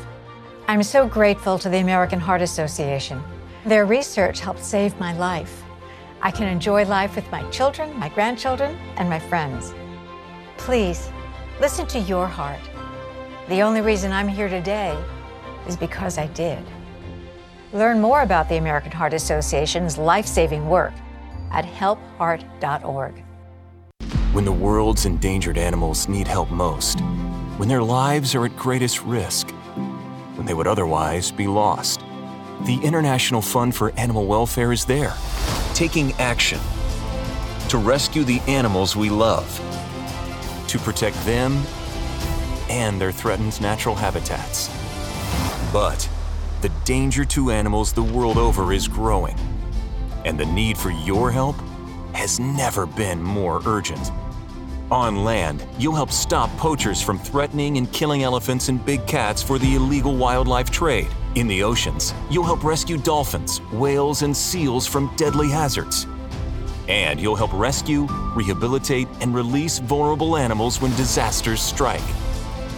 I'm 0.68 0.84
so 0.84 1.08
grateful 1.08 1.58
to 1.60 1.70
the 1.70 1.80
American 1.80 2.20
Heart 2.20 2.44
Association. 2.44 3.24
Their 3.66 3.86
research 3.86 4.40
helped 4.40 4.64
save 4.64 5.00
my 5.00 5.14
life. 5.18 5.64
I 6.22 6.30
can 6.30 6.48
enjoy 6.48 6.86
life 6.86 7.16
with 7.16 7.30
my 7.32 7.50
children, 7.50 7.98
my 7.98 8.10
grandchildren, 8.10 8.78
and 8.98 9.10
my 9.10 9.20
friends. 9.20 9.74
Please, 10.58 11.10
listen 11.60 11.88
to 11.88 12.00
your 12.00 12.28
heart. 12.28 12.62
The 13.50 13.62
only 13.62 13.82
reason 13.82 14.12
I'm 14.12 14.28
here 14.28 14.50
today 14.50 14.98
is 15.68 15.76
because 15.76 16.18
I 16.18 16.28
did. 16.28 16.64
Learn 17.74 18.00
more 18.00 18.22
about 18.22 18.50
the 18.50 18.58
American 18.58 18.92
Heart 18.92 19.14
Association's 19.14 19.98
life 19.98 20.28
saving 20.28 20.70
work 20.70 20.94
at 21.52 21.66
helpheart.org. 21.66 23.24
When 24.34 24.46
the 24.46 24.52
world's 24.52 25.06
endangered 25.06 25.58
animals 25.58 26.08
need 26.08 26.28
help 26.28 26.52
most, 26.52 27.00
when 27.58 27.68
their 27.68 27.82
lives 27.82 28.36
are 28.36 28.46
at 28.46 28.56
greatest 28.56 29.02
risk, 29.02 29.50
when 30.36 30.46
they 30.46 30.54
would 30.54 30.68
otherwise 30.68 31.32
be 31.32 31.48
lost, 31.48 32.00
the 32.62 32.80
International 32.84 33.42
Fund 33.42 33.76
for 33.76 33.92
Animal 33.98 34.28
Welfare 34.28 34.72
is 34.72 34.86
there, 34.86 35.14
taking 35.74 36.14
action 36.14 36.60
to 37.70 37.80
rescue 37.80 38.24
the 38.24 38.40
animals 38.42 38.96
we 38.96 39.10
love, 39.10 39.48
to 40.68 40.78
protect 40.78 41.18
them 41.26 41.64
and 42.70 43.02
their 43.02 43.12
threatened 43.12 43.60
natural 43.60 43.96
habitats. 43.96 44.70
But 45.74 46.08
the 46.62 46.70
danger 46.86 47.26
to 47.26 47.50
animals 47.50 47.92
the 47.92 48.04
world 48.04 48.38
over 48.38 48.72
is 48.72 48.88
growing, 48.88 49.38
and 50.26 50.40
the 50.40 50.46
need 50.46 50.78
for 50.78 50.92
your 50.92 51.32
help 51.32 51.56
has 52.14 52.40
never 52.40 52.86
been 52.86 53.22
more 53.22 53.62
urgent. 53.66 54.12
On 54.90 55.26
land, 55.26 55.68
you'll 55.78 55.96
help 55.96 56.12
stop 56.12 56.50
poachers 56.52 57.02
from 57.02 57.20
threatening 57.20 57.78
and 57.78 57.92
killing 57.92 58.24
elephants 58.24 58.70
and 58.70 58.84
big 58.86 59.06
cats 59.06 59.44
for 59.44 59.60
the 59.60 59.76
illegal 59.76 60.16
wildlife 60.16 60.72
trade. 60.72 61.10
In 61.36 61.46
the 61.46 61.62
oceans, 61.62 62.14
you'll 62.30 62.46
help 62.46 62.64
rescue 62.64 62.98
dolphins, 62.98 63.60
whales, 63.74 64.22
and 64.22 64.36
seals 64.36 64.88
from 64.88 65.14
deadly 65.18 65.50
hazards. 65.50 66.08
And 66.88 67.20
you'll 67.20 67.36
help 67.36 67.52
rescue, 67.52 68.08
rehabilitate, 68.34 69.10
and 69.20 69.36
release 69.36 69.80
vulnerable 69.80 70.38
animals 70.38 70.80
when 70.80 70.96
disasters 70.96 71.62
strike. 71.62 72.00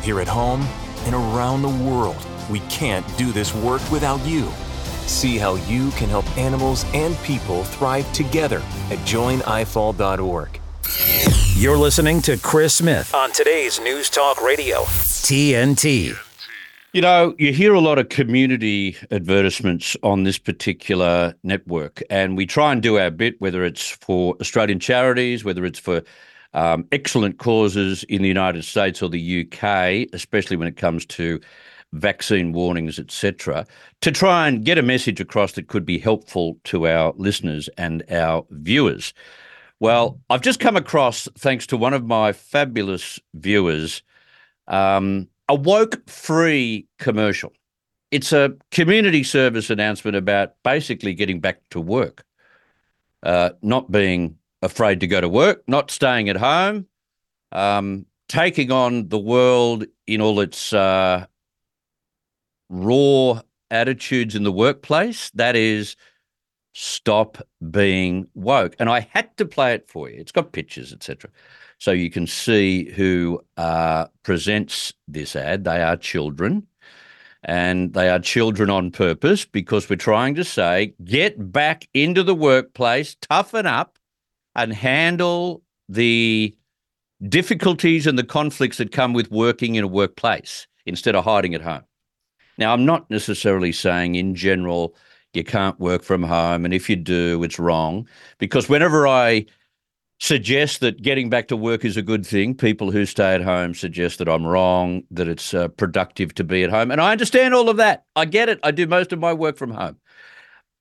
Here 0.01 0.19
at 0.19 0.27
home 0.27 0.65
and 1.05 1.13
around 1.13 1.61
the 1.61 1.69
world, 1.69 2.25
we 2.49 2.59
can't 2.61 3.05
do 3.19 3.31
this 3.31 3.53
work 3.53 3.87
without 3.91 4.19
you. 4.25 4.49
See 5.05 5.37
how 5.37 5.55
you 5.67 5.91
can 5.91 6.09
help 6.09 6.25
animals 6.39 6.85
and 6.95 7.15
people 7.17 7.63
thrive 7.65 8.11
together 8.13 8.63
at 8.89 8.97
joinifaw.org. 9.05 10.58
You're 11.55 11.77
listening 11.77 12.21
to 12.23 12.37
Chris 12.37 12.75
Smith 12.75 13.13
on 13.13 13.31
today's 13.31 13.79
News 13.81 14.09
Talk 14.09 14.41
Radio, 14.41 14.83
TNT. 14.83 16.17
You 16.93 17.01
know, 17.01 17.35
you 17.37 17.53
hear 17.53 17.73
a 17.73 17.79
lot 17.79 17.99
of 17.99 18.09
community 18.09 18.95
advertisements 19.11 19.97
on 20.01 20.23
this 20.23 20.37
particular 20.37 21.35
network, 21.43 22.01
and 22.09 22.37
we 22.37 22.45
try 22.45 22.71
and 22.71 22.81
do 22.81 22.97
our 22.97 23.11
bit, 23.11 23.39
whether 23.41 23.63
it's 23.63 23.89
for 23.89 24.35
Australian 24.39 24.79
charities, 24.79 25.43
whether 25.43 25.65
it's 25.65 25.79
for 25.79 26.01
um, 26.53 26.87
excellent 26.91 27.37
causes 27.37 28.03
in 28.05 28.21
the 28.21 28.27
United 28.27 28.63
States 28.63 29.01
or 29.01 29.09
the 29.09 29.45
UK, 29.45 30.07
especially 30.13 30.57
when 30.57 30.67
it 30.67 30.77
comes 30.77 31.05
to 31.07 31.39
vaccine 31.93 32.53
warnings, 32.53 32.99
etc., 32.99 33.65
to 34.01 34.11
try 34.11 34.47
and 34.47 34.65
get 34.65 34.77
a 34.77 34.83
message 34.83 35.19
across 35.19 35.53
that 35.53 35.67
could 35.67 35.85
be 35.85 35.99
helpful 35.99 36.57
to 36.63 36.87
our 36.87 37.13
listeners 37.17 37.69
and 37.77 38.03
our 38.11 38.45
viewers. 38.51 39.13
Well, 39.79 40.19
I've 40.29 40.41
just 40.41 40.59
come 40.59 40.75
across, 40.75 41.27
thanks 41.37 41.65
to 41.67 41.77
one 41.77 41.93
of 41.93 42.05
my 42.05 42.33
fabulous 42.33 43.17
viewers, 43.33 44.03
um, 44.67 45.29
a 45.47 45.55
woke 45.55 46.07
free 46.09 46.85
commercial. 46.97 47.53
It's 48.11 48.33
a 48.33 48.55
community 48.71 49.23
service 49.23 49.69
announcement 49.69 50.17
about 50.17 50.55
basically 50.63 51.13
getting 51.13 51.39
back 51.39 51.61
to 51.69 51.79
work, 51.79 52.25
uh, 53.23 53.51
not 53.61 53.89
being 53.89 54.37
afraid 54.61 54.99
to 54.99 55.07
go 55.07 55.21
to 55.21 55.29
work, 55.29 55.63
not 55.67 55.91
staying 55.91 56.27
at 56.27 56.35
home, 56.35 56.85
um, 57.53 58.05
taking 58.27 58.71
on 58.71 59.07
the 59.07 59.17
world 59.17 59.85
in 60.07 60.19
all 60.19 60.41
its 60.41 60.73
uh, 60.73 61.25
raw 62.69 63.41
attitudes 63.71 64.35
in 64.35 64.43
the 64.43 64.51
workplace. 64.51 65.29
That 65.35 65.55
is, 65.55 65.95
stop 66.79 67.37
being 67.71 68.25
woke. 68.35 68.73
And 68.79 68.89
I 68.89 69.01
had 69.01 69.35
to 69.35 69.45
play 69.45 69.73
it 69.73 69.89
for 69.89 70.09
you. 70.09 70.17
It's 70.17 70.31
got 70.31 70.53
pictures, 70.53 70.93
etc. 70.93 71.29
So 71.77 71.91
you 71.91 72.09
can 72.09 72.25
see 72.25 72.89
who 72.91 73.43
uh, 73.57 74.05
presents 74.23 74.93
this 75.05 75.35
ad. 75.35 75.65
They 75.65 75.81
are 75.81 75.97
children. 75.97 76.65
And 77.43 77.93
they 77.93 78.09
are 78.09 78.19
children 78.19 78.69
on 78.69 78.91
purpose 78.91 79.45
because 79.45 79.89
we're 79.89 79.95
trying 79.97 80.35
to 80.35 80.43
say 80.43 80.93
get 81.03 81.51
back 81.51 81.87
into 81.93 82.23
the 82.23 82.35
workplace, 82.35 83.15
toughen 83.21 83.65
up, 83.65 83.97
and 84.55 84.73
handle 84.73 85.61
the 85.87 86.55
difficulties 87.27 88.07
and 88.07 88.17
the 88.17 88.23
conflicts 88.23 88.77
that 88.77 88.91
come 88.91 89.13
with 89.13 89.31
working 89.31 89.75
in 89.75 89.83
a 89.83 89.87
workplace 89.87 90.67
instead 90.85 91.15
of 91.15 91.23
hiding 91.25 91.55
at 91.55 91.61
home. 91.61 91.83
Now, 92.57 92.73
I'm 92.73 92.85
not 92.85 93.09
necessarily 93.09 93.71
saying 93.71 94.15
in 94.15 94.35
general 94.35 94.95
you 95.33 95.43
can't 95.43 95.79
work 95.79 96.03
from 96.03 96.23
home, 96.23 96.65
and 96.65 96.73
if 96.73 96.89
you 96.89 96.95
do, 96.95 97.43
it's 97.43 97.59
wrong. 97.59 98.07
Because 98.39 98.67
whenever 98.67 99.07
I 99.07 99.45
suggest 100.19 100.81
that 100.81 101.01
getting 101.01 101.29
back 101.29 101.47
to 101.47 101.55
work 101.55 101.85
is 101.85 101.97
a 101.97 102.01
good 102.01 102.25
thing, 102.25 102.53
people 102.53 102.91
who 102.91 103.05
stay 103.05 103.33
at 103.33 103.41
home 103.41 103.73
suggest 103.73 104.19
that 104.19 104.27
I'm 104.27 104.45
wrong, 104.45 105.03
that 105.11 105.27
it's 105.27 105.53
uh, 105.53 105.69
productive 105.69 106.35
to 106.35 106.43
be 106.43 106.63
at 106.63 106.69
home. 106.69 106.91
And 106.91 106.99
I 106.99 107.11
understand 107.11 107.53
all 107.53 107.69
of 107.69 107.77
that. 107.77 108.05
I 108.15 108.25
get 108.25 108.49
it. 108.49 108.59
I 108.63 108.71
do 108.71 108.85
most 108.85 109.13
of 109.13 109.19
my 109.19 109.33
work 109.33 109.57
from 109.57 109.71
home. 109.71 109.97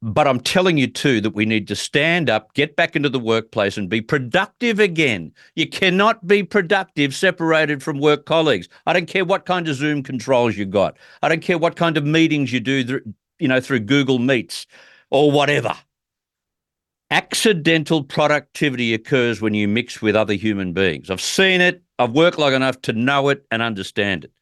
But 0.01 0.29
I'm 0.29 0.39
telling 0.39 0.79
you 0.79 0.87
too 0.87 1.21
that 1.23 1.35
we 1.35 1.45
need 1.45 1.67
to 1.69 1.75
stand 1.75 2.31
up, 2.31 2.55
get 2.55 2.77
back 2.77 2.95
into 2.95 3.09
the 3.09 3.19
workplace, 3.19 3.77
and 3.77 3.89
be 3.89 4.01
productive 4.01 4.79
again. 4.79 5.33
You 5.57 5.69
cannot 5.69 6.25
be 6.25 6.45
productive 6.45 7.13
separated 7.17 7.83
from 7.83 7.99
work 7.99 8.25
colleagues. 8.25 8.69
I 8.87 8.93
don't 8.93 9.09
care 9.09 9.25
what 9.25 9.45
kind 9.45 9.67
of 9.67 9.75
Zoom 9.75 10.05
controls 10.05 10.57
you 10.57 10.67
got. 10.67 10.97
I 11.23 11.29
don't 11.29 11.43
care 11.43 11.59
what 11.59 11.75
kind 11.75 11.97
of 11.97 12.05
meetings 12.05 12.53
you 12.53 12.61
do, 12.61 13.01
you 13.39 13.49
know, 13.49 13.61
through 13.61 13.81
Google 13.81 14.19
Meets 14.19 14.67
or 15.11 15.31
whatever. 15.31 15.75
Accidental 17.11 18.05
productivity 18.05 18.93
occurs 18.93 19.41
when 19.41 19.55
you 19.55 19.67
mix 19.67 20.03
with 20.03 20.15
other 20.15 20.35
human 20.35 20.73
beings. 20.73 21.11
I've 21.11 21.21
seen 21.21 21.61
it. 21.61 21.83
I've 21.99 22.13
worked 22.13 22.39
long 22.39 22.53
enough 22.53 22.81
to 22.83 22.93
know 22.93 23.31
it 23.31 23.47
and 23.51 23.63
understand 23.63 24.25
it. 24.25 24.33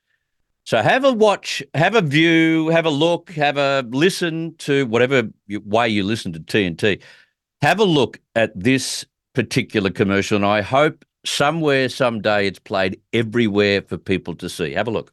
So 0.65 0.83
have 0.83 1.05
a 1.05 1.13
watch, 1.13 1.63
have 1.75 1.95
a 1.95 2.03
view, 2.03 2.71
have 2.71 2.87
a 2.87 2.91
look, 2.91 3.31
have 3.31 3.57
a 3.57 3.87
listen 3.91 4.57
to 4.59 4.85
whatever 4.87 5.23
way 5.49 5.89
you 5.89 6.03
listen 6.03 6.33
to 6.33 6.41
TNT. 6.41 7.01
Have 7.63 7.79
a 7.79 7.85
look 7.85 8.19
at 8.35 8.51
this 8.59 9.07
particular 9.33 9.91
commercial, 9.91 10.35
and 10.35 10.45
I 10.45 10.63
hope 10.63 11.05
somewhere, 11.25 11.89
someday, 11.89 12.49
it's 12.49 12.59
played 12.59 13.01
everywhere 13.13 13.83
for 13.83 13.97
people 13.97 14.35
to 14.37 14.49
see. 14.49 14.73
Have 14.73 14.89
a 14.89 14.91
look. 14.91 15.13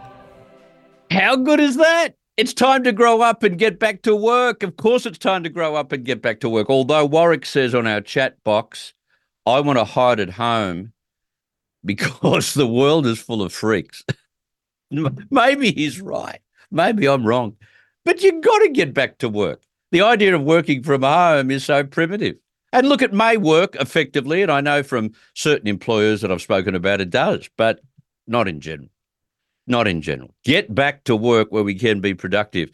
How 1.11 1.35
good 1.35 1.59
is 1.59 1.75
that? 1.75 2.15
It's 2.37 2.53
time 2.53 2.85
to 2.85 2.93
grow 2.93 3.19
up 3.19 3.43
and 3.43 3.59
get 3.59 3.79
back 3.79 4.01
to 4.03 4.15
work. 4.15 4.63
Of 4.63 4.77
course, 4.77 5.05
it's 5.05 5.17
time 5.17 5.43
to 5.43 5.49
grow 5.49 5.75
up 5.75 5.91
and 5.91 6.05
get 6.05 6.21
back 6.21 6.39
to 6.39 6.47
work. 6.47 6.69
Although 6.69 7.05
Warwick 7.05 7.45
says 7.45 7.75
on 7.75 7.85
our 7.85 7.99
chat 7.99 8.41
box, 8.45 8.93
I 9.45 9.59
want 9.59 9.77
to 9.77 9.83
hide 9.83 10.21
at 10.21 10.29
home 10.29 10.93
because 11.85 12.53
the 12.53 12.65
world 12.65 13.05
is 13.05 13.19
full 13.19 13.41
of 13.41 13.51
freaks. 13.51 14.05
Maybe 15.29 15.73
he's 15.73 15.99
right. 15.99 16.39
Maybe 16.71 17.09
I'm 17.09 17.27
wrong. 17.27 17.57
But 18.05 18.23
you've 18.23 18.41
got 18.41 18.59
to 18.59 18.69
get 18.69 18.93
back 18.93 19.17
to 19.17 19.27
work. 19.27 19.61
The 19.91 20.03
idea 20.03 20.33
of 20.33 20.43
working 20.43 20.81
from 20.81 21.01
home 21.01 21.51
is 21.51 21.65
so 21.65 21.83
primitive. 21.83 22.37
And 22.71 22.87
look, 22.87 23.01
it 23.01 23.11
may 23.11 23.35
work 23.35 23.75
effectively. 23.75 24.43
And 24.43 24.51
I 24.51 24.61
know 24.61 24.81
from 24.81 25.11
certain 25.33 25.67
employers 25.67 26.21
that 26.21 26.31
I've 26.31 26.41
spoken 26.41 26.73
about, 26.73 27.01
it 27.01 27.09
does, 27.09 27.49
but 27.57 27.81
not 28.27 28.47
in 28.47 28.61
general. 28.61 28.87
Not 29.71 29.87
in 29.87 30.01
general. 30.01 30.35
Get 30.43 30.75
back 30.75 31.05
to 31.05 31.15
work 31.15 31.49
where 31.49 31.63
we 31.63 31.75
can 31.75 32.01
be 32.01 32.13
productive. 32.13 32.71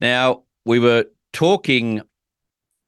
Now, 0.00 0.44
we 0.64 0.78
were 0.78 1.04
talking 1.32 2.00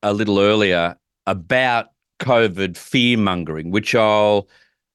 a 0.05 0.13
little 0.13 0.39
earlier 0.39 0.97
about 1.27 1.89
COVID 2.21 2.77
fear 2.77 3.19
mongering, 3.19 3.73
which 3.73 3.93
I'll 3.93 4.49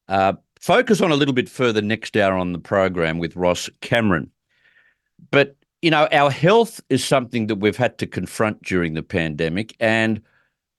uh, 0.07 0.33
focus 0.57 1.01
on 1.01 1.11
a 1.11 1.15
little 1.15 1.33
bit 1.33 1.49
further 1.49 1.81
next 1.81 2.15
hour 2.15 2.37
on 2.37 2.53
the 2.53 2.59
program 2.59 3.19
with 3.19 3.35
Ross 3.35 3.69
Cameron. 3.81 4.31
But, 5.31 5.57
you 5.81 5.91
know, 5.91 6.07
our 6.13 6.31
health 6.31 6.79
is 6.89 7.03
something 7.03 7.47
that 7.47 7.57
we've 7.57 7.75
had 7.75 7.97
to 7.97 8.07
confront 8.07 8.63
during 8.63 8.93
the 8.93 9.03
pandemic. 9.03 9.75
And 9.81 10.21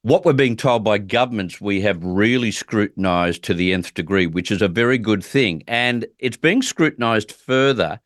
what 0.07 0.23
we're 0.23 0.31
being 0.31 0.55
told 0.55 0.85
by 0.85 0.97
governments, 0.97 1.59
we 1.59 1.81
have 1.81 2.01
really 2.01 2.49
scrutinised 2.49 3.43
to 3.43 3.53
the 3.53 3.73
nth 3.73 3.93
degree, 3.93 4.25
which 4.25 4.51
is 4.51 4.61
a 4.61 4.69
very 4.69 4.97
good 4.97 5.21
thing. 5.21 5.61
And 5.67 6.05
it's 6.19 6.37
being 6.37 6.61
scrutinised 6.61 7.33
further 7.33 7.99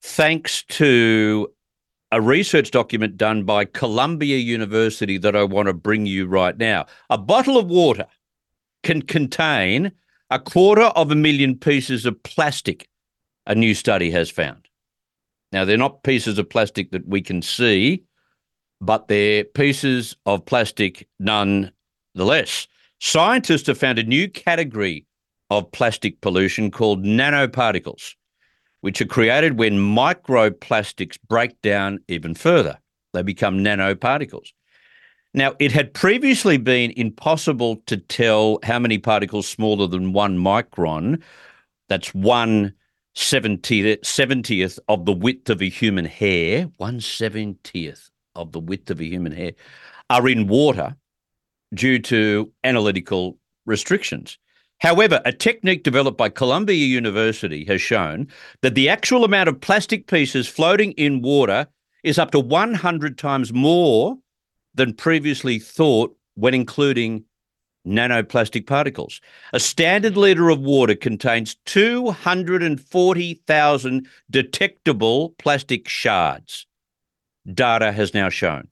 thanks 0.00 0.62
to 0.62 1.52
a 2.10 2.22
research 2.22 2.70
document 2.70 3.18
done 3.18 3.44
by 3.44 3.66
Columbia 3.66 4.38
University 4.38 5.18
that 5.18 5.36
I 5.36 5.44
want 5.44 5.66
to 5.66 5.74
bring 5.74 6.06
you 6.06 6.26
right 6.26 6.56
now. 6.56 6.86
A 7.10 7.18
bottle 7.18 7.58
of 7.58 7.66
water 7.66 8.06
can 8.82 9.02
contain 9.02 9.92
a 10.30 10.38
quarter 10.38 10.84
of 10.84 11.10
a 11.10 11.16
million 11.16 11.54
pieces 11.54 12.06
of 12.06 12.22
plastic, 12.22 12.88
a 13.46 13.54
new 13.54 13.74
study 13.74 14.10
has 14.10 14.30
found. 14.30 14.68
Now, 15.52 15.66
they're 15.66 15.76
not 15.76 16.02
pieces 16.02 16.38
of 16.38 16.48
plastic 16.48 16.92
that 16.92 17.06
we 17.06 17.20
can 17.20 17.42
see, 17.42 18.05
but 18.80 19.08
they're 19.08 19.44
pieces 19.44 20.16
of 20.26 20.44
plastic 20.44 21.08
nonetheless. 21.18 22.68
Scientists 23.00 23.66
have 23.66 23.78
found 23.78 23.98
a 23.98 24.04
new 24.04 24.28
category 24.28 25.06
of 25.50 25.70
plastic 25.72 26.20
pollution 26.20 26.70
called 26.70 27.04
nanoparticles 27.04 28.14
which 28.86 29.00
are 29.00 29.06
created 29.06 29.58
when 29.58 29.72
microplastics 29.72 31.18
break 31.28 31.60
down 31.60 31.98
even 32.06 32.34
further. 32.34 32.78
They 33.14 33.22
become 33.22 33.58
nanoparticles. 33.58 34.52
Now, 35.34 35.54
it 35.58 35.72
had 35.72 35.92
previously 35.92 36.56
been 36.56 36.92
impossible 36.96 37.82
to 37.86 37.96
tell 37.96 38.60
how 38.62 38.78
many 38.78 38.98
particles 38.98 39.48
smaller 39.48 39.88
than 39.88 40.12
one 40.12 40.38
micron, 40.38 41.20
that's 41.88 42.14
one 42.14 42.74
70th, 43.16 44.02
70th 44.02 44.78
of 44.88 45.04
the 45.04 45.12
width 45.12 45.50
of 45.50 45.60
a 45.60 45.68
human 45.68 46.04
hair, 46.04 46.70
one 46.76 47.00
70th 47.00 48.10
of 48.36 48.52
the 48.52 48.60
width 48.60 48.90
of 48.90 49.00
a 49.00 49.04
human 49.04 49.32
hair, 49.32 49.52
are 50.10 50.28
in 50.28 50.46
water 50.46 50.96
due 51.74 51.98
to 51.98 52.50
analytical 52.64 53.38
restrictions. 53.66 54.38
However, 54.78 55.20
a 55.24 55.32
technique 55.32 55.82
developed 55.82 56.18
by 56.18 56.28
Columbia 56.28 56.86
University 56.86 57.64
has 57.64 57.80
shown 57.80 58.28
that 58.60 58.74
the 58.74 58.88
actual 58.88 59.24
amount 59.24 59.48
of 59.48 59.60
plastic 59.60 60.06
pieces 60.06 60.46
floating 60.46 60.92
in 60.92 61.22
water 61.22 61.66
is 62.04 62.18
up 62.18 62.30
to 62.32 62.40
100 62.40 63.18
times 63.18 63.52
more 63.52 64.16
than 64.74 64.92
previously 64.92 65.58
thought 65.58 66.14
when 66.34 66.54
including 66.54 67.24
nanoplastic 67.86 68.66
particles. 68.66 69.20
A 69.52 69.60
standard 69.60 70.16
litre 70.16 70.48
of 70.50 70.60
water 70.60 70.94
contains 70.94 71.56
240,000 71.66 74.08
detectable 74.30 75.34
plastic 75.38 75.88
shards, 75.88 76.66
data 77.54 77.92
has 77.92 78.14
now 78.14 78.28
shown, 78.28 78.68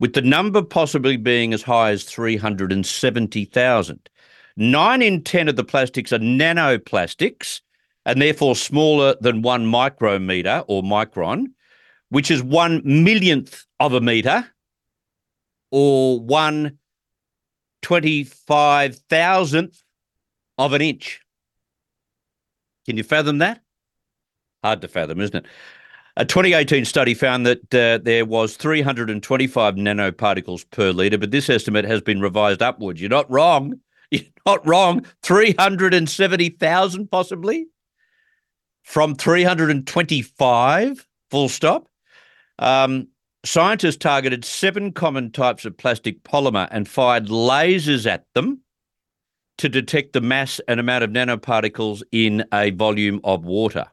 with 0.00 0.14
the 0.14 0.22
number 0.22 0.62
possibly 0.62 1.16
being 1.16 1.52
as 1.52 1.62
high 1.62 1.90
as 1.90 2.04
370,000. 2.04 4.08
Nine 4.56 5.02
in 5.02 5.22
10 5.22 5.48
of 5.48 5.56
the 5.56 5.64
plastics 5.64 6.12
are 6.12 6.18
nanoplastics 6.18 7.60
and 8.06 8.20
therefore 8.20 8.54
smaller 8.54 9.14
than 9.20 9.42
one 9.42 9.66
micrometer 9.66 10.62
or 10.68 10.82
micron, 10.82 11.46
which 12.10 12.30
is 12.30 12.42
one 12.42 12.82
millionth 12.84 13.64
of 13.80 13.94
a 13.94 14.00
meter 14.00 14.46
or 15.70 16.20
one 16.20 16.62
one 16.62 16.78
twenty-five 17.82 18.96
thousandth 19.10 19.82
of 20.56 20.72
an 20.72 20.80
inch. 20.80 21.20
Can 22.86 22.96
you 22.96 23.02
fathom 23.02 23.38
that? 23.38 23.60
Hard 24.62 24.80
to 24.82 24.88
fathom, 24.88 25.20
isn't 25.20 25.36
it? 25.36 25.46
A 26.16 26.24
2018 26.24 26.84
study 26.84 27.12
found 27.12 27.44
that 27.44 27.74
uh, 27.74 27.98
there 28.02 28.24
was 28.24 28.56
325 28.56 29.74
nanoparticles 29.74 30.64
per 30.70 30.92
litre, 30.92 31.18
but 31.18 31.32
this 31.32 31.50
estimate 31.50 31.84
has 31.84 32.00
been 32.00 32.20
revised 32.20 32.62
upwards. 32.62 33.00
You're 33.00 33.10
not 33.10 33.28
wrong. 33.28 33.80
You're 34.12 34.22
not 34.46 34.64
wrong. 34.64 35.04
370,000 35.24 37.10
possibly 37.10 37.66
from 38.84 39.16
325, 39.16 41.08
full 41.30 41.48
stop. 41.48 41.88
Um, 42.60 43.08
scientists 43.44 43.96
targeted 43.96 44.44
seven 44.44 44.92
common 44.92 45.32
types 45.32 45.64
of 45.64 45.76
plastic 45.76 46.22
polymer 46.22 46.68
and 46.70 46.86
fired 46.88 47.26
lasers 47.26 48.06
at 48.06 48.26
them 48.34 48.60
to 49.58 49.68
detect 49.68 50.12
the 50.12 50.20
mass 50.20 50.60
and 50.68 50.78
amount 50.78 51.02
of 51.02 51.10
nanoparticles 51.10 52.02
in 52.12 52.44
a 52.52 52.70
volume 52.70 53.20
of 53.24 53.44
water. 53.44 53.86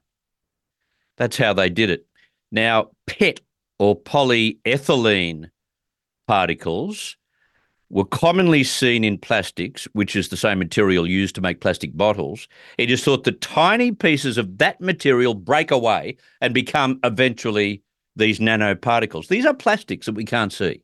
That's 1.18 1.38
how 1.38 1.54
they 1.54 1.70
did 1.70 1.90
it. 1.90 2.06
Now, 2.52 2.89
PET 3.08 3.39
or 3.80 3.99
polyethylene 3.99 5.49
particles 6.28 7.18
were 7.89 8.06
commonly 8.06 8.64
seen 8.64 9.04
in 9.04 9.18
plastics, 9.18 9.86
which 9.93 10.16
is 10.16 10.30
the 10.30 10.38
same 10.38 10.60
material 10.60 11.08
used 11.08 11.36
to 11.36 11.41
make 11.41 11.60
plastic 11.60 11.95
bottles. 11.95 12.47
It 12.78 12.89
is 12.89 13.04
thought 13.04 13.26
that 13.26 13.41
tiny 13.41 13.91
pieces 13.91 14.38
of 14.38 14.58
that 14.60 14.80
material 14.80 15.34
break 15.34 15.72
away 15.72 16.18
and 16.39 16.54
become 16.54 16.99
eventually 17.04 17.84
these 18.16 18.39
nanoparticles. 18.39 19.28
These 19.28 19.45
are 19.45 19.54
plastics 19.54 20.06
that 20.06 20.16
we 20.16 20.26
can't 20.26 20.54
see. 20.54 20.84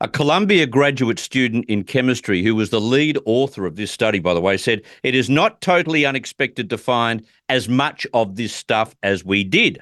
A 0.00 0.08
Columbia 0.08 0.66
graduate 0.66 1.20
student 1.20 1.64
in 1.66 1.84
chemistry, 1.84 2.42
who 2.42 2.56
was 2.56 2.70
the 2.70 2.80
lead 2.80 3.18
author 3.24 3.66
of 3.66 3.76
this 3.76 3.92
study, 3.92 4.18
by 4.18 4.34
the 4.34 4.40
way, 4.40 4.56
said 4.56 4.82
it 5.04 5.14
is 5.14 5.30
not 5.30 5.60
totally 5.60 6.04
unexpected 6.04 6.68
to 6.70 6.78
find 6.78 7.24
as 7.48 7.68
much 7.68 8.04
of 8.12 8.34
this 8.34 8.52
stuff 8.52 8.96
as 9.04 9.24
we 9.24 9.44
did. 9.44 9.80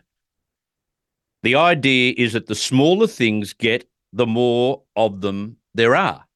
The 1.43 1.55
idea 1.55 2.15
is 2.17 2.35
that 2.35 2.47
the 2.47 2.55
smaller 2.55 3.07
things 3.07 3.53
get, 3.53 3.89
the 4.13 4.27
more 4.27 4.83
of 4.97 5.21
them 5.21 5.57
there 5.75 5.97
are. 5.97 6.27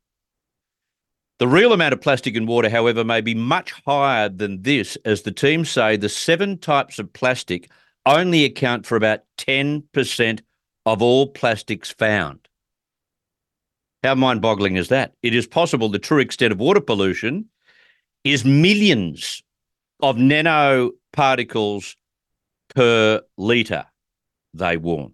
The 1.39 1.49
real 1.49 1.73
amount 1.73 1.93
of 1.93 2.01
plastic 2.01 2.37
in 2.37 2.47
water, 2.47 2.71
however, 2.71 3.05
may 3.05 3.21
be 3.21 3.35
much 3.35 3.73
higher 3.85 4.29
than 4.29 4.63
this, 4.63 4.97
as 5.05 5.23
the 5.23 5.33
team 5.33 5.65
say 5.65 5.97
the 5.97 6.09
seven 6.09 6.59
types 6.59 6.99
of 6.99 7.13
plastic 7.13 7.71
only 8.07 8.45
account 8.45 8.87
for 8.87 8.97
about 8.97 9.21
10% 9.39 10.41
of 10.87 11.03
all 11.03 11.27
plastics 11.27 11.91
found. 11.91 12.49
How 14.03 14.15
mind 14.15 14.43
boggling 14.43 14.77
is 14.77 14.89
that? 14.89 15.15
It 15.23 15.35
is 15.35 15.47
possible 15.47 15.89
the 15.89 15.99
true 15.99 16.19
extent 16.21 16.53
of 16.53 16.61
water 16.61 16.81
pollution 16.81 17.47
is 18.23 18.45
millions 18.45 19.43
of 20.01 20.17
nanoparticles 20.17 21.97
per 22.75 23.23
litre, 23.37 23.87
they 24.55 24.77
warn. 24.77 25.13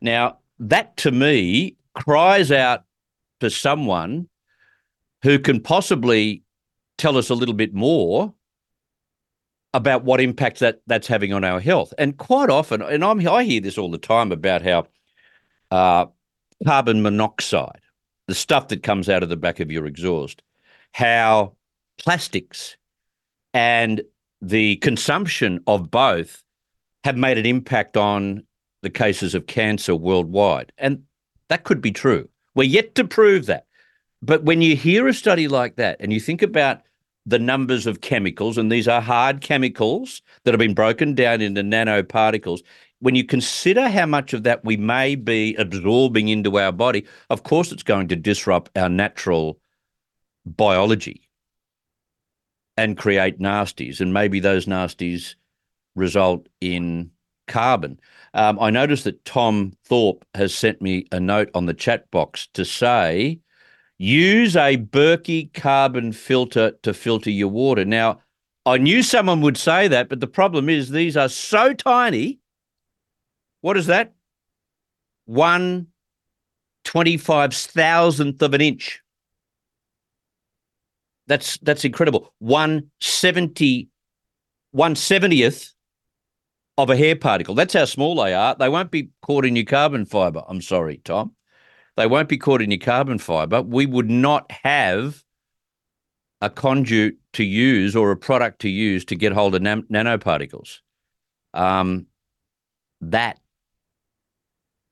Now, 0.00 0.38
that 0.58 0.96
to 0.98 1.10
me 1.10 1.76
cries 1.94 2.50
out 2.50 2.84
for 3.40 3.50
someone 3.50 4.28
who 5.22 5.38
can 5.38 5.60
possibly 5.60 6.42
tell 6.98 7.16
us 7.16 7.30
a 7.30 7.34
little 7.34 7.54
bit 7.54 7.72
more 7.72 8.34
about 9.74 10.04
what 10.04 10.20
impact 10.20 10.58
that 10.58 10.82
that's 10.86 11.06
having 11.06 11.32
on 11.32 11.44
our 11.44 11.60
health. 11.60 11.94
And 11.98 12.16
quite 12.18 12.50
often, 12.50 12.82
and 12.82 13.04
I'm, 13.04 13.26
I 13.26 13.44
hear 13.44 13.60
this 13.60 13.78
all 13.78 13.90
the 13.90 13.98
time 13.98 14.30
about 14.30 14.62
how 14.62 14.86
uh, 15.70 16.06
carbon 16.66 17.02
monoxide, 17.02 17.80
the 18.28 18.34
stuff 18.34 18.68
that 18.68 18.82
comes 18.82 19.08
out 19.08 19.22
of 19.22 19.28
the 19.28 19.36
back 19.36 19.60
of 19.60 19.70
your 19.70 19.86
exhaust, 19.86 20.42
how 20.92 21.54
plastics 21.98 22.76
and 23.54 24.02
the 24.40 24.76
consumption 24.76 25.60
of 25.66 25.90
both 25.90 26.42
have 27.04 27.16
made 27.16 27.38
an 27.38 27.46
impact 27.46 27.96
on 27.96 28.44
the 28.82 28.90
cases 28.90 29.34
of 29.34 29.46
cancer 29.46 29.94
worldwide. 29.94 30.72
And 30.78 31.02
that 31.48 31.64
could 31.64 31.80
be 31.80 31.92
true. 31.92 32.28
We're 32.54 32.64
yet 32.64 32.94
to 32.96 33.04
prove 33.04 33.46
that. 33.46 33.66
But 34.20 34.44
when 34.44 34.62
you 34.62 34.76
hear 34.76 35.08
a 35.08 35.14
study 35.14 35.48
like 35.48 35.76
that 35.76 35.96
and 36.00 36.12
you 36.12 36.20
think 36.20 36.42
about 36.42 36.82
the 37.26 37.38
numbers 37.38 37.86
of 37.86 38.00
chemicals, 38.00 38.58
and 38.58 38.70
these 38.70 38.88
are 38.88 39.00
hard 39.00 39.40
chemicals 39.40 40.22
that 40.44 40.52
have 40.52 40.58
been 40.58 40.74
broken 40.74 41.14
down 41.14 41.40
into 41.40 41.62
nanoparticles, 41.62 42.60
when 43.00 43.16
you 43.16 43.24
consider 43.24 43.88
how 43.88 44.06
much 44.06 44.32
of 44.32 44.44
that 44.44 44.64
we 44.64 44.76
may 44.76 45.16
be 45.16 45.56
absorbing 45.56 46.28
into 46.28 46.58
our 46.58 46.70
body, 46.70 47.04
of 47.30 47.42
course, 47.42 47.72
it's 47.72 47.82
going 47.82 48.06
to 48.08 48.16
disrupt 48.16 48.76
our 48.76 48.88
natural 48.88 49.58
biology 50.46 51.28
and 52.76 52.96
create 52.96 53.40
nasties. 53.40 54.00
And 54.00 54.14
maybe 54.14 54.38
those 54.38 54.66
nasties 54.66 55.34
result 55.94 56.48
in 56.60 57.10
carbon. 57.48 57.98
Um, 58.34 58.58
I 58.60 58.70
noticed 58.70 59.04
that 59.04 59.24
Tom 59.24 59.72
Thorpe 59.84 60.24
has 60.34 60.54
sent 60.54 60.80
me 60.80 61.06
a 61.12 61.20
note 61.20 61.50
on 61.54 61.66
the 61.66 61.74
chat 61.74 62.10
box 62.10 62.48
to 62.54 62.64
say, 62.64 63.40
use 63.98 64.56
a 64.56 64.76
Berkey 64.76 65.52
carbon 65.52 66.12
filter 66.12 66.72
to 66.82 66.94
filter 66.94 67.30
your 67.30 67.48
water. 67.48 67.84
Now, 67.84 68.20
I 68.64 68.78
knew 68.78 69.02
someone 69.02 69.40
would 69.42 69.56
say 69.56 69.88
that, 69.88 70.08
but 70.08 70.20
the 70.20 70.26
problem 70.26 70.68
is 70.68 70.90
these 70.90 71.16
are 71.16 71.28
so 71.28 71.74
tiny. 71.74 72.38
What 73.60 73.76
is 73.76 73.86
that? 73.86 74.12
One 75.26 75.42
One 75.46 75.86
twenty-five 76.84 77.54
thousandth 77.54 78.42
of 78.42 78.54
an 78.54 78.60
inch. 78.60 79.00
That's 81.26 81.58
that's 81.58 81.84
incredible. 81.84 82.34
One 82.38 82.90
seventy, 83.00 83.88
one 84.72 84.96
seventieth 84.96 85.71
of 86.78 86.90
a 86.90 86.96
hair 86.96 87.16
particle. 87.16 87.54
That's 87.54 87.74
how 87.74 87.84
small 87.84 88.14
they 88.16 88.34
are. 88.34 88.54
They 88.54 88.68
won't 88.68 88.90
be 88.90 89.10
caught 89.20 89.44
in 89.44 89.56
your 89.56 89.64
carbon 89.64 90.04
fiber. 90.04 90.42
I'm 90.48 90.62
sorry, 90.62 91.00
Tom. 91.04 91.32
They 91.96 92.06
won't 92.06 92.28
be 92.28 92.38
caught 92.38 92.62
in 92.62 92.70
your 92.70 92.80
carbon 92.80 93.18
fiber. 93.18 93.60
We 93.62 93.86
would 93.86 94.10
not 94.10 94.50
have 94.50 95.22
a 96.40 96.48
conduit 96.48 97.16
to 97.34 97.44
use 97.44 97.94
or 97.94 98.10
a 98.10 98.16
product 98.16 98.60
to 98.60 98.68
use 98.68 99.04
to 99.06 99.14
get 99.14 99.32
hold 99.32 99.54
of 99.54 99.62
nan- 99.62 99.84
nanoparticles. 99.84 100.78
Um, 101.54 102.06
that 103.02 103.38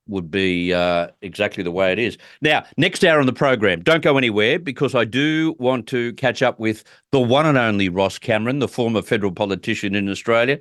would 0.07 0.31
be 0.31 0.74
uh, 0.74 1.09
exactly 1.22 1.62
the 1.62 1.70
way 1.70 1.93
it 1.93 1.99
is. 1.99 2.18
Now, 2.43 2.64
next 2.76 3.05
hour 3.05 3.20
on 3.20 3.26
the 3.26 3.33
program, 3.33 3.81
don't 3.83 4.03
go 4.03 4.18
anywhere 4.18 4.59
because 4.59 4.95
I 4.95 5.05
do 5.05 5.55
want 5.59 5.87
to 5.89 6.12
catch 6.14 6.43
up 6.43 6.59
with 6.59 6.85
the 7.12 7.20
one 7.20 7.47
and 7.47 7.57
only 7.57 7.89
Ross 7.89 8.18
Cameron, 8.18 8.59
the 8.59 8.68
former 8.68 9.03
federal 9.03 9.33
politician 9.33 9.95
in 9.95 10.09
Australia, 10.09 10.59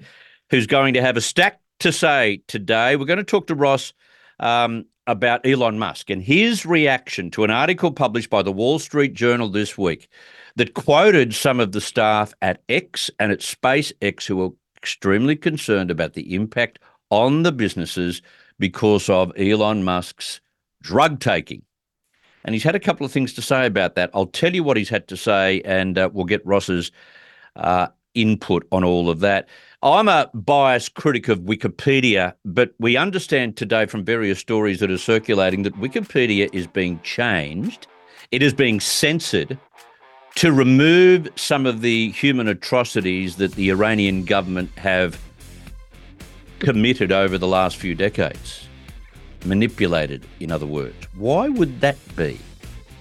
who's 0.49 0.67
going 0.67 0.93
to 0.93 1.01
have 1.01 1.17
a 1.17 1.21
stack 1.21 1.59
to 1.79 1.91
say 1.91 2.41
today. 2.47 2.95
We're 2.95 3.05
going 3.05 3.17
to 3.17 3.23
talk 3.23 3.47
to 3.47 3.55
Ross 3.55 3.93
um, 4.39 4.85
about 5.07 5.45
Elon 5.45 5.79
Musk 5.79 6.09
and 6.09 6.21
his 6.21 6.65
reaction 6.65 7.31
to 7.31 7.43
an 7.43 7.51
article 7.51 7.91
published 7.91 8.29
by 8.29 8.41
the 8.41 8.51
Wall 8.51 8.79
Street 8.79 9.13
Journal 9.13 9.49
this 9.49 9.77
week 9.77 10.09
that 10.55 10.73
quoted 10.73 11.33
some 11.33 11.59
of 11.59 11.71
the 11.71 11.81
staff 11.81 12.33
at 12.41 12.61
X 12.69 13.09
and 13.19 13.31
at 13.31 13.39
SpaceX 13.39 14.25
who 14.25 14.37
were 14.37 14.49
extremely 14.77 15.35
concerned 15.35 15.91
about 15.91 16.13
the 16.13 16.33
impact 16.35 16.79
on 17.09 17.43
the 17.43 17.51
businesses 17.51 18.21
because 18.59 19.09
of 19.09 19.31
Elon 19.37 19.83
Musk's 19.83 20.41
drug 20.81 21.19
taking. 21.19 21.63
And 22.45 22.55
he's 22.55 22.63
had 22.63 22.75
a 22.75 22.79
couple 22.79 23.05
of 23.05 23.11
things 23.11 23.33
to 23.33 23.41
say 23.41 23.65
about 23.65 23.95
that. 23.95 24.09
I'll 24.13 24.25
tell 24.25 24.53
you 24.53 24.63
what 24.63 24.77
he's 24.77 24.89
had 24.89 25.07
to 25.09 25.17
say, 25.17 25.61
and 25.65 25.97
uh, 25.97 26.09
we'll 26.11 26.25
get 26.25 26.45
Ross's 26.45 26.91
uh, 27.55 27.87
input 28.13 28.67
on 28.71 28.83
all 28.83 29.09
of 29.09 29.19
that. 29.19 29.47
I'm 29.81 30.09
a 30.09 30.29
biased 30.33 30.95
critic 30.95 31.29
of 31.29 31.39
Wikipedia, 31.39 32.33
but 32.43 32.73
we 32.79 32.97
understand 32.97 33.55
today 33.55 33.85
from 33.85 34.03
various 34.03 34.39
stories 34.39 34.79
that 34.79 34.91
are 34.91 34.97
circulating 34.97 35.63
that 35.63 35.75
Wikipedia 35.75 36.49
is 36.53 36.67
being 36.67 36.99
changed. 37.01 37.87
It 38.31 38.43
is 38.43 38.53
being 38.53 38.79
censored 38.79 39.57
to 40.35 40.51
remove 40.51 41.29
some 41.35 41.65
of 41.65 41.81
the 41.81 42.11
human 42.11 42.47
atrocities 42.47 43.37
that 43.37 43.53
the 43.53 43.69
Iranian 43.69 44.25
government 44.25 44.69
have 44.77 45.19
committed 46.59 47.11
over 47.11 47.37
the 47.37 47.47
last 47.47 47.77
few 47.77 47.95
decades. 47.95 48.67
Manipulated, 49.45 50.25
in 50.41 50.51
other 50.51 50.65
words. 50.65 50.95
Why 51.15 51.47
would 51.47 51.79
that 51.81 51.97
be? 52.15 52.37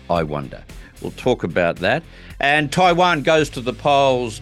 I 0.09 0.23
wonder. 0.23 0.63
We'll 1.03 1.11
talk 1.13 1.45
about 1.45 1.77
that. 1.77 2.03
And 2.41 2.73
Taiwan 2.73 3.23
goes 3.23 3.51
to 3.51 3.61
the 3.61 3.73
polls 3.73 4.41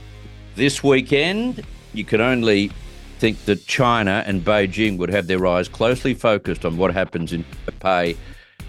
this 0.57 0.83
weekend. 0.83 1.65
You 1.95 2.05
can 2.05 2.21
only 2.21 2.71
think 3.19 3.45
that 3.45 3.67
China 3.67 4.23
and 4.27 4.45
Beijing 4.45 4.99
would 4.99 5.11
have 5.11 5.27
their 5.27 5.47
eyes 5.47 5.69
closely 5.69 6.15
focused 6.15 6.65
on 6.65 6.77
what 6.77 6.93
happens 6.93 7.33
in 7.33 7.45
Taipei 7.67 8.17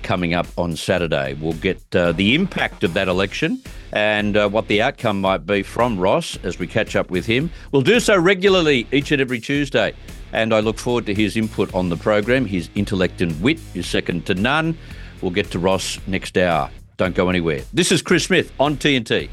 coming 0.03 0.33
up 0.33 0.47
on 0.57 0.75
Saturday. 0.75 1.33
We'll 1.33 1.53
get 1.53 1.81
uh, 1.95 2.11
the 2.11 2.35
impact 2.35 2.83
of 2.83 2.93
that 2.93 3.07
election 3.07 3.61
and 3.91 4.38
uh, 4.38 4.47
what 4.47 4.67
the 4.67 4.81
outcome 4.81 5.19
might 5.19 5.45
be 5.45 5.63
from 5.63 5.99
Ross 5.99 6.38
as 6.43 6.59
we 6.59 6.67
catch 6.67 6.95
up 6.95 7.09
with 7.09 7.25
him. 7.25 7.49
We'll 7.71 7.81
do 7.81 7.99
so 7.99 8.17
regularly 8.17 8.88
each 8.91 9.11
and 9.11 9.21
every 9.21 9.39
Tuesday. 9.39 9.93
And 10.33 10.53
I 10.53 10.59
look 10.59 10.77
forward 10.77 11.05
to 11.07 11.13
his 11.13 11.35
input 11.35 11.73
on 11.73 11.89
the 11.89 11.97
program. 11.97 12.45
His 12.45 12.69
intellect 12.75 13.21
and 13.21 13.39
wit 13.41 13.59
is 13.73 13.88
second 13.88 14.25
to 14.27 14.35
none. 14.35 14.77
We'll 15.21 15.31
get 15.31 15.51
to 15.51 15.59
Ross 15.59 15.99
next 16.07 16.38
hour. 16.38 16.69
Don't 16.97 17.15
go 17.15 17.29
anywhere. 17.29 17.61
This 17.73 17.91
is 17.91 18.01
Chris 18.01 18.25
Smith 18.25 18.51
on 18.59 18.77
TNT. 18.77 19.29